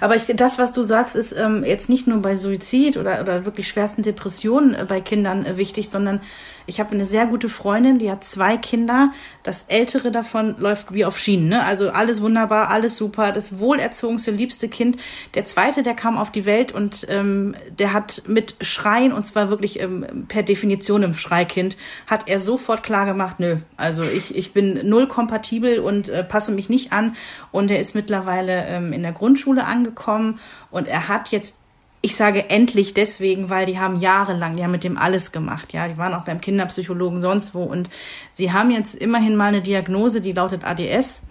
Aber 0.00 0.16
ich, 0.16 0.24
das, 0.26 0.58
was 0.58 0.72
du 0.72 0.82
sagst, 0.82 1.16
ist 1.16 1.32
ähm, 1.32 1.62
jetzt 1.64 1.88
nicht 1.88 2.06
nur 2.06 2.20
bei 2.22 2.34
Suizid 2.34 2.96
oder, 2.96 3.20
oder 3.20 3.44
wirklich 3.44 3.68
schwersten 3.68 4.02
Depressionen 4.02 4.74
äh, 4.74 4.84
bei 4.86 5.00
Kindern 5.00 5.44
äh, 5.44 5.58
wichtig, 5.58 5.90
sondern 5.90 6.20
ich 6.66 6.80
habe 6.80 6.92
eine 6.92 7.04
sehr 7.04 7.26
gute 7.26 7.48
Freundin, 7.48 7.98
die 7.98 8.10
hat 8.10 8.24
zwei 8.24 8.56
Kinder. 8.56 9.12
Das 9.44 9.66
ältere 9.68 10.10
davon 10.10 10.56
läuft 10.58 10.92
wie 10.92 11.04
auf 11.04 11.18
Schienen. 11.18 11.48
Ne? 11.48 11.62
Also 11.62 11.90
alles 11.90 12.22
wunderbar, 12.22 12.70
alles 12.70 12.96
super. 12.96 13.30
Das 13.30 13.60
wohlerzogenste, 13.60 14.32
liebste 14.32 14.68
Kind. 14.68 14.96
Der 15.34 15.44
zweite, 15.44 15.82
der 15.84 15.94
kam 15.94 16.18
auf 16.18 16.32
die 16.32 16.44
Welt 16.44 16.72
und 16.72 17.06
ähm, 17.08 17.54
der 17.78 17.92
hat 17.92 18.22
mit 18.26 18.56
Schreien, 18.60 19.12
und 19.12 19.24
zwar 19.24 19.48
wirklich 19.48 19.78
ähm, 19.78 20.26
per 20.26 20.42
Definition 20.42 21.04
im 21.04 21.14
Schreikind, 21.14 21.76
hat 22.08 22.28
er 22.28 22.40
sofort 22.40 22.82
klar 22.82 23.06
gemacht, 23.06 23.38
nö, 23.38 23.58
also 23.76 24.02
ich, 24.02 24.34
ich 24.34 24.52
bin 24.52 24.88
null 24.88 25.06
kompatibel 25.06 25.78
und 25.78 26.08
äh, 26.08 26.24
passe 26.24 26.50
mich 26.50 26.68
nicht 26.68 26.92
an. 26.92 27.14
Und 27.52 27.70
er 27.70 27.78
ist 27.78 27.94
mittlerweile 27.94 28.66
ähm, 28.66 28.92
in 28.92 29.02
der 29.02 29.12
Grundschule 29.12 29.65
angekommen 29.66 30.40
und 30.70 30.88
er 30.88 31.08
hat 31.08 31.30
jetzt 31.30 31.56
ich 32.02 32.14
sage 32.14 32.50
endlich 32.50 32.94
deswegen, 32.94 33.50
weil 33.50 33.66
die 33.66 33.80
haben 33.80 33.98
jahrelang 33.98 34.56
ja 34.58 34.68
mit 34.68 34.84
dem 34.84 34.96
alles 34.96 35.32
gemacht. 35.32 35.72
Ja, 35.72 35.88
die 35.88 35.96
waren 35.96 36.14
auch 36.14 36.24
beim 36.24 36.40
Kinderpsychologen 36.40 37.20
sonst 37.20 37.52
wo 37.52 37.64
und 37.64 37.90
sie 38.32 38.52
haben 38.52 38.70
jetzt 38.70 38.94
immerhin 38.94 39.34
mal 39.34 39.46
eine 39.46 39.60
Diagnose, 39.60 40.20
die 40.20 40.30
lautet 40.30 40.62
ADS 40.62 41.22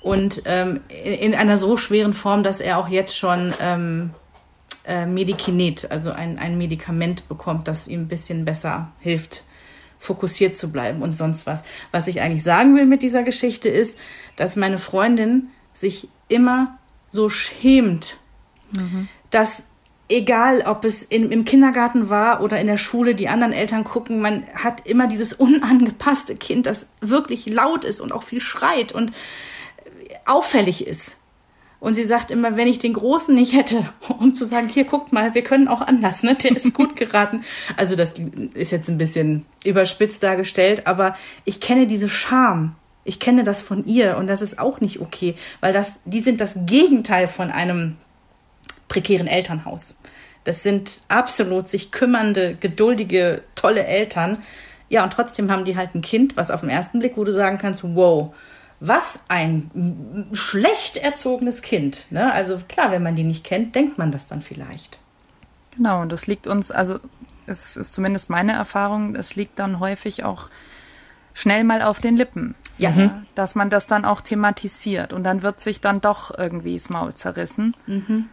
und 0.00 0.42
ähm, 0.46 0.80
in, 0.88 1.12
in, 1.12 1.34
einer 1.34 1.58
so 1.58 1.76
schweren 1.76 2.12
Form, 2.12 2.42
dass 2.42 2.60
er 2.60 2.78
auch 2.78 2.88
jetzt 2.88 3.16
schon 3.16 3.54
ähm, 3.60 4.10
äh, 4.84 5.06
Medikinet, 5.06 5.90
also 5.90 6.10
ein, 6.10 6.38
ein 6.38 6.58
Medikament 6.58 7.28
bekommt, 7.28 7.68
das 7.68 7.88
ihm 7.88 8.02
ein 8.02 8.08
bisschen 8.08 8.44
besser 8.44 8.92
hilft, 9.00 9.44
fokussiert 9.98 10.56
zu 10.56 10.72
bleiben 10.72 11.02
und 11.02 11.16
sonst 11.16 11.46
was. 11.46 11.62
Was 11.92 12.08
ich 12.08 12.20
eigentlich 12.20 12.42
sagen 12.42 12.76
will 12.76 12.86
mit 12.86 13.02
dieser 13.02 13.22
Geschichte 13.22 13.68
ist, 13.68 13.98
dass 14.36 14.56
meine 14.56 14.78
Freundin 14.78 15.48
sich 15.72 16.08
immer 16.28 16.78
so 17.08 17.28
schämt, 17.28 18.18
mhm. 18.72 19.08
dass 19.30 19.64
egal 20.08 20.62
ob 20.66 20.84
es 20.84 21.02
in, 21.02 21.30
im 21.32 21.44
Kindergarten 21.44 22.08
war 22.08 22.42
oder 22.42 22.60
in 22.60 22.66
der 22.66 22.76
Schule, 22.76 23.14
die 23.14 23.28
anderen 23.28 23.52
Eltern 23.52 23.84
gucken, 23.84 24.20
man 24.20 24.44
hat 24.54 24.86
immer 24.86 25.06
dieses 25.08 25.32
unangepasste 25.32 26.36
Kind, 26.36 26.66
das 26.66 26.86
wirklich 27.00 27.46
laut 27.46 27.84
ist 27.84 28.00
und 28.00 28.12
auch 28.12 28.22
viel 28.22 28.40
schreit 28.40 28.92
und 28.92 29.12
auffällig 30.24 30.86
ist. 30.86 31.16
Und 31.78 31.94
sie 31.94 32.04
sagt 32.04 32.30
immer, 32.30 32.56
wenn 32.56 32.68
ich 32.68 32.78
den 32.78 32.94
Großen 32.94 33.34
nicht 33.34 33.52
hätte, 33.52 33.88
um 34.18 34.34
zu 34.34 34.44
sagen, 34.44 34.68
hier 34.68 34.84
guckt 34.84 35.12
mal, 35.12 35.34
wir 35.34 35.42
können 35.42 35.68
auch 35.68 35.80
anders, 35.80 36.22
ne? 36.22 36.34
Der 36.34 36.52
ist 36.52 36.72
gut 36.72 36.96
geraten. 36.96 37.44
Also 37.76 37.96
das 37.96 38.12
ist 38.54 38.72
jetzt 38.72 38.88
ein 38.88 38.98
bisschen 38.98 39.44
überspitzt 39.64 40.22
dargestellt, 40.22 40.86
aber 40.86 41.16
ich 41.44 41.60
kenne 41.60 41.86
diese 41.86 42.08
Scham. 42.08 42.76
Ich 43.06 43.20
kenne 43.20 43.44
das 43.44 43.62
von 43.62 43.86
ihr 43.86 44.16
und 44.16 44.26
das 44.26 44.42
ist 44.42 44.58
auch 44.58 44.80
nicht 44.80 45.00
okay, 45.00 45.34
weil 45.60 45.72
das, 45.72 46.00
die 46.04 46.20
sind 46.20 46.40
das 46.40 46.56
Gegenteil 46.66 47.28
von 47.28 47.50
einem 47.50 47.96
prekären 48.88 49.26
Elternhaus. 49.26 49.96
Das 50.44 50.62
sind 50.62 51.02
absolut 51.08 51.68
sich 51.68 51.90
kümmernde, 51.90 52.56
geduldige, 52.56 53.42
tolle 53.54 53.84
Eltern. 53.84 54.42
Ja, 54.88 55.02
und 55.02 55.12
trotzdem 55.12 55.50
haben 55.50 55.64
die 55.64 55.76
halt 55.76 55.94
ein 55.94 56.02
Kind, 56.02 56.36
was 56.36 56.50
auf 56.50 56.60
den 56.60 56.70
ersten 56.70 57.00
Blick, 57.00 57.16
wo 57.16 57.24
du 57.24 57.32
sagen 57.32 57.58
kannst, 57.58 57.82
wow, 57.82 58.34
was 58.78 59.20
ein 59.28 60.28
schlecht 60.32 60.98
erzogenes 60.98 61.62
Kind. 61.62 62.06
Ne? 62.10 62.32
Also 62.32 62.58
klar, 62.68 62.92
wenn 62.92 63.02
man 63.02 63.16
die 63.16 63.24
nicht 63.24 63.44
kennt, 63.44 63.74
denkt 63.74 63.98
man 63.98 64.12
das 64.12 64.26
dann 64.26 64.42
vielleicht. 64.42 64.98
Genau, 65.76 66.02
und 66.02 66.12
das 66.12 66.26
liegt 66.26 66.46
uns, 66.46 66.70
also 66.70 67.00
es 67.46 67.76
ist 67.76 67.92
zumindest 67.92 68.30
meine 68.30 68.52
Erfahrung, 68.52 69.14
es 69.14 69.36
liegt 69.36 69.58
dann 69.58 69.80
häufig 69.80 70.24
auch 70.24 70.48
schnell 71.36 71.64
mal 71.64 71.82
auf 71.82 72.00
den 72.00 72.16
Lippen. 72.16 72.54
Ja. 72.78 72.90
Mhm. 72.90 73.26
Dass 73.34 73.54
man 73.54 73.70
das 73.70 73.86
dann 73.86 74.04
auch 74.04 74.20
thematisiert 74.20 75.12
und 75.12 75.22
dann 75.22 75.42
wird 75.42 75.60
sich 75.60 75.80
dann 75.80 76.00
doch 76.00 76.36
irgendwie 76.36 76.74
das 76.74 76.88
Maul 76.88 77.14
zerrissen. 77.14 77.76
Mhm. 77.86 78.28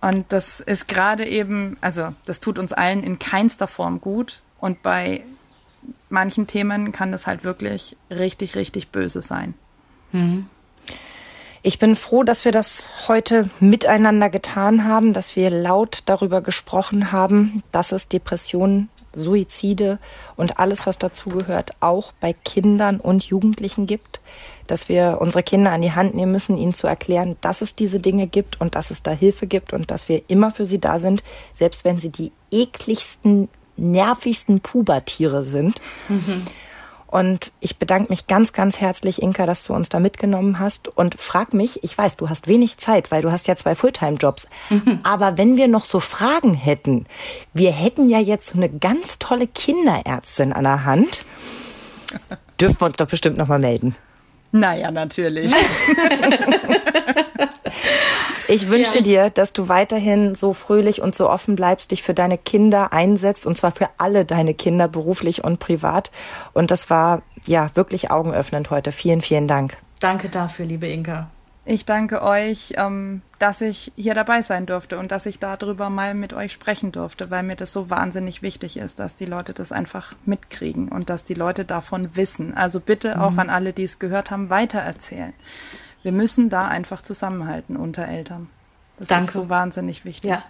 Und 0.00 0.26
das 0.28 0.60
ist 0.60 0.86
gerade 0.86 1.26
eben, 1.26 1.76
also 1.80 2.14
das 2.24 2.40
tut 2.40 2.58
uns 2.58 2.72
allen 2.72 3.02
in 3.02 3.18
keinster 3.18 3.66
Form 3.66 4.00
gut. 4.00 4.42
Und 4.60 4.82
bei 4.82 5.22
manchen 6.08 6.46
Themen 6.46 6.92
kann 6.92 7.12
das 7.12 7.26
halt 7.26 7.44
wirklich 7.44 7.96
richtig, 8.10 8.54
richtig 8.54 8.88
böse 8.88 9.22
sein. 9.22 9.54
Mhm. 10.12 10.46
Ich 11.62 11.78
bin 11.78 11.96
froh, 11.96 12.22
dass 12.22 12.44
wir 12.44 12.52
das 12.52 12.88
heute 13.08 13.50
miteinander 13.58 14.30
getan 14.30 14.84
haben, 14.84 15.12
dass 15.12 15.34
wir 15.34 15.50
laut 15.50 16.02
darüber 16.06 16.40
gesprochen 16.40 17.10
haben, 17.10 17.62
dass 17.72 17.90
es 17.92 18.08
Depressionen, 18.08 18.88
Suizide 19.18 19.98
und 20.36 20.58
alles, 20.58 20.86
was 20.86 20.98
dazugehört, 20.98 21.72
auch 21.80 22.12
bei 22.20 22.32
Kindern 22.32 23.00
und 23.00 23.24
Jugendlichen 23.24 23.86
gibt 23.86 24.20
dass 24.68 24.88
wir 24.88 25.18
unsere 25.20 25.42
Kinder 25.42 25.72
an 25.72 25.82
die 25.82 25.92
Hand 25.92 26.14
nehmen 26.14 26.30
müssen, 26.30 26.56
ihnen 26.56 26.74
zu 26.74 26.86
erklären, 26.86 27.36
dass 27.40 27.62
es 27.62 27.74
diese 27.74 27.98
Dinge 27.98 28.28
gibt 28.28 28.60
und 28.60 28.76
dass 28.76 28.92
es 28.92 29.02
da 29.02 29.10
Hilfe 29.10 29.48
gibt 29.48 29.72
und 29.72 29.90
dass 29.90 30.08
wir 30.08 30.22
immer 30.28 30.52
für 30.52 30.66
sie 30.66 30.78
da 30.78 31.00
sind, 31.00 31.24
selbst 31.54 31.84
wenn 31.84 31.98
sie 31.98 32.10
die 32.10 32.30
ekligsten, 32.52 33.48
nervigsten 33.76 34.60
Pubertiere 34.60 35.42
sind. 35.42 35.80
Mhm. 36.08 36.46
Und 37.08 37.52
ich 37.60 37.78
bedanke 37.78 38.12
mich 38.12 38.26
ganz, 38.26 38.52
ganz 38.52 38.80
herzlich, 38.80 39.22
Inka, 39.22 39.46
dass 39.46 39.64
du 39.64 39.72
uns 39.72 39.88
da 39.88 39.98
mitgenommen 39.98 40.58
hast 40.58 40.88
und 40.88 41.18
frag 41.18 41.54
mich, 41.54 41.82
ich 41.82 41.96
weiß, 41.96 42.18
du 42.18 42.28
hast 42.28 42.48
wenig 42.48 42.76
Zeit, 42.76 43.10
weil 43.10 43.22
du 43.22 43.32
hast 43.32 43.48
ja 43.48 43.56
zwei 43.56 43.74
Fulltime-Jobs. 43.74 44.46
Mhm. 44.68 45.00
Aber 45.04 45.38
wenn 45.38 45.56
wir 45.56 45.68
noch 45.68 45.86
so 45.86 46.00
Fragen 46.00 46.52
hätten, 46.52 47.06
wir 47.54 47.72
hätten 47.72 48.10
ja 48.10 48.18
jetzt 48.18 48.48
so 48.48 48.58
eine 48.58 48.68
ganz 48.68 49.18
tolle 49.18 49.46
Kinderärztin 49.46 50.52
an 50.52 50.64
der 50.64 50.84
Hand, 50.84 51.24
dürfen 52.60 52.78
wir 52.78 52.86
uns 52.86 52.98
doch 52.98 53.08
bestimmt 53.08 53.38
noch 53.38 53.48
mal 53.48 53.58
melden. 53.58 53.96
Naja, 54.52 54.90
natürlich. 54.90 55.50
ich 58.48 58.68
wünsche 58.68 58.98
ja. 58.98 59.04
dir, 59.04 59.30
dass 59.30 59.52
du 59.52 59.68
weiterhin 59.68 60.34
so 60.34 60.52
fröhlich 60.52 61.02
und 61.02 61.14
so 61.14 61.28
offen 61.28 61.54
bleibst, 61.54 61.90
dich 61.90 62.02
für 62.02 62.14
deine 62.14 62.38
Kinder 62.38 62.92
einsetzt 62.92 63.46
und 63.46 63.56
zwar 63.56 63.72
für 63.72 63.88
alle 63.98 64.24
deine 64.24 64.54
Kinder, 64.54 64.88
beruflich 64.88 65.44
und 65.44 65.58
privat. 65.58 66.10
Und 66.54 66.70
das 66.70 66.90
war 66.90 67.22
ja 67.46 67.70
wirklich 67.74 68.10
augenöffnend 68.10 68.70
heute. 68.70 68.92
Vielen, 68.92 69.20
vielen 69.20 69.48
Dank. 69.48 69.76
Danke 70.00 70.28
dafür, 70.28 70.64
liebe 70.64 70.88
Inka. 70.88 71.28
Ich 71.70 71.84
danke 71.84 72.22
euch, 72.22 72.72
ähm, 72.78 73.20
dass 73.38 73.60
ich 73.60 73.92
hier 73.94 74.14
dabei 74.14 74.40
sein 74.40 74.64
durfte 74.64 74.98
und 74.98 75.12
dass 75.12 75.26
ich 75.26 75.38
darüber 75.38 75.90
mal 75.90 76.14
mit 76.14 76.32
euch 76.32 76.50
sprechen 76.50 76.92
durfte, 76.92 77.30
weil 77.30 77.42
mir 77.42 77.56
das 77.56 77.74
so 77.74 77.90
wahnsinnig 77.90 78.40
wichtig 78.40 78.78
ist, 78.78 78.98
dass 79.00 79.16
die 79.16 79.26
Leute 79.26 79.52
das 79.52 79.70
einfach 79.70 80.14
mitkriegen 80.24 80.88
und 80.88 81.10
dass 81.10 81.24
die 81.24 81.34
Leute 81.34 81.66
davon 81.66 82.16
wissen. 82.16 82.56
Also 82.56 82.80
bitte 82.80 83.16
mhm. 83.16 83.20
auch 83.20 83.36
an 83.36 83.50
alle, 83.50 83.74
die 83.74 83.82
es 83.82 83.98
gehört 83.98 84.30
haben, 84.30 84.48
weitererzählen. 84.48 85.34
Wir 86.02 86.12
müssen 86.12 86.48
da 86.48 86.62
einfach 86.62 87.02
zusammenhalten 87.02 87.76
unter 87.76 88.06
Eltern. 88.06 88.48
Das 88.98 89.08
danke. 89.08 89.26
ist 89.26 89.32
so 89.32 89.48
wahnsinnig 89.48 90.04
wichtig. 90.04 90.30
Ja. 90.30 90.42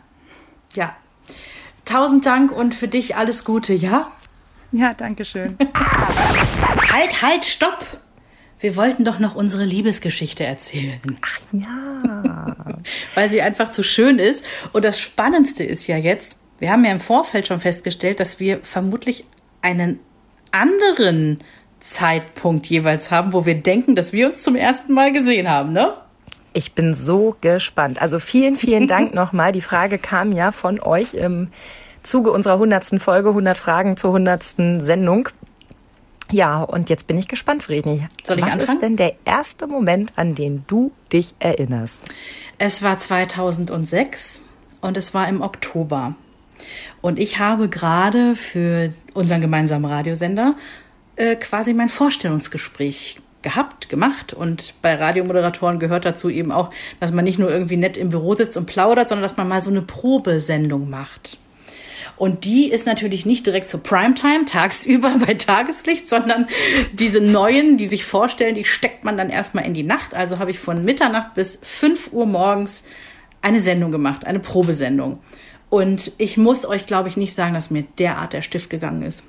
Ja. 0.74 0.96
Tausend 1.84 2.26
Dank 2.26 2.53
und 2.53 2.74
für 2.74 2.88
dich 2.88 3.16
alles 3.16 3.44
Gute, 3.44 3.72
ja? 3.72 4.11
Ja, 4.72 4.94
danke 4.94 5.24
schön. 5.24 5.57
halt, 6.92 7.22
halt, 7.22 7.44
stopp! 7.44 7.84
wir 8.61 8.76
wollten 8.76 9.05
doch 9.05 9.18
noch 9.18 9.34
unsere 9.34 9.64
Liebesgeschichte 9.64 10.44
erzählen. 10.44 11.01
Ach 11.22 11.40
ja. 11.53 12.57
Weil 13.14 13.30
sie 13.30 13.42
einfach 13.42 13.70
zu 13.70 13.82
schön 13.82 14.18
ist. 14.18 14.44
Und 14.72 14.84
das 14.84 15.01
Spannendste 15.01 15.64
ist 15.64 15.86
ja 15.86 15.96
jetzt, 15.96 16.40
wir 16.59 16.70
haben 16.70 16.84
ja 16.84 16.90
im 16.90 17.01
Vorfeld 17.01 17.46
schon 17.46 17.61
festgestellt, 17.61 18.20
dass 18.20 18.40
wir 18.40 18.61
vermutlich 18.62 19.26
einen 19.62 20.01
anderen 20.51 21.42
Zeitpunkt 21.81 22.66
jeweils 22.66 23.11
haben, 23.11 23.33
wo 23.33 23.47
wir 23.47 23.55
denken, 23.55 23.95
dass 23.95 24.12
wir 24.12 24.26
uns 24.29 24.43
zum 24.43 24.57
ersten 24.57 24.93
Mal 24.93 25.12
gesehen 25.12 25.49
haben, 25.49 25.72
ne? 25.72 25.95
Ich 26.53 26.72
bin 26.74 26.95
so 26.95 27.37
gespannt. 27.41 28.01
Also 28.03 28.18
vielen, 28.18 28.57
vielen 28.57 28.87
Dank 28.89 29.14
nochmal. 29.14 29.53
Die 29.53 29.61
Frage 29.61 29.99
kam 29.99 30.33
ja 30.33 30.51
von 30.51 30.81
euch 30.81 31.14
im 31.14 31.49
Zuge 32.03 32.31
unserer 32.33 32.59
hundertsten 32.59 33.01
Folge, 33.01 33.29
100 33.31 33.57
Fragen 33.59 33.97
zur 33.97 34.12
hundertsten 34.12 34.81
Sendung. 34.81 35.29
Ja, 36.31 36.62
und 36.62 36.91
jetzt 36.91 37.07
bin 37.07 37.16
ich 37.16 37.29
gespannt, 37.29 37.62
Vreni. 37.62 38.07
Soll 38.24 38.39
ich 38.39 38.45
Was 38.45 38.55
anfangen? 38.55 38.76
ist 38.76 38.83
denn 38.83 38.97
der 38.97 39.14
erste 39.24 39.66
Moment, 39.66 40.12
an 40.16 40.35
den 40.35 40.64
du 40.66 40.93
dich 41.12 41.35
erinnerst? 41.39 42.03
Es 42.59 42.83
war 42.83 42.99
2006 42.99 44.41
und 44.81 44.97
es 44.97 45.14
war 45.14 45.29
im 45.29 45.41
Oktober. 45.41 46.14
Und 47.01 47.18
ich 47.18 47.39
habe 47.39 47.68
gerade 47.68 48.37
für 48.37 48.93
unseren 49.14 49.41
gemeinsamen 49.41 49.85
Radiosender 49.87 50.55
äh, 51.18 51.36
quasi 51.36 51.74
mein 51.74 51.88
Vorstellungsgespräch 51.88 53.20
gehabt, 53.42 53.88
gemacht. 53.88 54.32
Und 54.32 54.74
bei 54.82 54.94
Radiomoderatoren 54.94 55.78
gehört 55.78 56.04
dazu 56.04 56.28
eben 56.28 56.52
auch, 56.52 56.70
dass 57.00 57.12
man 57.12 57.24
nicht 57.24 57.38
nur 57.38 57.50
irgendwie 57.50 57.76
nett 57.76 57.96
im 57.96 58.10
Büro 58.10 58.34
sitzt 58.34 58.56
und 58.56 58.66
plaudert, 58.66 59.08
sondern 59.08 59.22
dass 59.22 59.36
man 59.36 59.48
mal 59.48 59.62
so 59.62 59.70
eine 59.70 59.82
Probesendung 59.82 60.90
macht. 60.90 61.38
Und 62.16 62.44
die 62.44 62.70
ist 62.70 62.84
natürlich 62.84 63.26
nicht 63.26 63.46
direkt 63.46 63.70
zur 63.70 63.82
Primetime, 63.82 64.44
tagsüber 64.44 65.16
bei 65.26 65.34
Tageslicht, 65.34 66.08
sondern 66.08 66.48
diese 66.92 67.20
neuen, 67.20 67.76
die 67.76 67.86
sich 67.86 68.04
vorstellen, 68.04 68.56
die 68.56 68.64
steckt 68.64 69.04
man 69.04 69.16
dann 69.16 69.30
erstmal 69.30 69.64
in 69.64 69.74
die 69.74 69.84
Nacht. 69.84 70.14
Also 70.14 70.38
habe 70.38 70.50
ich 70.50 70.58
von 70.58 70.84
Mitternacht 70.84 71.34
bis 71.34 71.60
5 71.62 72.12
Uhr 72.12 72.26
morgens 72.26 72.84
eine 73.40 73.60
Sendung 73.60 73.92
gemacht, 73.92 74.26
eine 74.26 74.40
Probesendung. 74.40 75.20
Und 75.70 76.12
ich 76.18 76.36
muss 76.36 76.64
euch, 76.66 76.86
glaube 76.86 77.08
ich, 77.08 77.16
nicht 77.16 77.34
sagen, 77.34 77.54
dass 77.54 77.70
mir 77.70 77.84
derart 77.98 78.32
der 78.32 78.42
Stift 78.42 78.70
gegangen 78.70 79.02
ist. 79.02 79.24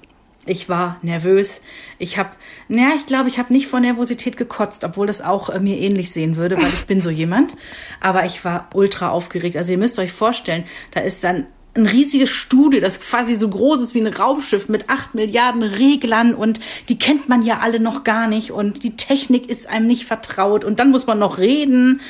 Ich 0.49 0.67
war 0.67 0.97
nervös. 1.03 1.61
Ich 1.99 2.17
habe, 2.17 2.31
naja, 2.67 2.93
ich 2.95 3.05
glaube, 3.05 3.29
ich 3.29 3.37
habe 3.37 3.53
nicht 3.53 3.67
vor 3.67 3.79
Nervosität 3.79 4.35
gekotzt, 4.35 4.83
obwohl 4.83 5.05
das 5.05 5.21
auch 5.21 5.49
äh, 5.49 5.59
mir 5.59 5.77
ähnlich 5.77 6.11
sehen 6.11 6.35
würde, 6.37 6.57
weil 6.57 6.69
ich 6.69 6.85
bin 6.85 7.01
so 7.01 7.11
jemand. 7.11 7.55
Aber 8.01 8.25
ich 8.25 8.43
war 8.43 8.69
ultra 8.73 9.09
aufgeregt. 9.09 9.55
Also 9.57 9.71
ihr 9.71 9.77
müsst 9.77 9.99
euch 9.99 10.11
vorstellen, 10.11 10.63
da 10.91 11.01
ist 11.01 11.23
dann 11.23 11.45
ein 11.75 11.85
riesiges 11.85 12.29
Studio, 12.29 12.81
das 12.81 12.99
quasi 12.99 13.35
so 13.35 13.47
groß 13.47 13.79
ist 13.81 13.93
wie 13.93 14.01
ein 14.01 14.11
Raumschiff 14.11 14.69
mit 14.69 14.89
acht 14.89 15.13
Milliarden 15.13 15.61
Reglern 15.61 16.33
und 16.33 16.59
die 16.89 16.97
kennt 16.97 17.29
man 17.29 17.43
ja 17.43 17.59
alle 17.59 17.79
noch 17.79 18.03
gar 18.03 18.27
nicht 18.27 18.51
und 18.51 18.83
die 18.83 18.95
Technik 18.95 19.47
ist 19.47 19.69
einem 19.69 19.85
nicht 19.85 20.05
vertraut 20.05 20.65
und 20.65 20.79
dann 20.79 20.89
muss 20.89 21.05
man 21.05 21.19
noch 21.19 21.37
reden. 21.37 22.01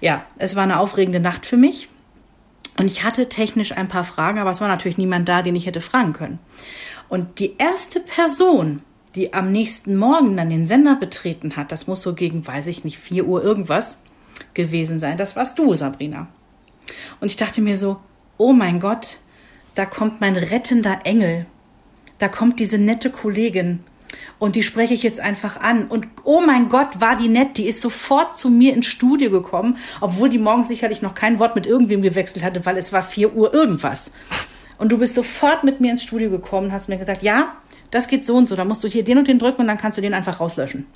Ja, 0.00 0.24
es 0.38 0.56
war 0.56 0.62
eine 0.62 0.80
aufregende 0.80 1.20
Nacht 1.20 1.44
für 1.44 1.58
mich. 1.58 1.88
Und 2.78 2.86
ich 2.86 3.04
hatte 3.04 3.28
technisch 3.28 3.72
ein 3.72 3.88
paar 3.88 4.04
Fragen, 4.04 4.38
aber 4.38 4.50
es 4.50 4.62
war 4.62 4.68
natürlich 4.68 4.96
niemand 4.96 5.28
da, 5.28 5.42
den 5.42 5.54
ich 5.54 5.66
hätte 5.66 5.82
fragen 5.82 6.14
können. 6.14 6.38
Und 7.12 7.40
die 7.40 7.56
erste 7.58 8.00
Person, 8.00 8.80
die 9.16 9.34
am 9.34 9.52
nächsten 9.52 9.96
Morgen 9.96 10.34
dann 10.34 10.48
den 10.48 10.66
Sender 10.66 10.96
betreten 10.96 11.56
hat, 11.56 11.70
das 11.70 11.86
muss 11.86 12.00
so 12.00 12.14
gegen, 12.14 12.46
weiß 12.46 12.68
ich 12.68 12.84
nicht, 12.84 12.96
4 12.96 13.26
Uhr 13.26 13.44
irgendwas 13.44 13.98
gewesen 14.54 14.98
sein, 14.98 15.18
das 15.18 15.36
warst 15.36 15.58
du, 15.58 15.74
Sabrina. 15.74 16.28
Und 17.20 17.26
ich 17.26 17.36
dachte 17.36 17.60
mir 17.60 17.76
so, 17.76 17.98
oh 18.38 18.54
mein 18.54 18.80
Gott, 18.80 19.18
da 19.74 19.84
kommt 19.84 20.22
mein 20.22 20.36
rettender 20.36 21.00
Engel. 21.04 21.44
Da 22.16 22.28
kommt 22.28 22.58
diese 22.60 22.78
nette 22.78 23.10
Kollegin. 23.10 23.80
Und 24.38 24.56
die 24.56 24.62
spreche 24.62 24.94
ich 24.94 25.02
jetzt 25.02 25.20
einfach 25.20 25.60
an. 25.60 25.88
Und 25.88 26.08
oh 26.24 26.40
mein 26.40 26.70
Gott, 26.70 26.98
war 27.02 27.16
die 27.16 27.28
nett. 27.28 27.58
Die 27.58 27.66
ist 27.66 27.82
sofort 27.82 28.38
zu 28.38 28.48
mir 28.48 28.72
ins 28.72 28.86
Studio 28.86 29.30
gekommen, 29.30 29.76
obwohl 30.00 30.30
die 30.30 30.38
morgens 30.38 30.68
sicherlich 30.68 31.02
noch 31.02 31.14
kein 31.14 31.38
Wort 31.38 31.56
mit 31.56 31.66
irgendwem 31.66 32.00
gewechselt 32.00 32.42
hatte, 32.42 32.64
weil 32.64 32.78
es 32.78 32.90
war 32.90 33.02
4 33.02 33.34
Uhr 33.34 33.52
irgendwas. 33.52 34.10
Und 34.82 34.90
du 34.90 34.98
bist 34.98 35.14
sofort 35.14 35.62
mit 35.62 35.80
mir 35.80 35.92
ins 35.92 36.02
Studio 36.02 36.28
gekommen 36.28 36.66
und 36.66 36.72
hast 36.72 36.88
mir 36.88 36.98
gesagt, 36.98 37.22
ja, 37.22 37.54
das 37.92 38.08
geht 38.08 38.26
so 38.26 38.36
und 38.36 38.48
so. 38.48 38.56
Da 38.56 38.64
musst 38.64 38.82
du 38.82 38.88
hier 38.88 39.04
den 39.04 39.16
und 39.16 39.28
den 39.28 39.38
drücken 39.38 39.60
und 39.60 39.68
dann 39.68 39.78
kannst 39.78 39.96
du 39.96 40.02
den 40.02 40.12
einfach 40.12 40.40
rauslöschen. 40.40 40.88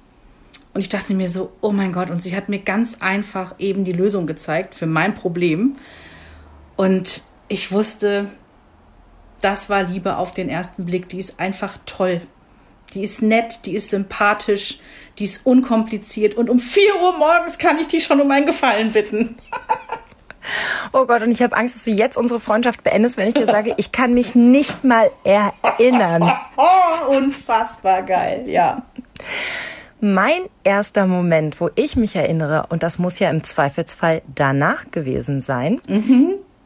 Und 0.75 0.81
ich 0.81 0.89
dachte 0.89 1.15
mir 1.15 1.29
so, 1.29 1.53
oh 1.61 1.71
mein 1.71 1.93
Gott. 1.93 2.11
Und 2.11 2.21
sie 2.21 2.35
hat 2.35 2.49
mir 2.49 2.59
ganz 2.59 2.97
einfach 2.99 3.55
eben 3.61 3.85
die 3.85 3.93
Lösung 3.93 4.27
gezeigt 4.27 4.75
für 4.75 4.87
mein 4.87 5.15
Problem. 5.15 5.77
Und 6.75 7.23
ich 7.47 7.71
wusste, 7.71 8.33
das 9.41 9.71
war 9.71 9.85
Liebe 9.85 10.17
auf 10.17 10.33
den 10.33 10.49
ersten 10.49 10.85
Blick. 10.85 11.09
Die 11.09 11.21
ist 11.21 11.39
einfach 11.39 11.79
toll. 11.87 12.23
Die 12.93 13.05
ist 13.05 13.23
nett, 13.23 13.67
die 13.67 13.77
ist 13.77 13.91
sympathisch, 13.91 14.81
die 15.21 15.25
ist 15.25 15.47
unkompliziert. 15.47 16.35
Und 16.35 16.51
um 16.51 16.59
4 16.59 16.83
Uhr 17.01 17.19
morgens 17.19 17.57
kann 17.57 17.79
ich 17.79 17.87
die 17.87 18.01
schon 18.01 18.21
um 18.21 18.33
einen 18.33 18.47
Gefallen 18.47 18.91
bitten. 18.91 19.37
Oh 20.93 21.07
Gott, 21.07 21.23
und 21.23 21.31
ich 21.31 21.43
habe 21.43 21.57
Angst, 21.57 21.75
dass 21.75 21.85
du 21.85 21.91
jetzt 21.91 22.17
unsere 22.17 22.41
Freundschaft 22.41 22.83
beendest, 22.83 23.17
wenn 23.17 23.29
ich 23.29 23.35
dir 23.35 23.47
sage, 23.47 23.75
ich 23.77 23.93
kann 23.93 24.15
mich 24.15 24.35
nicht 24.35 24.85
mal 24.85 25.11
erinnern. 25.25 26.31
Oh, 26.57 27.17
unfassbar 27.17 28.03
geil, 28.03 28.45
ja. 28.47 28.83
Mein 30.01 30.43
erster 30.63 31.07
Moment, 31.07 31.61
wo 31.61 31.71
ich 31.75 31.97
mich 31.97 32.17
erinnere, 32.17 32.67
und 32.69 32.83
das 32.83 32.99
muss 32.99 33.19
ja 33.19 33.31
im 33.31 33.45
Zweifelsfall 33.45 34.23
danach 34.35 34.91
gewesen 34.91 35.41
sein, 35.41 35.81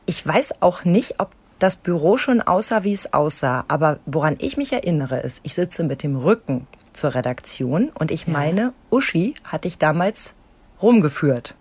ich 0.07 0.27
weiß 0.27 0.63
auch 0.63 0.85
nicht, 0.85 1.21
ob 1.21 1.31
das 1.61 1.77
Büro 1.77 2.17
schon 2.17 2.41
aussah, 2.41 2.83
wie 2.85 2.93
es 2.93 3.13
aussah, 3.13 3.65
aber 3.69 3.99
woran 4.07 4.37
ich 4.39 4.57
mich 4.57 4.73
erinnere, 4.73 5.21
ist, 5.21 5.41
ich 5.45 5.55
sitze 5.55 5.85
mit 5.85 6.03
dem 6.03 6.17
Rücken 6.17 6.67
zur 6.93 7.15
Redaktion 7.15 7.91
und 7.95 8.11
ich 8.11 8.27
meine, 8.27 8.73
Uschi 8.91 9.35
hatte 9.45 9.69
ich 9.69 9.79
damals 9.79 10.35
rumgeführt. 10.83 11.55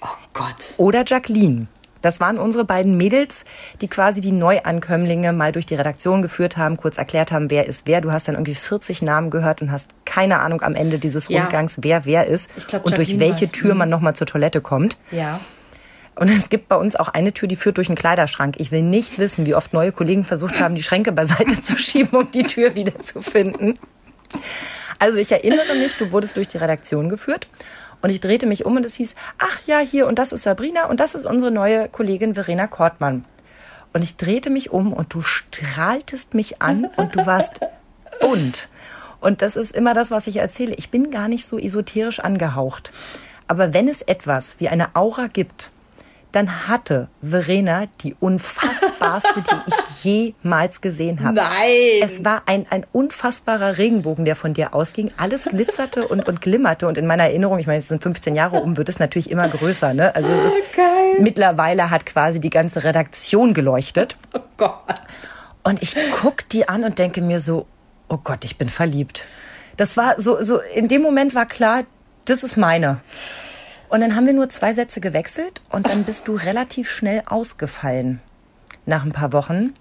Oh 0.00 0.06
Gott. 0.32 0.74
Oder 0.76 1.04
Jacqueline. 1.06 1.66
Das 2.00 2.20
waren 2.20 2.38
unsere 2.38 2.64
beiden 2.64 2.96
Mädels, 2.96 3.44
die 3.80 3.88
quasi 3.88 4.20
die 4.20 4.30
Neuankömmlinge 4.30 5.32
mal 5.32 5.50
durch 5.50 5.66
die 5.66 5.74
Redaktion 5.74 6.22
geführt 6.22 6.56
haben, 6.56 6.76
kurz 6.76 6.96
erklärt 6.96 7.32
haben, 7.32 7.50
wer 7.50 7.66
ist 7.66 7.88
wer. 7.88 8.00
Du 8.00 8.12
hast 8.12 8.28
dann 8.28 8.36
irgendwie 8.36 8.54
40 8.54 9.02
Namen 9.02 9.30
gehört 9.30 9.62
und 9.62 9.72
hast 9.72 9.90
keine 10.04 10.38
Ahnung 10.38 10.62
am 10.62 10.76
Ende 10.76 11.00
dieses 11.00 11.28
Ja. 11.28 11.40
Rundgangs, 11.40 11.78
wer 11.82 12.04
wer 12.04 12.26
ist 12.28 12.50
glaub, 12.68 12.86
und 12.86 12.96
durch 12.96 13.18
welche. 13.18 13.50
Tür 13.50 13.72
Mhm. 13.72 13.78
man 13.78 13.88
nochmal 13.90 14.14
zur 14.14 14.28
Toilette 14.28 14.60
kommt. 14.60 14.96
Ja. 15.10 15.40
Und 16.14 16.30
es 16.30 16.50
gibt 16.50 16.68
bei 16.68 16.76
uns 16.76 16.94
auch 16.94 17.08
eine 17.08 17.32
Tür, 17.32 17.48
die 17.48 17.56
führt 17.56 17.76
durch 17.78 17.88
einen 17.88 17.96
Kleiderschrank. 17.98 18.56
Ich 18.58 18.70
will 18.70 18.82
nicht 18.82 19.18
wissen, 19.18 19.44
wie 19.46 19.54
oft 19.56 19.72
neue 19.72 19.90
Kollegen 19.90 20.24
versucht 20.24 20.60
haben, 20.60 20.76
die 20.76 20.82
Schränke 20.84 21.10
beiseite 21.12 21.60
zu 21.62 21.76
schieben, 21.78 22.16
um 22.16 22.30
die 22.30 22.42
Tür 22.42 22.76
wieder 22.76 22.96
zu 22.98 23.22
finden. 23.22 23.74
Also 25.00 25.18
ich 25.18 25.30
erinnere 25.32 25.74
mich, 25.76 25.96
du 25.96 26.10
wurdest 26.12 26.36
durch 26.36 26.48
die 26.48 26.58
Redaktion 26.58 27.08
geführt 27.08 27.46
und 28.02 28.10
ich 28.10 28.20
drehte 28.20 28.46
mich 28.46 28.64
um 28.64 28.76
und 28.76 28.86
es 28.86 28.94
hieß, 28.94 29.14
ach 29.38 29.60
ja, 29.66 29.78
hier 29.78 30.06
und 30.06 30.18
das 30.18 30.32
ist 30.32 30.42
Sabrina 30.42 30.86
und 30.86 31.00
das 31.00 31.14
ist 31.14 31.24
unsere 31.24 31.50
neue 31.50 31.88
Kollegin 31.88 32.34
Verena 32.34 32.66
Kortmann. 32.66 33.24
Und 33.92 34.04
ich 34.04 34.16
drehte 34.16 34.50
mich 34.50 34.70
um 34.70 34.92
und 34.92 35.12
du 35.14 35.22
strahltest 35.22 36.34
mich 36.34 36.62
an 36.62 36.84
und 36.96 37.16
du 37.16 37.26
warst 37.26 37.60
bunt. 38.20 38.68
Und 39.20 39.42
das 39.42 39.56
ist 39.56 39.74
immer 39.74 39.94
das, 39.94 40.10
was 40.10 40.26
ich 40.26 40.36
erzähle. 40.36 40.74
Ich 40.74 40.90
bin 40.90 41.10
gar 41.10 41.28
nicht 41.28 41.44
so 41.44 41.58
esoterisch 41.58 42.20
angehaucht. 42.20 42.92
Aber 43.48 43.74
wenn 43.74 43.88
es 43.88 44.02
etwas 44.02 44.60
wie 44.60 44.68
eine 44.68 44.94
Aura 44.94 45.26
gibt, 45.26 45.70
dann 46.32 46.68
hatte 46.68 47.08
Verena 47.22 47.84
die 48.02 48.14
unfassbarste, 48.20 49.42
die 49.42 49.72
ich 49.72 50.04
jemals 50.42 50.80
gesehen 50.80 51.22
habe. 51.22 51.36
Nein. 51.36 52.02
Es 52.02 52.24
war 52.24 52.42
ein, 52.46 52.66
ein 52.70 52.84
unfassbarer 52.92 53.78
Regenbogen, 53.78 54.24
der 54.24 54.36
von 54.36 54.54
dir 54.54 54.74
ausging. 54.74 55.10
Alles 55.16 55.44
glitzerte 55.44 56.06
und, 56.06 56.28
und 56.28 56.40
glimmerte. 56.40 56.86
Und 56.86 56.98
in 56.98 57.06
meiner 57.06 57.24
Erinnerung, 57.24 57.58
ich 57.58 57.66
meine, 57.66 57.78
es 57.78 57.88
sind 57.88 58.02
15 58.02 58.34
Jahre 58.36 58.60
um, 58.60 58.76
wird 58.76 58.88
es 58.88 58.98
natürlich 58.98 59.30
immer 59.30 59.48
größer. 59.48 59.94
Ne? 59.94 60.14
Also 60.14 60.28
es 60.28 60.52
ist, 60.52 60.72
geil. 60.76 61.16
mittlerweile 61.20 61.90
hat 61.90 62.04
quasi 62.04 62.40
die 62.40 62.50
ganze 62.50 62.84
Redaktion 62.84 63.54
geleuchtet. 63.54 64.16
Oh 64.34 64.40
Gott. 64.56 64.74
Und 65.62 65.82
ich 65.82 65.96
guck 66.20 66.48
die 66.50 66.68
an 66.68 66.84
und 66.84 66.98
denke 66.98 67.22
mir 67.22 67.40
so, 67.40 67.66
oh 68.08 68.18
Gott, 68.22 68.44
ich 68.44 68.58
bin 68.58 68.68
verliebt. 68.68 69.26
Das 69.76 69.96
war 69.96 70.20
so, 70.20 70.42
so, 70.42 70.60
in 70.74 70.88
dem 70.88 71.02
Moment 71.02 71.34
war 71.34 71.46
klar, 71.46 71.84
das 72.24 72.42
ist 72.42 72.56
meine. 72.56 73.00
Und 73.88 74.00
dann 74.00 74.14
haben 74.14 74.26
wir 74.26 74.34
nur 74.34 74.50
zwei 74.50 74.72
Sätze 74.72 75.00
gewechselt 75.00 75.62
und 75.70 75.88
dann 75.88 76.04
bist 76.04 76.28
du 76.28 76.34
relativ 76.34 76.90
schnell 76.90 77.22
ausgefallen. 77.26 78.20
Nach 78.86 79.04
ein 79.04 79.12
paar 79.12 79.32
Wochen, 79.32 79.72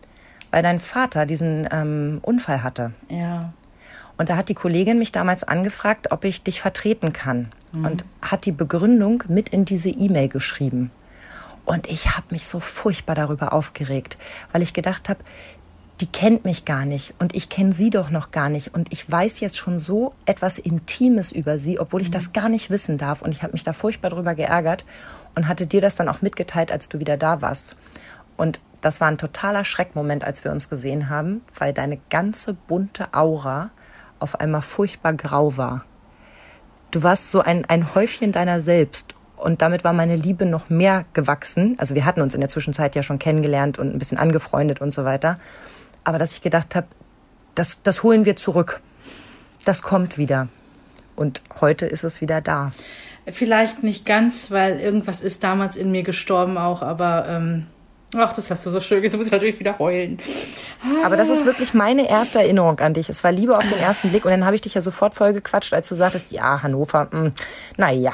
weil 0.51 0.63
dein 0.63 0.79
Vater 0.79 1.25
diesen 1.25 1.67
ähm, 1.71 2.19
Unfall 2.21 2.63
hatte. 2.63 2.93
Ja. 3.09 3.53
Und 4.17 4.29
da 4.29 4.37
hat 4.37 4.49
die 4.49 4.55
Kollegin 4.55 4.97
mich 4.97 5.11
damals 5.11 5.43
angefragt, 5.43 6.11
ob 6.11 6.23
ich 6.23 6.43
dich 6.43 6.61
vertreten 6.61 7.13
kann. 7.13 7.51
Und 7.73 8.05
hat 8.21 8.45
die 8.45 8.51
Begründung 8.51 9.23
mit 9.27 9.49
in 9.49 9.65
diese 9.65 9.89
E-Mail 9.89 10.29
geschrieben. 10.29 10.89
Und 11.65 11.87
ich 11.87 12.15
habe 12.15 12.27
mich 12.31 12.47
so 12.47 12.59
furchtbar 12.59 13.13
darüber 13.13 13.51
aufgeregt, 13.53 14.17
weil 14.51 14.61
ich 14.61 14.73
gedacht 14.73 15.09
habe, 15.09 15.19
die 15.99 16.07
kennt 16.07 16.45
mich 16.45 16.65
gar 16.65 16.85
nicht 16.85 17.15
und 17.17 17.35
ich 17.35 17.49
kenne 17.49 17.73
sie 17.73 17.89
doch 17.89 18.11
noch 18.11 18.31
gar 18.31 18.49
nicht 18.49 18.73
und 18.75 18.93
ich 18.93 19.09
weiß 19.09 19.39
jetzt 19.39 19.57
schon 19.57 19.79
so 19.79 20.13
etwas 20.25 20.59
Intimes 20.59 21.31
über 21.31 21.57
sie, 21.57 21.79
obwohl 21.79 22.01
ich 22.01 22.11
das 22.11 22.33
gar 22.33 22.49
nicht 22.49 22.69
wissen 22.69 22.97
darf 22.97 23.21
und 23.21 23.31
ich 23.31 23.41
habe 23.41 23.53
mich 23.53 23.63
da 23.63 23.73
furchtbar 23.73 24.11
drüber 24.11 24.35
geärgert 24.35 24.85
und 25.33 25.47
hatte 25.47 25.65
dir 25.65 25.81
das 25.81 25.95
dann 25.95 26.07
auch 26.07 26.21
mitgeteilt, 26.21 26.71
als 26.71 26.87
du 26.87 26.99
wieder 26.99 27.17
da 27.17 27.41
warst. 27.41 27.75
Und 28.37 28.59
das 28.81 29.01
war 29.01 29.07
ein 29.07 29.17
totaler 29.17 29.65
Schreckmoment, 29.65 30.23
als 30.23 30.43
wir 30.43 30.51
uns 30.51 30.69
gesehen 30.69 31.09
haben, 31.09 31.41
weil 31.57 31.73
deine 31.73 31.97
ganze 32.09 32.53
bunte 32.53 33.13
Aura 33.13 33.71
auf 34.19 34.39
einmal 34.39 34.61
furchtbar 34.61 35.13
grau 35.13 35.57
war. 35.57 35.83
Du 36.91 37.03
warst 37.03 37.31
so 37.31 37.41
ein, 37.41 37.65
ein 37.65 37.95
Häufchen 37.95 38.31
deiner 38.31 38.61
selbst. 38.61 39.13
Und 39.35 39.61
damit 39.61 39.83
war 39.83 39.93
meine 39.93 40.15
Liebe 40.15 40.45
noch 40.45 40.69
mehr 40.69 41.05
gewachsen. 41.13 41.75
Also 41.77 41.93
wir 41.93 42.05
hatten 42.05 42.21
uns 42.21 42.33
in 42.33 42.41
der 42.41 42.49
Zwischenzeit 42.49 42.95
ja 42.95 43.03
schon 43.03 43.19
kennengelernt 43.19 43.77
und 43.77 43.93
ein 43.93 43.99
bisschen 43.99 44.17
angefreundet 44.17 44.81
und 44.81 44.93
so 44.93 45.05
weiter. 45.05 45.39
Aber 46.07 46.19
dass 46.19 46.31
ich 46.31 46.41
gedacht 46.41 46.73
habe, 46.73 46.87
das, 47.53 47.83
das 47.83 48.01
holen 48.01 48.23
wir 48.23 48.37
zurück. 48.37 48.79
Das 49.65 49.81
kommt 49.81 50.17
wieder. 50.17 50.47
Und 51.17 51.41
heute 51.59 51.85
ist 51.85 52.05
es 52.05 52.21
wieder 52.21 52.39
da. 52.39 52.71
Vielleicht 53.29 53.83
nicht 53.83 54.05
ganz, 54.05 54.49
weil 54.49 54.79
irgendwas 54.79 55.19
ist 55.19 55.43
damals 55.43 55.75
in 55.75 55.91
mir 55.91 56.03
gestorben 56.03 56.57
auch, 56.57 56.81
aber 56.81 57.27
ähm, 57.27 57.67
ach, 58.15 58.31
das 58.31 58.49
hast 58.49 58.65
du 58.65 58.69
so 58.69 58.79
schön. 58.79 59.03
Jetzt 59.03 59.17
muss 59.17 59.25
ich 59.25 59.33
natürlich 59.33 59.59
wieder 59.59 59.79
heulen. 59.79 60.17
Aber 61.03 61.17
das 61.17 61.27
ist 61.27 61.45
wirklich 61.45 61.73
meine 61.73 62.07
erste 62.09 62.39
Erinnerung 62.39 62.79
an 62.79 62.93
dich. 62.93 63.09
Es 63.09 63.25
war 63.25 63.33
Liebe 63.33 63.57
auf 63.57 63.67
den 63.67 63.77
ersten 63.77 64.09
Blick 64.11 64.23
und 64.23 64.31
dann 64.31 64.45
habe 64.45 64.55
ich 64.55 64.61
dich 64.61 64.75
ja 64.75 64.81
sofort 64.81 65.13
voll 65.13 65.33
gequatscht, 65.33 65.73
als 65.73 65.89
du 65.89 65.95
sagtest, 65.95 66.31
ja, 66.31 66.63
Hannover, 66.63 67.09
mh, 67.11 67.31
naja. 67.75 68.13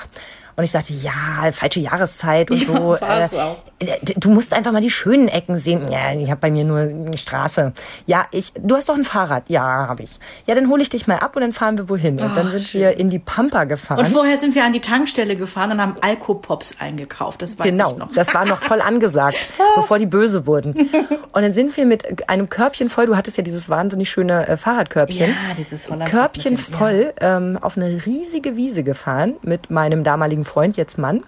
Und 0.55 0.63
ich 0.63 0.71
sagte, 0.71 0.93
ja, 0.93 1.51
falsche 1.51 1.79
Jahreszeit 1.81 2.49
und 2.49 2.59
Ja, 2.59 2.65
so. 2.67 2.97
war's 3.01 3.35
auch. 3.35 3.57
Äh, 3.87 3.99
du 4.17 4.29
musst 4.29 4.53
einfach 4.53 4.71
mal 4.71 4.81
die 4.81 4.89
schönen 4.91 5.27
Ecken 5.27 5.55
sehen. 5.57 5.91
Ja, 5.91 6.13
ich 6.13 6.29
habe 6.29 6.41
bei 6.41 6.51
mir 6.51 6.63
nur 6.63 6.79
eine 6.79 7.17
Straße. 7.17 7.73
Ja, 8.05 8.25
ich, 8.31 8.51
du 8.59 8.75
hast 8.75 8.89
doch 8.89 8.95
ein 8.95 9.03
Fahrrad. 9.03 9.49
Ja, 9.49 9.61
habe 9.87 10.03
ich. 10.03 10.19
Ja, 10.47 10.55
dann 10.55 10.69
hole 10.69 10.81
ich 10.81 10.89
dich 10.89 11.07
mal 11.07 11.17
ab 11.17 11.35
und 11.35 11.41
dann 11.41 11.53
fahren 11.53 11.77
wir 11.77 11.89
wohin. 11.89 12.13
Und 12.19 12.35
dann 12.35 12.47
Ach, 12.47 12.51
sind 12.51 12.63
schön. 12.67 12.81
wir 12.81 12.97
in 12.97 13.09
die 13.09 13.19
Pampa 13.19 13.63
gefahren. 13.65 13.99
Und 13.99 14.07
vorher 14.07 14.37
sind 14.37 14.55
wir 14.55 14.63
an 14.63 14.73
die 14.73 14.79
Tankstelle 14.81 15.35
gefahren 15.35 15.71
und 15.71 15.81
haben 15.81 15.95
Alkopops 16.01 16.79
eingekauft. 16.79 17.41
Das 17.41 17.57
weiß 17.59 17.65
Genau, 17.65 17.91
ich 17.91 17.97
noch. 17.97 18.11
das 18.13 18.33
war 18.33 18.45
noch 18.45 18.61
voll 18.61 18.81
angesagt, 18.81 19.37
bevor 19.75 19.99
die 19.99 20.05
böse 20.05 20.45
wurden. 20.47 20.73
Und 20.73 21.41
dann 21.41 21.51
sind 21.53 21.75
wir 21.77 21.85
mit 21.85 22.29
einem 22.29 22.49
Körbchen 22.49 22.89
voll, 22.89 23.05
du 23.07 23.15
hattest 23.17 23.37
ja 23.37 23.43
dieses 23.43 23.69
wahnsinnig 23.69 24.09
schöne 24.09 24.47
äh, 24.47 24.57
Fahrradkörbchen. 24.57 25.29
Ja, 25.29 25.35
dieses 25.57 25.89
Holland- 25.89 26.09
Körbchen 26.11 26.55
dem- 26.55 26.57
voll 26.57 27.13
ähm, 27.19 27.57
auf 27.61 27.77
eine 27.77 27.87
riesige 28.05 28.55
Wiese 28.55 28.83
gefahren 28.83 29.33
mit 29.41 29.71
meinem 29.71 30.03
damaligen 30.03 30.45
Freund, 30.45 30.77
jetzt 30.77 30.97
Mann, 30.97 31.23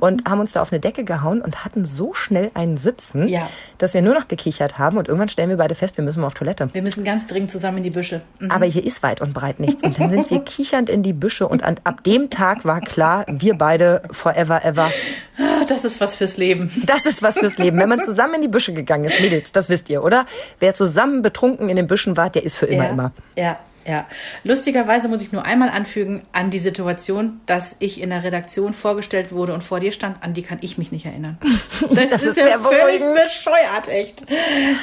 und 0.00 0.28
haben 0.28 0.40
uns 0.40 0.52
da 0.52 0.60
auf 0.62 0.72
eine 0.72 0.80
Decke 0.80 1.04
gehauen 1.04 1.40
und 1.40 1.64
hatten 1.64 1.84
so 1.86 1.95
schnell 2.14 2.50
einen 2.54 2.76
Sitzen, 2.76 3.28
Ja. 3.28 3.48
dass 3.78 3.94
wir 3.94 4.02
nur 4.02 4.14
noch 4.14 4.28
gekichert 4.28 4.78
haben 4.78 4.98
und 4.98 5.08
irgendwann 5.08 5.28
stellen 5.28 5.48
wir 5.50 5.56
beide 5.56 5.74
fest, 5.74 5.96
wir 5.96 6.04
müssen 6.04 6.20
mal 6.20 6.26
auf 6.28 6.34
Toilette. 6.34 6.68
Wir 6.72 6.82
müssen 6.82 7.04
ganz 7.04 7.26
dringend 7.26 7.50
zusammen 7.50 7.78
in 7.78 7.84
die 7.84 7.90
Büsche. 7.90 8.20
Mhm. 8.40 8.50
Aber 8.50 8.64
hier 8.66 8.84
ist 8.84 9.02
weit 9.02 9.20
und 9.20 9.34
breit 9.34 9.60
nichts. 9.60 9.82
Und 9.82 9.98
dann 9.98 10.08
sind 10.10 10.30
wir 10.30 10.40
kichernd 10.44 10.88
in 10.88 11.02
die 11.02 11.12
Büsche 11.12 11.46
und 11.48 11.62
an, 11.62 11.76
ab 11.84 12.04
dem 12.04 12.30
Tag 12.30 12.64
war 12.64 12.80
klar, 12.80 13.24
wir 13.28 13.54
beide 13.58 14.02
forever 14.10 14.64
ever 14.64 14.90
Ah, 15.38 15.64
Das 15.68 15.84
ist 15.84 16.00
was 16.00 16.14
fürs 16.14 16.36
Leben. 16.38 16.70
das 16.86 17.04
ist 17.06 17.22
was 17.22 17.38
fürs 17.38 17.58
Leben. 17.58 17.78
Wenn 17.78 17.88
man 17.90 18.00
zusammen 18.00 18.34
in 18.36 18.42
die 18.42 18.48
Büsche 18.48 18.72
gegangen 18.72 19.04
ist, 19.04 19.20
Mädels, 19.20 19.52
das 19.52 19.68
wisst 19.68 19.90
ihr, 19.90 20.02
oder? 20.02 20.24
Wer 20.60 20.72
zusammen 20.74 21.20
betrunken 21.22 21.68
in 21.68 21.76
den 21.76 21.86
Büschen 21.86 22.16
war, 22.16 22.30
der 22.30 22.42
ist 22.44 22.56
für 22.56 22.66
immer 22.66 22.84
ja, 22.84 22.90
immer. 22.90 23.12
Ja, 23.36 23.58
ja. 23.86 24.06
Lustigerweise 24.44 25.08
muss 25.08 25.22
ich 25.22 25.32
nur 25.32 25.44
einmal 25.44 25.68
anfügen 25.68 26.22
an 26.32 26.50
die 26.50 26.58
Situation, 26.58 27.40
dass 27.46 27.76
ich 27.78 28.00
in 28.00 28.10
der 28.10 28.24
Redaktion 28.24 28.74
vorgestellt 28.74 29.32
wurde 29.32 29.54
und 29.54 29.62
vor 29.64 29.80
dir 29.80 29.92
stand. 29.92 30.22
An 30.22 30.34
die 30.34 30.42
kann 30.42 30.58
ich 30.60 30.76
mich 30.78 30.92
nicht 30.92 31.06
erinnern. 31.06 31.38
Das, 31.90 32.10
Das 32.10 32.22
ist, 32.22 32.28
ist 32.30 32.36
ja 32.38 32.44
sehr 32.46 32.60
völlig 32.60 33.00
beruhigend. 33.00 33.14
bescheuert, 33.14 33.88
echt. 33.88 34.26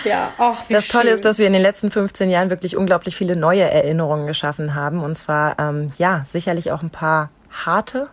Ja, 0.06 0.32
ach, 0.38 0.64
wie 0.68 0.74
Das 0.74 0.88
Tolle 0.88 1.06
schön. 1.06 1.14
ist, 1.16 1.26
dass 1.26 1.38
wir 1.40 1.48
in 1.48 1.54
den 1.54 1.62
letzten 1.62 1.92
15 1.92 2.30
Jahren 2.30 2.50
wirklich 2.50 2.78
unglaublich 2.78 3.16
viele 3.16 3.36
neue 3.36 3.64
Erinnerungen 3.64 4.28
geschaffen 4.28 4.76
haben. 4.76 5.00
Und 5.00 5.18
zwar, 5.18 5.58
ähm, 5.60 5.92
ja, 5.98 6.24
sicherlich 6.28 6.72
auch 6.72 6.82
ein 6.84 6.90
paar 6.92 7.30
harte, 7.52 8.10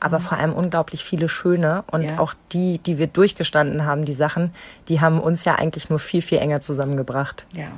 aber 0.00 0.20
vor 0.20 0.36
allem 0.38 0.52
unglaublich 0.52 1.02
viele 1.04 1.28
schöne. 1.30 1.82
Und 1.90 2.02
Ja. 2.02 2.18
auch 2.18 2.34
die, 2.52 2.78
die 2.78 2.98
wir 2.98 3.06
durchgestanden 3.06 3.86
haben, 3.86 4.04
die 4.04 4.12
Sachen, 4.12 4.52
die 4.88 5.00
haben 5.00 5.18
uns 5.20 5.44
ja 5.46 5.54
eigentlich 5.54 5.88
nur 5.88 5.98
viel, 5.98 6.20
viel 6.22 6.38
enger 6.38 6.60
zusammengebracht. 6.60 7.46
Ja. 7.54 7.68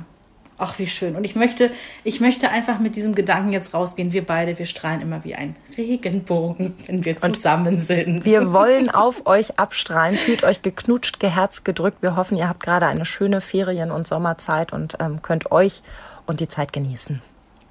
Ach, 0.59 0.79
wie 0.79 0.87
schön. 0.87 1.15
Und 1.15 1.23
ich 1.23 1.35
möchte, 1.35 1.69
ich 2.03 2.19
möchte 2.19 2.49
einfach 2.49 2.79
mit 2.79 2.95
diesem 2.95 3.13
Gedanken 3.13 3.53
jetzt 3.53 3.75
rausgehen. 3.75 4.11
Wir 4.11 4.25
beide, 4.25 4.57
wir 4.57 4.65
strahlen 4.65 5.01
immer 5.01 5.23
wie 5.23 5.35
ein 5.35 5.55
Regenbogen, 5.77 6.73
wenn 6.87 7.05
wir 7.05 7.17
zusammen 7.17 7.79
sind. 7.79 8.25
Wir 8.25 8.51
wollen 8.51 8.89
auf 8.89 9.27
euch 9.27 9.59
abstrahlen. 9.59 10.15
Fühlt 10.15 10.43
euch 10.43 10.63
geknutscht, 10.63 11.19
geherzt, 11.19 11.63
gedrückt. 11.63 12.01
Wir 12.01 12.15
hoffen, 12.15 12.37
ihr 12.37 12.49
habt 12.49 12.61
gerade 12.61 12.87
eine 12.87 13.05
schöne 13.05 13.39
Ferien- 13.39 13.91
und 13.91 14.07
Sommerzeit 14.07 14.73
und 14.73 14.97
ähm, 14.99 15.21
könnt 15.21 15.51
euch 15.51 15.83
und 16.25 16.39
die 16.39 16.47
Zeit 16.47 16.73
genießen. 16.73 17.21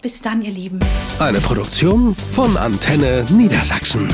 Bis 0.00 0.22
dann, 0.22 0.42
ihr 0.42 0.52
Lieben. 0.52 0.78
Eine 1.18 1.40
Produktion 1.40 2.14
von 2.14 2.56
Antenne 2.56 3.26
Niedersachsen. 3.30 4.08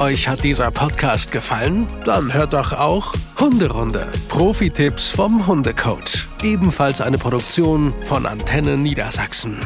Euch 0.00 0.28
hat 0.28 0.44
dieser 0.44 0.70
Podcast 0.70 1.30
gefallen? 1.30 1.86
Dann 2.06 2.32
hört 2.32 2.54
doch 2.54 2.72
auch 2.72 3.12
Hunderunde. 3.38 4.10
Profi-Tipps 4.30 5.10
vom 5.10 5.46
Hundecoach. 5.46 6.26
Ebenfalls 6.42 7.02
eine 7.02 7.18
Produktion 7.18 7.92
von 8.04 8.24
Antenne 8.24 8.78
Niedersachsen. 8.78 9.60